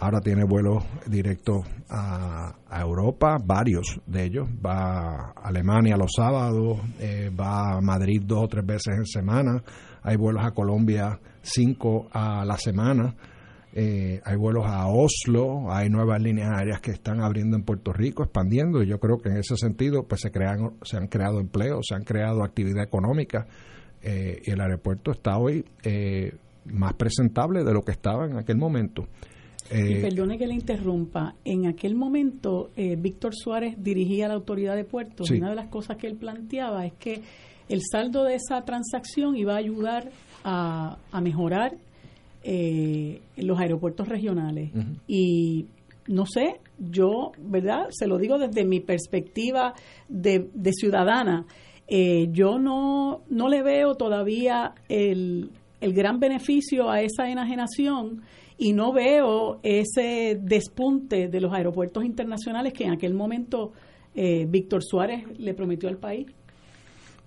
[0.00, 4.48] Ahora tiene vuelos directos a, Europa, varios de ellos.
[4.64, 9.62] Va a Alemania los sábados, eh, va a Madrid dos o tres veces en semana.
[10.02, 13.14] Hay vuelos a Colombia cinco a la semana.
[13.76, 18.22] Eh, hay vuelos a Oslo, hay nuevas líneas aéreas que están abriendo en Puerto Rico,
[18.22, 21.86] expandiendo, y yo creo que en ese sentido pues se, crean, se han creado empleos,
[21.88, 23.48] se han creado actividad económica,
[24.00, 26.36] eh, y el aeropuerto está hoy eh,
[26.66, 29.08] más presentable de lo que estaba en aquel momento.
[29.72, 35.28] y perdone que le interrumpa, en aquel momento Víctor Suárez dirigía la autoridad de puertos,
[35.32, 37.22] y una de las cosas que él planteaba es que
[37.68, 40.12] el saldo de esa transacción iba a ayudar
[40.44, 41.72] a, a mejorar
[42.44, 44.70] eh, los aeropuertos regionales.
[45.06, 45.66] Y
[46.06, 47.86] no sé, yo, ¿verdad?
[47.90, 49.74] Se lo digo desde mi perspectiva
[50.08, 51.46] de, ciudadana.
[51.88, 55.50] Eh, yo no, no le veo todavía el,
[55.80, 58.22] el gran beneficio a esa enajenación
[58.56, 63.72] y no veo ese despunte de los aeropuertos internacionales que en aquel momento
[64.14, 66.26] eh, Víctor Suárez le prometió al país.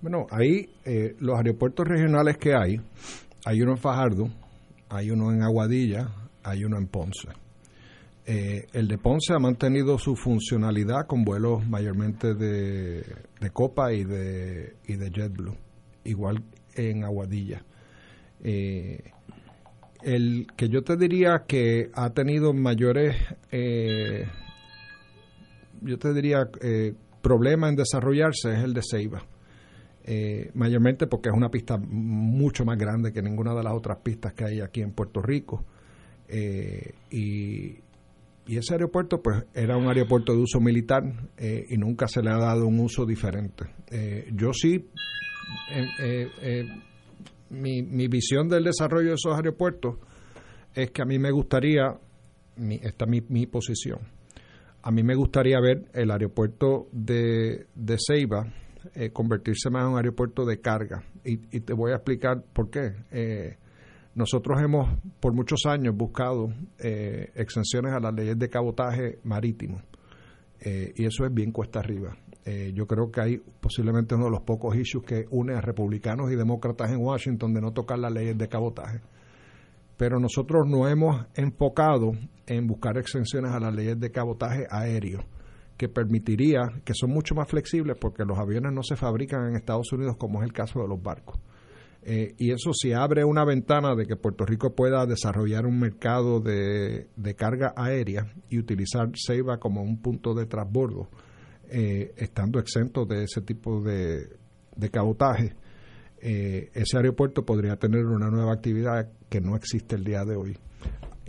[0.02, 2.80] Bueno, ahí eh, los aeropuertos regionales que hay,
[3.46, 4.30] hay uno en Fajardo,
[4.90, 6.10] hay uno en Aguadilla,
[6.44, 7.30] hay uno en Ponce.
[8.26, 13.04] Eh, el de Ponce ha mantenido su funcionalidad con vuelos mayormente de,
[13.54, 15.56] Copa y de, y de JetBlue,
[16.04, 16.44] igual
[16.76, 17.64] en Aguadilla.
[18.44, 19.12] Eh,
[20.04, 23.16] el que yo te diría que ha tenido mayores,
[23.52, 24.28] eh,
[25.82, 26.50] yo te diría,
[27.22, 29.24] problemas en desarrollarse es el de Ceiba
[30.10, 34.34] eh, mayormente porque es una pista mucho más grande que ninguna de las otras pistas
[34.34, 35.66] que hay aquí en Puerto Rico.
[36.30, 37.86] Eh, y,
[38.48, 41.04] ese aeropuerto pues era un aeropuerto de uso militar
[41.36, 43.66] eh, y nunca se le ha dado un uso diferente.
[44.32, 44.88] yo sí,
[47.50, 49.98] mi, mi visión del desarrollo de esos aeropuertos
[50.74, 52.00] es que a mí me gustaría,
[52.56, 54.00] mi, esta es mi, mi posición,
[54.82, 58.48] a mí me gustaría ver el aeropuerto de, de Ceiba,
[58.96, 61.04] eh, convertirse más en un aeropuerto de carga.
[61.24, 62.94] Y, te voy a explicar por qué.
[63.12, 63.58] Eh,
[64.16, 64.90] nosotros hemos
[65.20, 66.50] por muchos años buscado
[66.80, 69.82] eh, exenciones a las leyes de cabotaje marítimo.
[70.60, 72.18] y eso es bien cuesta arriba.
[72.74, 76.36] yo creo que hay posiblemente uno de los pocos issues que une a republicanos y
[76.36, 79.02] demócratas en Washington de no tocar las leyes de cabotaje.
[79.98, 82.14] Pero nosotros no hemos enfocado
[82.48, 85.24] en buscar exenciones a las leyes de cabotaje aéreo
[85.78, 89.92] que permitiría, que son mucho más flexibles porque los aviones no se fabrican en Estados
[89.94, 91.40] Unidos como es el caso de los barcos.
[92.04, 96.40] Eh, y eso si abre una ventana de que Puerto Rico pueda desarrollar un mercado
[96.40, 101.10] de, carga aérea y utilizar Ceiba como un punto de transbordo,
[101.70, 104.30] eh, estando exento de ese tipo de,
[104.76, 105.54] de cabotaje,
[106.20, 110.58] eh, ese aeropuerto podría tener una nueva actividad que no existe el día de hoy.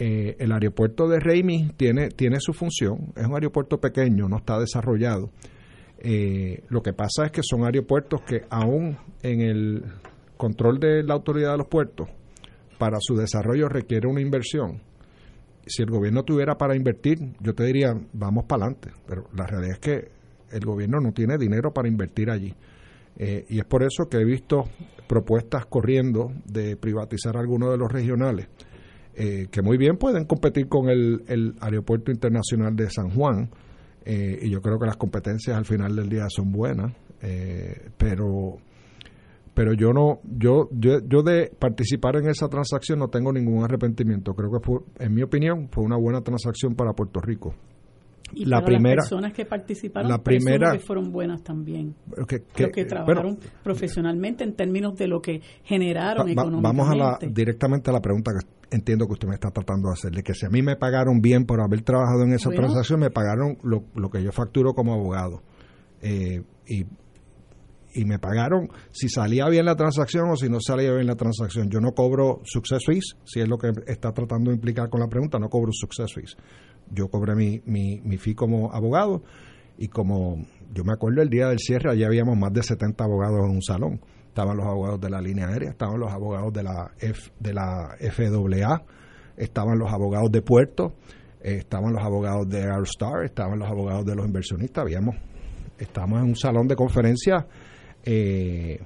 [0.01, 4.57] Eh, el aeropuerto de Reimi tiene, tiene su función, es un aeropuerto pequeño, no está
[4.61, 5.31] desarrollado.
[5.99, 9.85] Eh, lo que pasa es que son aeropuertos que aún en el
[10.37, 12.09] control de la autoridad de los puertos,
[12.79, 14.81] para su desarrollo requiere una inversión.
[15.67, 19.73] Si el gobierno tuviera para invertir, yo te diría, vamos para adelante, pero la realidad
[19.73, 20.09] es que
[20.53, 22.55] el gobierno no tiene dinero para invertir allí.
[23.17, 24.63] Eh, y es por eso que he visto
[25.09, 28.47] propuestas corriendo de privatizar algunos de los regionales
[29.21, 33.51] eh, que muy bien pueden competir con el, aeropuerto internacional de San Juan,
[34.05, 38.59] eh, y yo creo que las competencias al final del día son buenas, eh, pero
[39.55, 44.35] pero yo no yo, yo yo de participar en esa transacción no tengo ningún arrepentimiento.
[44.35, 47.57] Creo que fue en mi opinión fue una buena transacción para Puerto Rico.
[48.35, 51.97] Y la primera, las personas que participaron la primera que fueron buenas también.
[52.29, 57.91] Que, que, trabajaron profesionalmente en términos de lo que generaron económicamente vamos a la, directamente
[57.91, 60.51] a la pregunta que entiendo que usted me está tratando de hacerle que si a
[60.51, 64.23] mí me pagaron bien por haber trabajado en esa transacción me pagaron lo, lo, que
[64.23, 65.43] yo facturo como abogado
[66.03, 66.87] eh, y
[67.95, 71.71] y me pagaron si salía bien la transacción o si no salía bien la transacción.
[71.71, 75.09] Yo no cobro success fees, si es lo que está tratando de implicar con la
[75.09, 76.37] pregunta, no cobro success fees
[76.91, 79.23] yo cobré mi, mi, mi fee como abogado
[79.77, 83.41] y como yo me acuerdo el día del cierre, allí habíamos más de 70 abogados
[83.45, 84.01] en un salón.
[84.39, 86.93] Estaban los abogados de la línea aérea, estaban los abogados de la,
[87.41, 88.85] de la FAA,
[89.37, 90.95] estaban los abogados de puerto,
[91.41, 94.83] estaban los abogados de Airstar, estaban los abogados de los inversionistas.
[94.83, 95.17] Habíamos,
[95.77, 97.49] estábamos en un salón de conferencia.
[98.05, 98.79] Eh,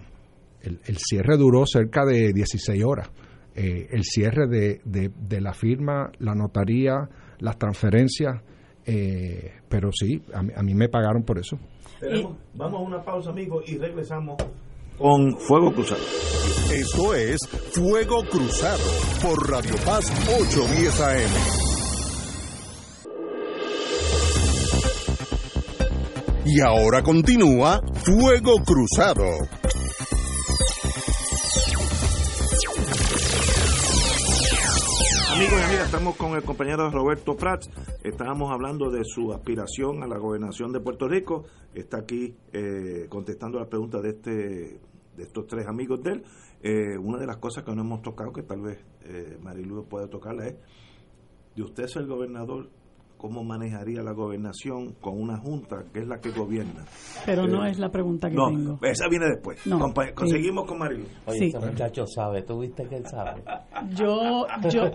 [0.62, 3.10] el, cierre duró cerca de 16 horas.
[3.54, 7.10] Eh, el cierre de, de, de la firma, la notaría,
[7.40, 8.40] las transferencias,
[8.86, 11.58] eh, pero sí, a mí, me pagaron por eso.
[12.54, 14.36] vamos a una pausa, amigos, y regresamos
[15.02, 16.00] con Fuego Cruzado.
[16.72, 17.40] Esto es
[17.72, 18.84] Fuego Cruzado
[19.20, 21.30] por Radio Paz 810 AM.
[26.46, 29.24] Y ahora continúa Fuego Cruzado.
[35.32, 37.68] Amigos y amigas, estamos con el compañero Roberto Prats.
[38.04, 41.46] Estábamos hablando de su aspiración a la gobernación de Puerto Rico.
[41.74, 46.24] Está aquí eh, contestando la pregunta de este de estos tres amigos de él.
[46.62, 50.08] Eh, una de las cosas que no hemos tocado, que tal vez eh, Marilu pueda
[50.08, 50.56] tocarla, es
[51.54, 52.70] de usted ser gobernador
[53.22, 56.84] cómo manejaría la gobernación con una junta que es la que gobierna.
[57.24, 58.80] Pero no eh, es la pregunta que tengo.
[58.82, 59.62] Esa viene después.
[60.12, 61.04] conseguimos con Mario.
[61.26, 63.44] Oye, ese muchacho sabe, tú viste que él sabe.
[63.94, 64.90] Yo, yo,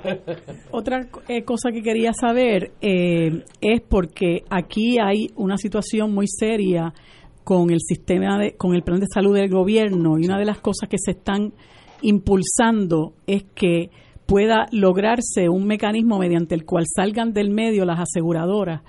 [0.72, 6.94] otra eh, cosa que quería saber eh, es porque aquí hay una situación muy seria
[7.48, 10.60] con el sistema de, con el plan de salud del gobierno y una de las
[10.60, 11.54] cosas que se están
[12.02, 13.90] impulsando es que
[14.26, 18.82] pueda lograrse un mecanismo mediante el cual salgan del medio las aseguradoras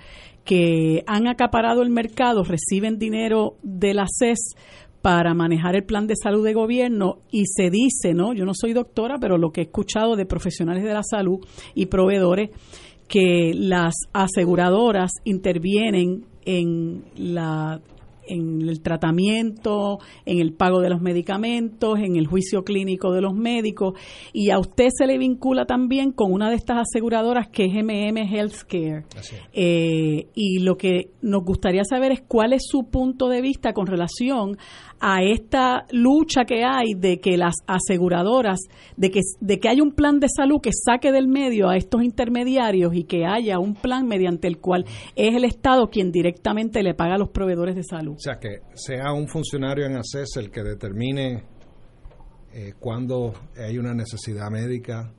[0.44, 4.56] que han acaparado el mercado, reciben dinero de la CES
[5.02, 8.32] para manejar el plan de salud de gobierno y se dice, ¿no?
[8.32, 11.39] Yo no soy doctora, pero lo que he escuchado de profesionales de la salud
[11.76, 12.51] y proveedores
[13.06, 17.80] que las aseguradoras intervienen en la
[18.28, 23.34] en el tratamiento, en el pago de los medicamentos, en el juicio clínico de los
[23.34, 23.94] médicos
[24.32, 28.18] y a usted se le vincula también con una de estas aseguradoras que es MM
[28.18, 29.05] Healthcare.
[29.52, 33.86] Eh, y lo que nos gustaría saber es cuál es su punto de vista con
[33.86, 34.56] relación
[35.00, 38.60] a esta lucha que hay de que las aseguradoras,
[38.96, 42.02] de que, de que haya un plan de salud que saque del medio a estos
[42.02, 44.84] intermediarios y que haya un plan mediante el cual
[45.16, 48.14] es el Estado quien directamente le paga a los proveedores de salud.
[48.14, 51.44] O sea, que sea un funcionario en ACES el que determine
[52.52, 55.12] eh, cuándo hay una necesidad médica,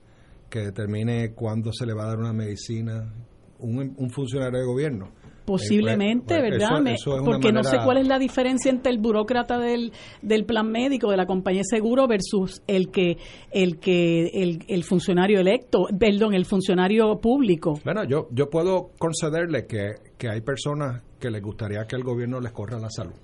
[0.50, 3.14] que determine cuándo se le va a dar una medicina,
[3.60, 5.12] un, un funcionario de gobierno
[5.50, 7.24] Posiblemente, eh, pues, ¿verdad?
[7.26, 11.18] porque no sé cuál es la diferencia entre el burócrata del, del plan médico de
[11.18, 13.18] la compañía de seguro versus el que
[13.52, 17.74] el que el, el funcionario electo, perdón, el funcionario público.
[17.84, 22.40] Bueno, yo yo puedo concederle que, que hay personas que les gustaría que el gobierno
[22.40, 23.16] les corra la salud.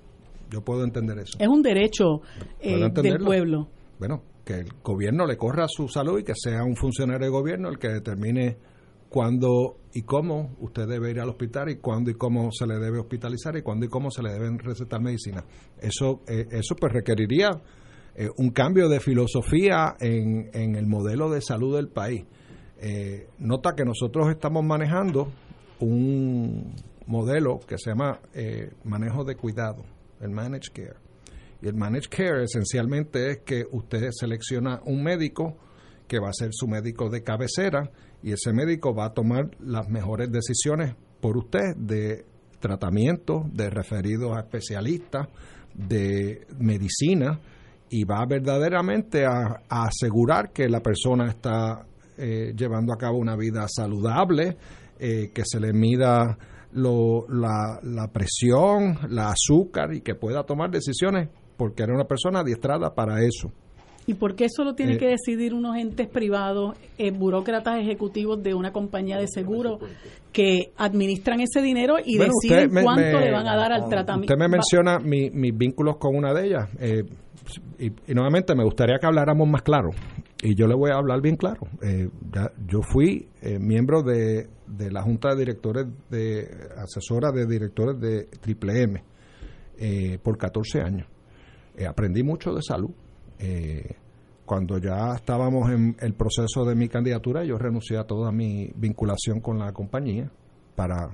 [0.50, 1.38] Yo puedo entender eso.
[1.38, 2.22] Es un derecho
[2.60, 3.68] eh, del pueblo.
[4.00, 7.68] Bueno, que el gobierno le corra su salud y que sea un funcionario de gobierno
[7.68, 8.56] el que determine
[9.08, 12.98] cuándo y cómo usted debe ir al hospital y cuándo y cómo se le debe
[12.98, 15.42] hospitalizar y cuándo y cómo se le deben recetar medicina.
[15.80, 17.62] Eso, eh, eso pues requeriría
[18.14, 22.26] eh, un cambio de filosofía en, en, el modelo de salud del país.
[22.78, 25.32] Eh, nota que nosotros estamos manejando
[25.80, 26.74] un
[27.06, 28.20] modelo que se llama
[28.84, 29.82] manejo de cuidado,
[30.20, 30.96] el managed care.
[31.62, 35.56] Y el managed care esencialmente es que usted selecciona un médico
[36.06, 37.90] que va a ser su médico de cabecera
[38.26, 42.24] y ese médico va a tomar las mejores decisiones por usted de
[42.58, 45.28] tratamiento, de referidos a especialistas,
[45.72, 47.38] de medicina
[47.88, 51.86] y va verdaderamente a, asegurar que la persona está
[52.18, 54.56] eh, llevando a cabo una vida saludable,
[54.98, 56.36] eh, que se le mida
[56.72, 62.92] la, la presión, la azúcar y que pueda tomar decisiones porque era una persona adiestrada
[62.92, 63.52] para eso.
[64.06, 68.40] ¿Y por qué eso lo tiene eh, que decidir unos entes privados, eh, burócratas ejecutivos
[68.40, 69.80] de una compañía de seguro
[70.32, 74.32] que administran ese dinero y deciden cuánto le van a dar al tratamiento?
[74.32, 76.68] Usted me menciona mis vínculos con una de ellas.
[76.78, 77.02] Eh,
[77.78, 79.90] y, nuevamente me gustaría que habláramos más claro.
[80.40, 81.62] Y yo le voy a hablar bien claro.
[82.68, 83.26] yo fui
[83.58, 86.46] miembro de, de, la Junta de Directores, de
[86.76, 89.02] asesora de directores de Triple M
[90.22, 91.08] por 14 años.
[91.88, 92.90] aprendí mucho de salud
[93.38, 93.96] eh,
[94.44, 99.40] cuando ya estábamos en el proceso de mi candidatura, yo renuncié a toda mi vinculación
[99.40, 100.30] con la compañía
[100.76, 101.10] para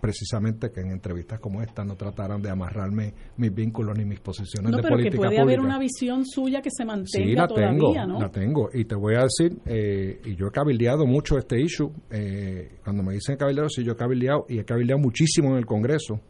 [0.00, 4.70] precisamente que en entrevistas como esta no trataran de amarrarme mis vínculos ni mis posiciones
[4.70, 8.20] de política que puede haber una visión suya que se mantenga sí, la tengo, ¿no?
[8.20, 11.90] la tengo y te voy a decir eh, y yo he cabildeado mucho este issue
[12.10, 15.66] eh, cuando me dicen cabildeado sí yo he cabildeado y he cabildeado muchísimo en el
[15.66, 16.20] Congreso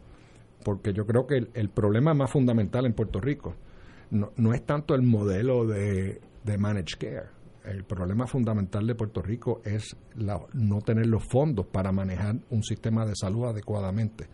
[0.64, 3.54] porque yo creo que el problema más fundamental en Puerto Rico
[4.10, 7.38] no, no es tanto el modelo de, de managed care.
[7.64, 12.62] El problema fundamental de Puerto Rico es la, no tener los fondos para manejar un
[12.62, 14.26] sistema de salud adecuadamente.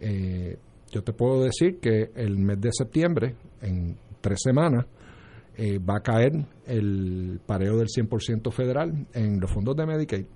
[0.00, 0.58] Eh,
[0.90, 4.86] yo te puedo decir que el mes de septiembre, en tres semanas,
[5.56, 6.32] eh, va a caer
[6.66, 10.26] el pareo del 100% federal en los fondos de Medicaid.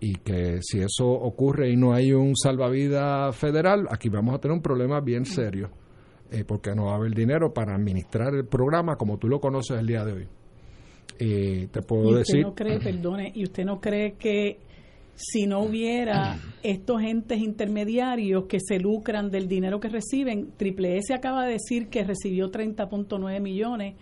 [0.00, 4.54] Y que si eso ocurre y no hay un salvavidas federal, aquí vamos a tener
[4.54, 5.70] un problema bien serio
[6.30, 9.78] eh, porque no va a haber dinero para administrar el programa como tú lo conoces
[9.78, 10.28] el día de hoy.
[11.18, 12.42] Eh, te puedo ¿Y usted decir.
[12.42, 14.58] No cree, perdone, ¿y usted no cree que
[15.14, 21.12] si no hubiera estos entes intermediarios que se lucran del dinero que reciben, Triple S
[21.12, 23.96] acaba de decir que recibió 30.9 millones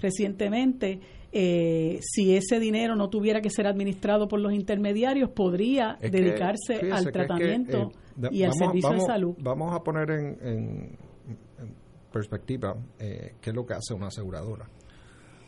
[0.00, 1.00] recientemente
[1.34, 7.10] eh, si ese dinero no tuviera que ser administrado por los intermediarios, podría dedicarse al
[7.10, 7.90] tratamiento
[8.22, 9.34] eh, y al servicio de salud.
[9.38, 10.98] Vamos a poner en,
[12.12, 14.68] perspectiva eh, qué es lo que hace una aseguradora.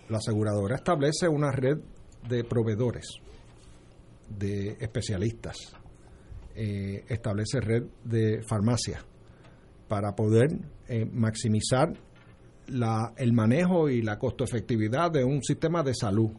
[0.09, 1.79] La aseguradora establece una red
[2.29, 3.07] de proveedores,
[4.29, 5.57] de especialistas,
[6.55, 9.05] establece red de farmacias
[9.89, 10.49] para poder
[11.13, 11.93] maximizar
[12.69, 16.31] la, el manejo y la costo efectividad de un sistema de salud.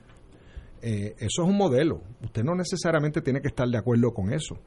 [0.81, 2.01] Eh, eso es un modelo.
[2.23, 4.59] Usted no necesariamente tiene que estar de acuerdo con eso.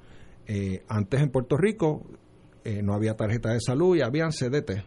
[0.47, 2.07] Eh, antes en Puerto Rico
[2.65, 4.85] eh, no había tarjeta de salud y habían CDT.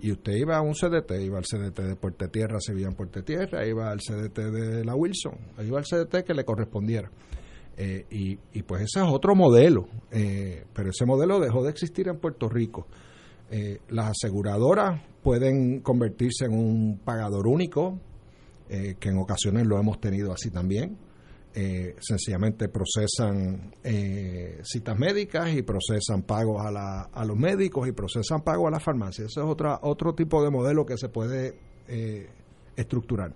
[0.00, 2.94] Y usted iba a un CDT, iba al CDT de Puerto Tierra, se veía en
[2.94, 5.34] Puerto Tierra, iba al CDT de la Wilson,
[5.64, 7.10] iba al CDT que le correspondiera.
[7.78, 12.48] y, y, pues ese es otro modelo, pero ese modelo dejó de existir en Puerto
[12.48, 12.88] Rico.
[13.88, 17.98] las aseguradoras pueden convertirse en un pagador único,
[18.68, 20.96] eh, que en ocasiones lo hemos tenido así también.
[21.52, 27.92] Eh, sencillamente procesan eh, citas médicas y procesan pagos a, la, a los médicos y
[27.92, 29.30] procesan pagos a las farmacias.
[29.30, 31.58] Ese es otra, otro tipo de modelo que se puede
[32.76, 33.34] estructurar.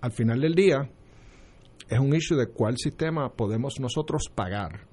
[0.00, 0.88] Al final del día,
[1.88, 4.86] es un issue de cuál sistema podemos nosotros pagar.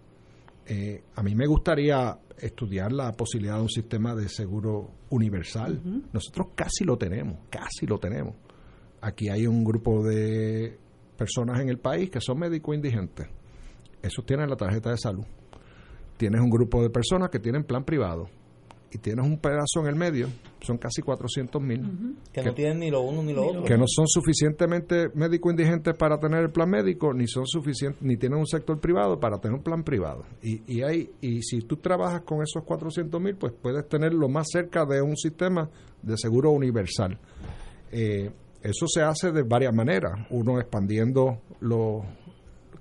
[1.15, 5.79] a mí me gustaría estudiar la posibilidad de un sistema de seguro universal.
[6.11, 8.35] Nosotros casi lo tenemos, casi lo tenemos.
[9.01, 10.79] Aquí hay un grupo de
[11.15, 13.27] personas en el país que son médicos indigentes.
[14.01, 15.25] Esos tienen la tarjeta de salud.
[16.17, 18.29] Tienes un grupo de personas que tienen plan privado
[18.95, 20.29] y tienes un pedazo en el medio,
[20.61, 22.15] son casi 400 mil.
[22.31, 23.63] que, no tienen ni lo uno ni lo otro.
[23.63, 28.15] Que no son suficientemente médico indigentes para tener el plan médico, ni son suficientes, ni
[28.15, 30.23] tienen un sector privado para tener un plan privado.
[30.41, 34.47] Y, y, hay, y si tú trabajas con esos 400 mil, pues puedes tenerlo más
[34.49, 35.69] cerca de un sistema
[36.01, 37.19] de seguro universal.
[37.91, 38.31] Eh,
[38.65, 40.13] eso se hace de varias maneras.
[40.31, 42.03] Uno expandiendo los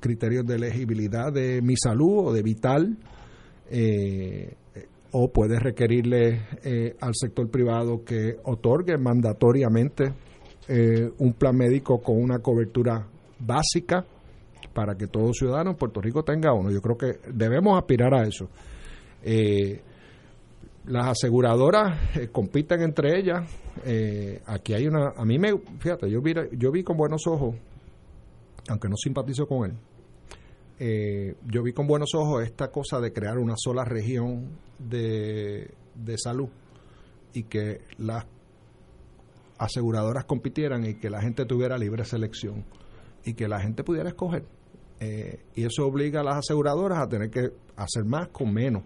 [0.00, 2.96] criterios de elegibilidad de mi salud o de vital.
[3.70, 4.54] Eh,
[5.12, 10.12] o puede requerirle eh, al sector privado que otorgue mandatoriamente
[10.68, 13.06] eh, un plan médico con una cobertura
[13.38, 14.04] básica
[14.72, 16.70] para que todo ciudadano en Puerto Rico tenga uno.
[16.70, 18.48] Yo creo que debemos aspirar a eso.
[20.86, 21.98] Las aseguradoras
[22.32, 23.48] compiten entre ellas.
[24.46, 27.54] aquí hay una, a mí me, fíjate, yo vi, yo vi con buenos ojos,
[28.68, 29.76] aunque no simpatizo con él,
[30.78, 35.72] eh, yo vi con buenos ojos esta cosa de crear una sola región de,
[36.16, 36.48] salud
[37.32, 38.26] y que las
[39.58, 42.64] aseguradoras compitieran y que la gente tuviera libre selección
[43.24, 44.44] y que la gente pudiera escoger.
[45.00, 48.82] Eh, y eso obliga a las aseguradoras a tener que hacer más con menos.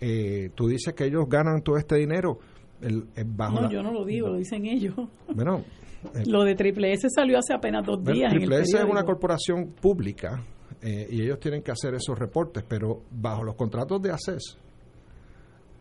[0.00, 2.38] Eh, tú dices que ellos ganan todo este dinero.
[2.80, 4.94] El, bajo no, yo no lo digo, lo dicen ellos.
[5.34, 5.64] Bueno,
[6.26, 8.32] lo de Triple S salió hace apenas dos días.
[8.32, 10.44] Triple S es una corporación pública
[10.80, 14.58] eh, y ellos tienen que hacer esos reportes, pero bajo los contratos de ACES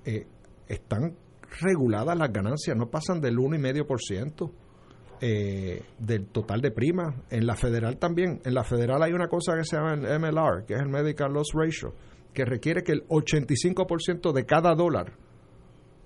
[0.05, 0.25] eh,
[0.67, 1.15] están
[1.61, 4.51] reguladas las ganancias, no pasan del 1,5%
[5.21, 7.23] eh, del total de prima.
[7.29, 10.65] En la federal también, en la federal hay una cosa que se llama el MLR,
[10.65, 11.93] que es el Medical Loss Ratio,
[12.37, 15.11] que requiere que el 85% de cada dólar,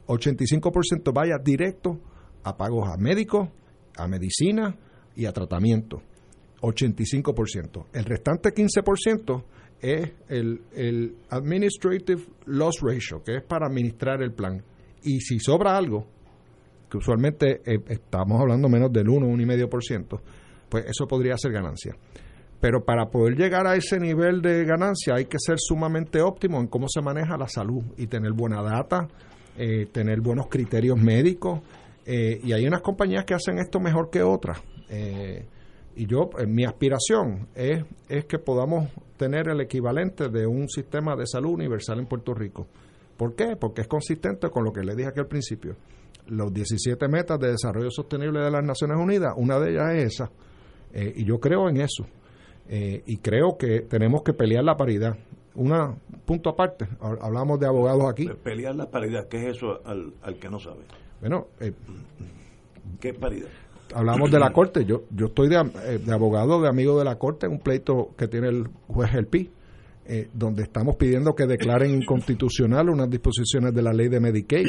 [0.08, 2.00] 85% vaya directo
[2.46, 3.50] a pagos a médicos,
[3.98, 4.78] a medicina
[5.14, 6.02] y a tratamiento.
[6.62, 7.88] 85%.
[7.92, 9.44] El restante 15%
[9.82, 14.64] es el, Administrative Loss Ratio, que es para administrar el plan.
[15.04, 16.08] Y si sobra algo,
[16.90, 20.22] que usualmente eh, estamos hablando menos del 1, 1,5%,
[20.70, 21.94] pues eso podría ser ganancia.
[22.62, 26.68] Pero para poder llegar a ese nivel de ganancia hay que ser sumamente óptimo en
[26.68, 29.08] cómo se maneja la salud y tener buena data,
[29.58, 31.62] eh, tener buenos criterios médicos.
[32.06, 34.62] Eh, y hay unas compañías que hacen esto mejor que otras.
[34.90, 35.44] Eh,
[35.96, 41.16] y yo, eh, mi aspiración es, es que podamos tener el equivalente de un sistema
[41.16, 42.68] de salud universal en Puerto Rico.
[43.18, 43.56] ¿Por qué?
[43.56, 45.76] Porque es consistente con lo que le dije aquí al principio.
[46.28, 50.32] Los 17 metas de desarrollo sostenible de las Naciones Unidas, una de ellas es esa.
[50.94, 52.06] Y yo creo en eso.
[52.74, 55.18] Eh, y creo que tenemos que pelear la paridad.
[55.56, 55.94] Una
[56.26, 58.30] punto aparte, hablamos de abogados aquí.
[58.42, 60.80] Pelear la paridad, ¿qué es eso al, al que no sabe?
[61.20, 61.48] Bueno,
[63.02, 63.50] ¿qué es paridad?
[63.94, 67.46] hablamos de la corte, yo yo estoy eh, de, abogado, de amigo de la corte,
[67.46, 69.50] en un pleito que tiene el juez El Pi,
[70.06, 74.68] eh, donde estamos pidiendo que declaren inconstitucional unas disposiciones de la ley de Medicaid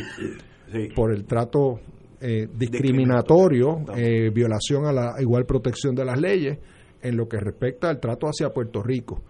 [0.95, 1.81] por el trato
[2.21, 3.85] eh, discriminatorio,
[4.33, 6.59] violación a la igual protección de las leyes
[7.03, 9.23] en lo que respecta al trato hacia Puerto Rico.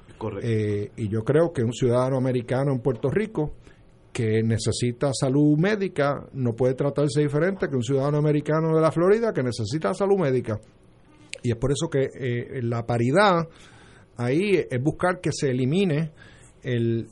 [0.97, 3.55] y yo creo que un ciudadano americano en Puerto Rico
[4.12, 9.32] que necesita salud médica no puede tratarse diferente que un ciudadano americano de la Florida
[9.32, 10.61] que necesita salud médica.
[11.43, 13.49] Y es por eso que eh, la paridad
[14.16, 16.12] ahí es buscar que se elimine
[16.62, 17.09] el,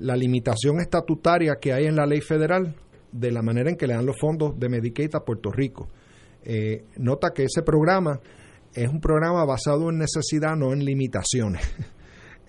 [0.00, 2.74] la limitación estatutaria que hay en la ley federal
[3.12, 5.88] de la manera en que le dan los fondos de Medicaid a Puerto Rico.
[6.42, 8.18] Eh, nota que ese programa
[8.74, 11.62] es un programa basado en necesidad, no en limitaciones.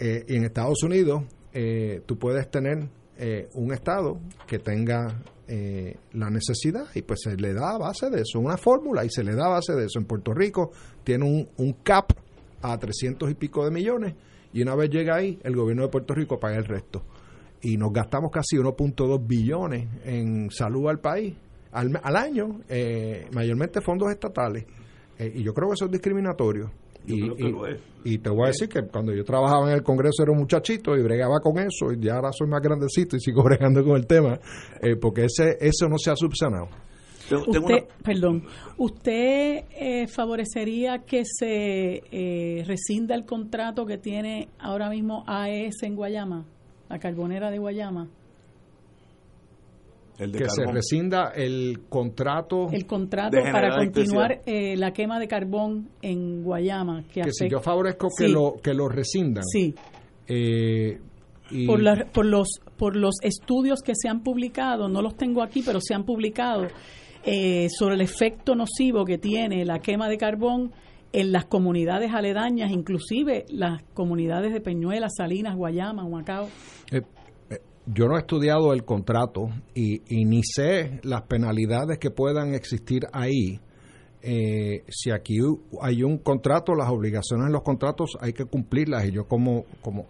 [0.03, 2.89] Eh, y en Estados Unidos eh, tú puedes tener
[3.53, 5.21] un estado que tenga
[6.13, 9.23] la necesidad y pues se le da a base de eso, una fórmula y se
[9.23, 9.99] le da a base de eso.
[9.99, 10.71] En Puerto Rico
[11.03, 12.13] tiene un, un cap
[12.63, 14.15] a 300 y pico de millones
[14.53, 17.05] y una vez llega ahí, el gobierno de Puerto Rico paga el resto.
[17.61, 21.35] Y nos gastamos casi 1.2 billones en salud al país
[21.71, 24.65] al, al año, eh, mayormente fondos estatales.
[25.17, 26.71] Eh, y yo creo que eso es discriminatorio.
[27.05, 27.31] y,
[28.03, 30.95] y, te voy a decir que cuando yo trabajaba en el Congreso era un muchachito
[30.95, 34.05] y bregaba con eso, y ya ahora soy más grandecito y sigo bregando con el
[34.05, 34.39] tema,
[34.81, 36.69] eh, porque ese eso no se ha subsanado.
[37.31, 38.43] Usted, perdón,
[38.77, 45.95] ¿usted eh, favorecería que se eh, rescinda el contrato que tiene ahora mismo AES en
[45.95, 46.45] Guayama,
[46.89, 48.09] la carbonera de Guayama?
[50.31, 52.67] Que se rescinda el contrato.
[52.71, 57.03] El contrato para continuar eh, la quema de carbón en Guayama.
[57.11, 59.43] Que, si yo favorezco que, lo, que lo rescindan.
[59.43, 59.73] Sí.
[61.65, 65.79] por, por, los, por los estudios que se han publicado, no los tengo aquí, pero
[65.81, 66.67] se han publicado
[67.23, 70.71] eh, sobre el efecto nocivo que tiene la quema de carbón
[71.13, 76.47] en las comunidades aledañas, inclusive las comunidades de Peñuelas, Salinas, Guayama, Huacao.
[76.91, 77.01] Eh, eh,
[77.85, 83.59] yo no he estudiado el contrato y, ni sé las penalidades que puedan existir ahí.
[84.21, 85.37] si aquí
[85.81, 90.05] hay un contrato, las obligaciones en los contratos hay que cumplirlas y yo como, como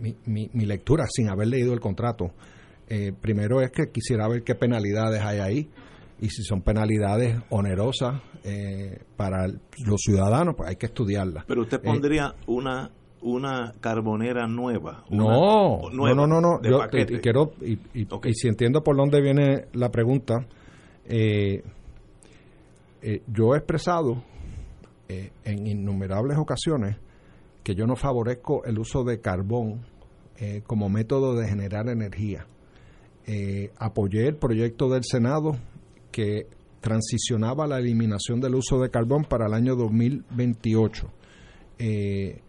[0.00, 2.32] mi, mi, mi, lectura sin haber leído el contrato,
[3.20, 5.70] primero es que quisiera ver qué penalidades hay ahí
[6.20, 11.44] y si son penalidades onerosas eh, para los ciudadanos, pues hay que estudiarlas.
[11.46, 12.90] Pero usted eh, pondría una
[13.24, 15.04] una carbonera nueva.
[15.10, 16.80] no, no, no, no, Yo
[17.20, 20.46] quiero, y, y, si entiendo por dónde viene la pregunta,
[21.06, 21.62] eh,
[23.26, 24.22] yo he expresado
[25.08, 26.96] en innumerables ocasiones
[27.62, 29.82] que yo no favorezco el uso de carbón
[30.66, 32.46] como método de generar energía.
[33.78, 35.56] apoyé el proyecto del Senado
[36.10, 36.46] que
[36.84, 41.10] transicionaba la eliminación del uso de carbón para el año 2028.
[41.78, 42.42] Eh,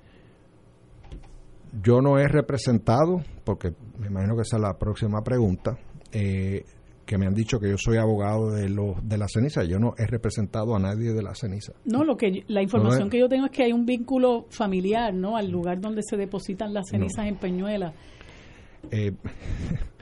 [1.81, 5.77] yo no he representado, porque me imagino que esa es la próxima pregunta,
[6.11, 6.64] eh,
[7.06, 9.64] que me han dicho que yo soy abogado de los de la ceniza.
[9.64, 11.73] Yo no he representado a nadie de la ceniza.
[11.85, 15.38] No, lo que la información que yo tengo es que hay un vínculo familiar, ¿no?
[15.38, 17.93] Al lugar donde se depositan las cenizas en Peñuela.
[18.91, 19.11] Eh,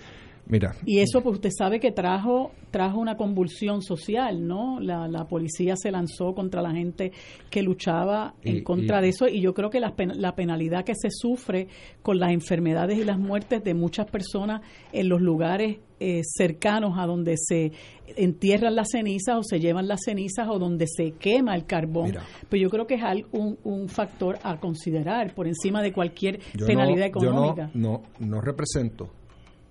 [0.46, 0.76] Mira.
[0.86, 4.80] Y eso, pues usted sabe que trajo trajo una convulsión social, ¿no?
[4.80, 7.12] La, la policía se lanzó contra la gente
[7.52, 11.10] que luchaba en contra de eso y yo creo que la, la penalidad que se
[11.12, 11.68] sufre
[12.02, 14.62] con las enfermedades y las muertes de muchas personas
[14.92, 17.72] en los lugares eh, cercanos a donde se
[18.18, 22.16] entierran las cenizas o se llevan las cenizas o donde se quema el carbón,
[22.50, 23.02] pues yo creo que es
[23.32, 27.70] un, un factor a considerar por encima de cualquier penalidad económica.
[27.72, 29.12] Yo no, no, no represento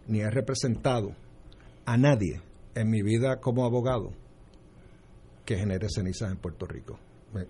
[0.06, 1.14] ni he representado
[1.84, 2.40] a nadie
[2.74, 4.12] en mi vida como abogado
[5.44, 6.98] que genere cenizas en Puerto Rico.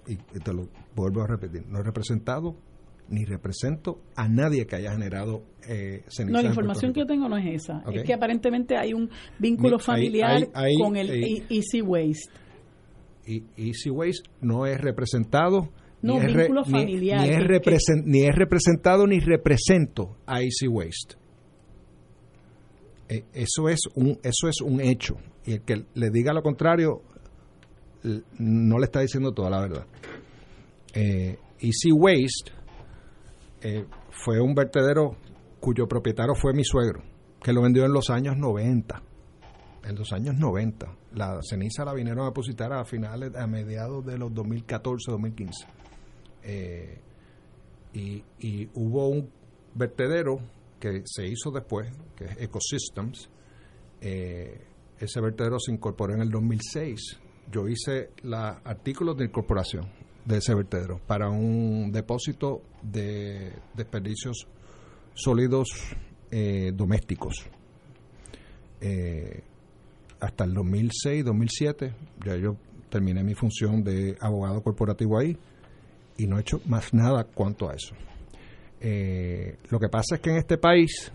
[0.06, 2.56] Y, te lo vuelvo a repetir, no he representado
[3.08, 6.32] ni represento a nadie que haya generado eh, cenizas.
[6.32, 7.82] No, la información que yo tengo no es esa.
[7.92, 10.48] Es que aparentemente hay un vínculo familiar
[10.78, 11.10] con el
[11.50, 12.32] Easy Waste.
[13.26, 15.68] Y Easy Waste no es representado.
[16.00, 17.20] No, ni vínculo familiar.
[18.04, 21.21] ni es representado ni represento a Easy Waste.
[23.12, 27.02] Eh, eso es un eso es un hecho y el que le diga lo contrario
[28.38, 29.86] no le está diciendo toda la verdad.
[30.94, 32.52] Eh, Easy Waste
[33.60, 35.18] eh, fue un vertedero
[35.60, 37.02] cuyo propietario fue mi suegro,
[37.42, 39.02] que lo vendió en los años 90.
[39.84, 40.86] En los años 90.
[41.12, 45.66] La ceniza la vinieron a depositar a finales, a mediados de los 2014-2015.
[47.92, 49.30] y, y hubo un
[49.74, 50.40] vertedero
[50.82, 53.30] que se hizo después, que es Ecosystems,
[54.00, 54.66] eh,
[54.98, 57.18] ese vertedero se incorporó en el 2006.
[57.52, 59.88] Yo hice los artículos de incorporación
[60.24, 64.48] de ese vertedero para un depósito de desperdicios
[65.14, 65.68] sólidos
[66.32, 67.46] eh, domésticos.
[68.80, 69.44] Eh,
[70.18, 71.94] hasta el 2006-2007
[72.26, 72.56] ya yo
[72.90, 75.38] terminé mi función de abogado corporativo ahí
[76.16, 77.94] y no he hecho más nada cuanto a eso.
[78.84, 81.12] Eh, lo que pasa es que en este país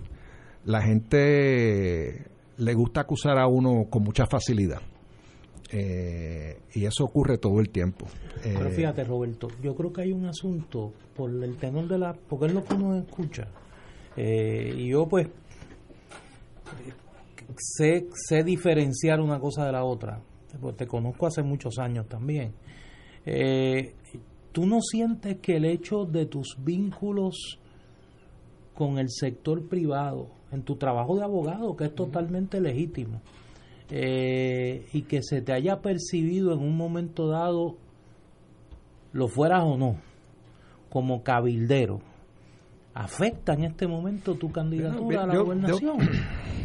[0.64, 2.26] la gente
[2.58, 4.82] le gusta acusar a uno con mucha facilidad.
[5.70, 8.08] Eh, y eso ocurre todo el tiempo.
[8.42, 12.14] Pero fíjate, Roberto, yo creo que hay un asunto por el tenor de la.
[12.14, 13.50] porque es lo que uno escucha.
[14.16, 15.28] y yo, pues,
[17.58, 20.22] sé, sé diferenciar una cosa de la otra.
[20.62, 22.54] Porque te conozco hace muchos años también.
[24.58, 27.60] ¿Tú no sientes que el hecho de tus vínculos
[28.74, 33.22] con el sector privado, en tu trabajo de abogado, que es totalmente legítimo,
[33.92, 37.78] eh, y que se te haya percibido en un momento dado,
[39.14, 39.98] lo fueras o no,
[40.90, 42.00] como cabildero,
[42.96, 46.00] afecta en este momento tu candidatura a la gobernación?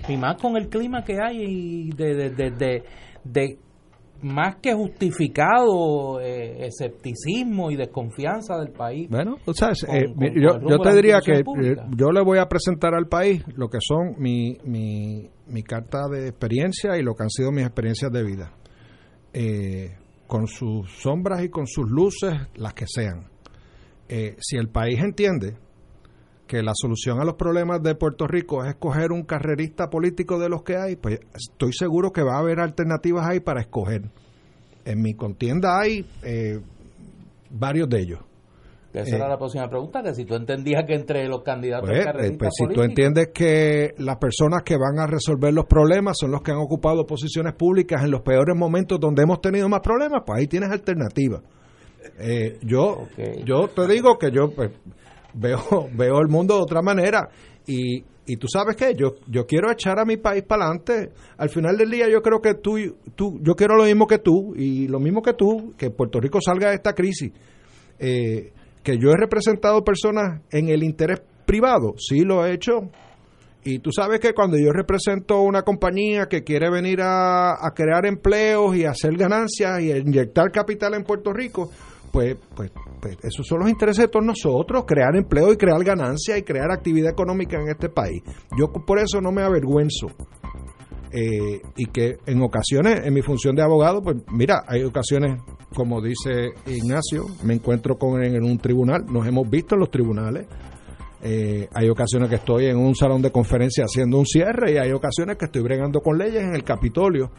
[0.08, 2.84] y más con el clima que hay de, de, de,
[3.22, 3.58] de
[4.22, 9.08] más que justificado eh, escepticismo y desconfianza del país.
[9.10, 13.08] Bueno, o sea, eh, yo, te diría que eh, yo le voy a presentar al
[13.08, 17.50] país lo que son mi, mi, mi, carta de experiencia y lo que han sido
[17.50, 18.52] mis experiencias de vida.
[20.26, 23.28] con sus sombras y con sus luces, las que sean.
[24.08, 25.56] si el país entiende
[26.52, 30.50] que la solución a los problemas de Puerto Rico es escoger un carrerista político de
[30.50, 34.02] los que hay, pues estoy seguro que va a haber alternativas ahí para escoger.
[34.84, 36.60] En mi contienda hay eh,
[37.48, 38.20] varios de ellos.
[38.92, 42.06] Esa era eh, la próxima pregunta, que si tú entendías que entre los candidatos pues,
[42.06, 46.32] eh, pues si tú entiendes que las personas que van a resolver los problemas son
[46.32, 50.22] los que han ocupado posiciones públicas en los peores momentos donde hemos tenido más problemas,
[50.26, 51.40] pues ahí tienes alternativas.
[52.60, 53.08] yo,
[53.42, 54.70] yo te digo que yo pues,
[55.34, 57.28] veo, veo el mundo de otra manera.
[57.66, 61.12] Y, y tú sabes que yo, yo quiero echar a mi país para adelante.
[61.36, 62.76] Al final del día yo creo que tú,
[63.16, 66.38] tú, yo quiero lo mismo que tú y lo mismo que tú, que Puerto Rico
[66.40, 67.32] salga de esta crisis.
[67.98, 68.52] Eh,
[68.82, 72.90] que yo he representado personas en el interés privado, sí lo he hecho.
[73.64, 78.74] Y tú sabes que cuando yo represento una compañía que quiere venir a crear empleos
[78.76, 81.70] y hacer ganancias y inyectar capital en Puerto Rico,
[82.12, 82.70] pues, pues,
[83.00, 86.70] pues, esos son los intereses de todos nosotros, crear empleo y crear ganancia y crear
[86.70, 88.22] actividad económica en este país.
[88.56, 90.08] Yo por eso no me avergüenzo.
[91.14, 95.42] Eh, y que en ocasiones, en mi función de abogado, pues mira, hay ocasiones,
[95.74, 100.46] como dice Ignacio, me encuentro con en un tribunal, nos hemos visto en los tribunales,
[101.22, 104.90] eh, hay ocasiones que estoy en un salón de conferencia haciendo un cierre y hay
[104.92, 107.30] ocasiones que estoy bregando con leyes en el Capitolio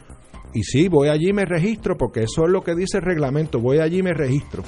[0.54, 3.60] y sí, voy allí y me registro, porque eso es lo que dice el reglamento,
[3.60, 4.62] voy allí y me registro.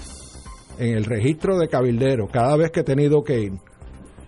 [0.79, 3.53] En el registro de cabildero, cada vez que he tenido que ir.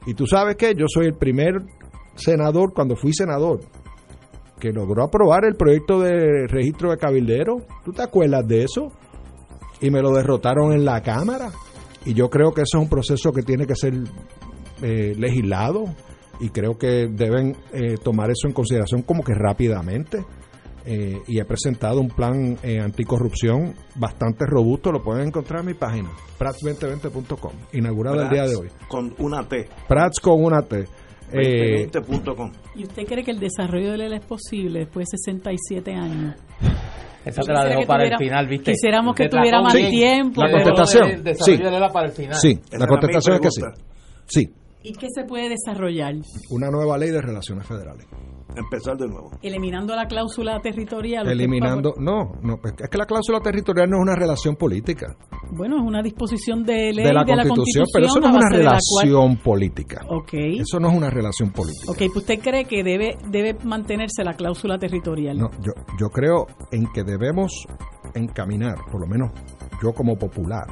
[0.07, 1.63] Y tú sabes que yo soy el primer
[2.15, 3.61] senador, cuando fui senador,
[4.59, 7.57] que logró aprobar el proyecto de registro de cabildero.
[7.85, 8.93] ¿Tú te acuerdas de eso?
[9.81, 11.51] Y me lo derrotaron en la Cámara.
[12.05, 13.95] Y yo creo que eso es un proceso que tiene que ser
[14.83, 15.87] eh, legislado
[16.41, 20.25] y creo que deben eh, tomar eso en consideración como que rápidamente.
[20.85, 24.91] Eh, y he presentado un plan eh, anticorrupción bastante robusto.
[24.91, 28.69] Lo pueden encontrar en mi página, prats2020.com, inaugurado el día de hoy.
[28.89, 29.69] Con una T.
[29.87, 30.85] Prats con una T.
[31.31, 31.91] Eh,
[32.75, 36.37] ¿Y usted cree que el desarrollo de la ley es posible después de 67 años?
[37.25, 38.73] Esa te la dejo para el final, ¿viste?
[38.73, 40.43] Quisiéramos que tuviera más tiempo.
[40.43, 41.23] La contestación.
[41.39, 41.59] sí.
[41.93, 42.35] para el final.
[42.35, 43.63] Sí, la contestación es que sí.
[44.27, 44.53] Sí.
[44.83, 46.15] ¿Y qué se puede desarrollar?
[46.51, 48.07] Una nueva ley de relaciones federales
[48.59, 49.31] empezar de nuevo.
[49.43, 51.29] Eliminando la cláusula territorial.
[51.29, 55.17] Eliminando, no, no, es que la cláusula territorial no es una relación política.
[55.53, 59.37] Bueno, es una disposición de ley de la, constitución, pero eso no es una relación
[59.39, 60.05] política.
[60.09, 60.35] Ok.
[60.35, 61.91] Eso no es una relación política.
[61.91, 65.39] Ok, pues usted cree que debe, debe mantenerse la cláusula territorial.
[65.39, 67.67] No, yo, yo creo en que debemos
[68.15, 69.33] encaminar, por lo menos
[69.83, 70.67] yo como popular,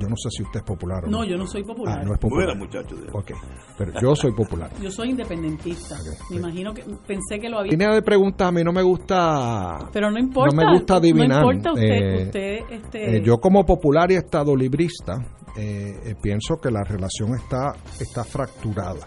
[0.00, 1.18] yo no sé si usted es popular o no.
[1.18, 1.98] No, yo no soy popular.
[2.00, 2.56] Ah, no es popular.
[2.56, 2.96] muchacho.
[3.12, 3.32] Ok,
[3.76, 4.70] pero yo soy popular.
[4.80, 5.96] yo soy independentista.
[6.30, 7.72] Me imagino que pensé que lo había.
[7.72, 9.90] Línea de preguntas a mí no me gusta.
[9.92, 10.54] Pero no importa.
[10.54, 11.42] No me gusta adivinar.
[11.42, 11.88] No importa usted.
[11.88, 13.16] Eh, usted este...
[13.16, 15.14] Eh, yo como popular y estado librista
[15.56, 19.06] eh, pienso que la relación está, está fracturada.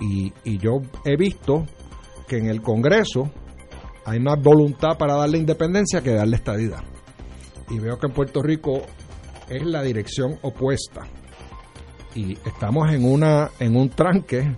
[0.00, 1.66] Y, y yo he visto
[2.26, 3.30] que en el Congreso
[4.04, 6.82] hay más voluntad para darle independencia que darle estadidad.
[7.70, 8.82] Y veo que en Puerto Rico
[9.50, 11.02] es la dirección opuesta.
[12.14, 14.56] Y estamos en, una, en un tranque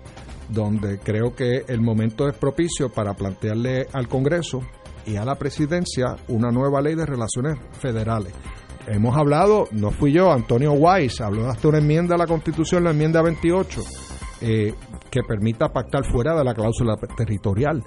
[0.48, 4.60] donde creo que el momento es propicio para plantearle al Congreso
[5.06, 8.32] y a la presidencia una nueva ley de relaciones federales.
[8.86, 12.90] Hemos hablado, no fui yo, Antonio Weiss habló hasta una enmienda a la Constitución, la
[12.90, 13.80] enmienda 28,
[14.42, 14.74] eh,
[15.10, 17.82] que permita pactar fuera de la cláusula territorial.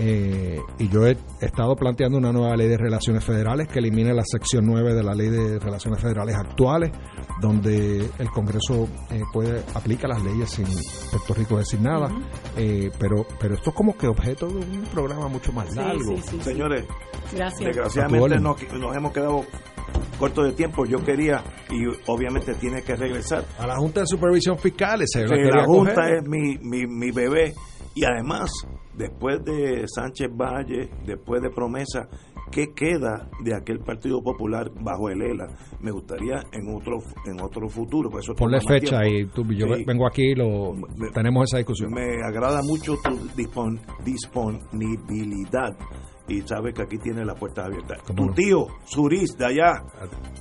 [0.00, 4.22] Eh, y yo he estado planteando una nueva ley de relaciones federales que elimine la
[4.24, 6.92] sección 9 de la ley de relaciones federales actuales,
[7.40, 10.66] donde el Congreso eh, puede aplica las leyes sin
[11.10, 12.08] Puerto Rico decir nada.
[12.56, 16.16] Eh, pero, pero esto es como que objeto de un programa mucho más largo.
[16.42, 16.86] Señores,
[17.32, 19.44] desgraciadamente nos, nos hemos quedado
[20.18, 20.84] corto de tiempo.
[20.84, 23.44] Yo quería, y obviamente tiene que regresar.
[23.58, 25.00] A la Junta de Supervisión Fiscal.
[25.00, 27.54] la, Junta es mi, mi, mi bebé.
[27.94, 28.50] Y además,
[28.94, 32.08] después de Sánchez Valle, después de Promesa,
[32.50, 35.46] ¿qué queda de aquel Partido Popular bajo el ELA?
[35.80, 38.10] Me gustaría en otro en otro futuro.
[38.10, 40.74] Por eso Ponle fecha y tú, yo vengo aquí y lo,
[41.12, 41.90] tenemos esa discusión.
[41.92, 43.16] Me agrada mucho tu
[44.04, 45.76] disponibilidad
[46.28, 47.96] y sabe que aquí tiene la puerta abierta.
[48.14, 49.82] Tu tío, Suris, de allá.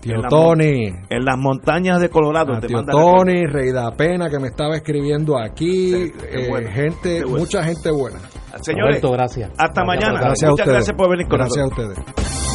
[0.02, 0.94] Tío Tony.
[1.10, 2.60] en las montañas de Colorado.
[2.60, 5.94] tío Tony, Rey da Pena, que me estaba escribiendo aquí.
[5.94, 8.20] Eh, gente, mucha gente buena.
[8.62, 9.52] Señores, gracias.
[9.58, 10.20] Hasta mañana.
[10.20, 11.72] Gracias Muchas gracias por venir con nosotros.
[11.78, 12.47] Gracias a ustedes.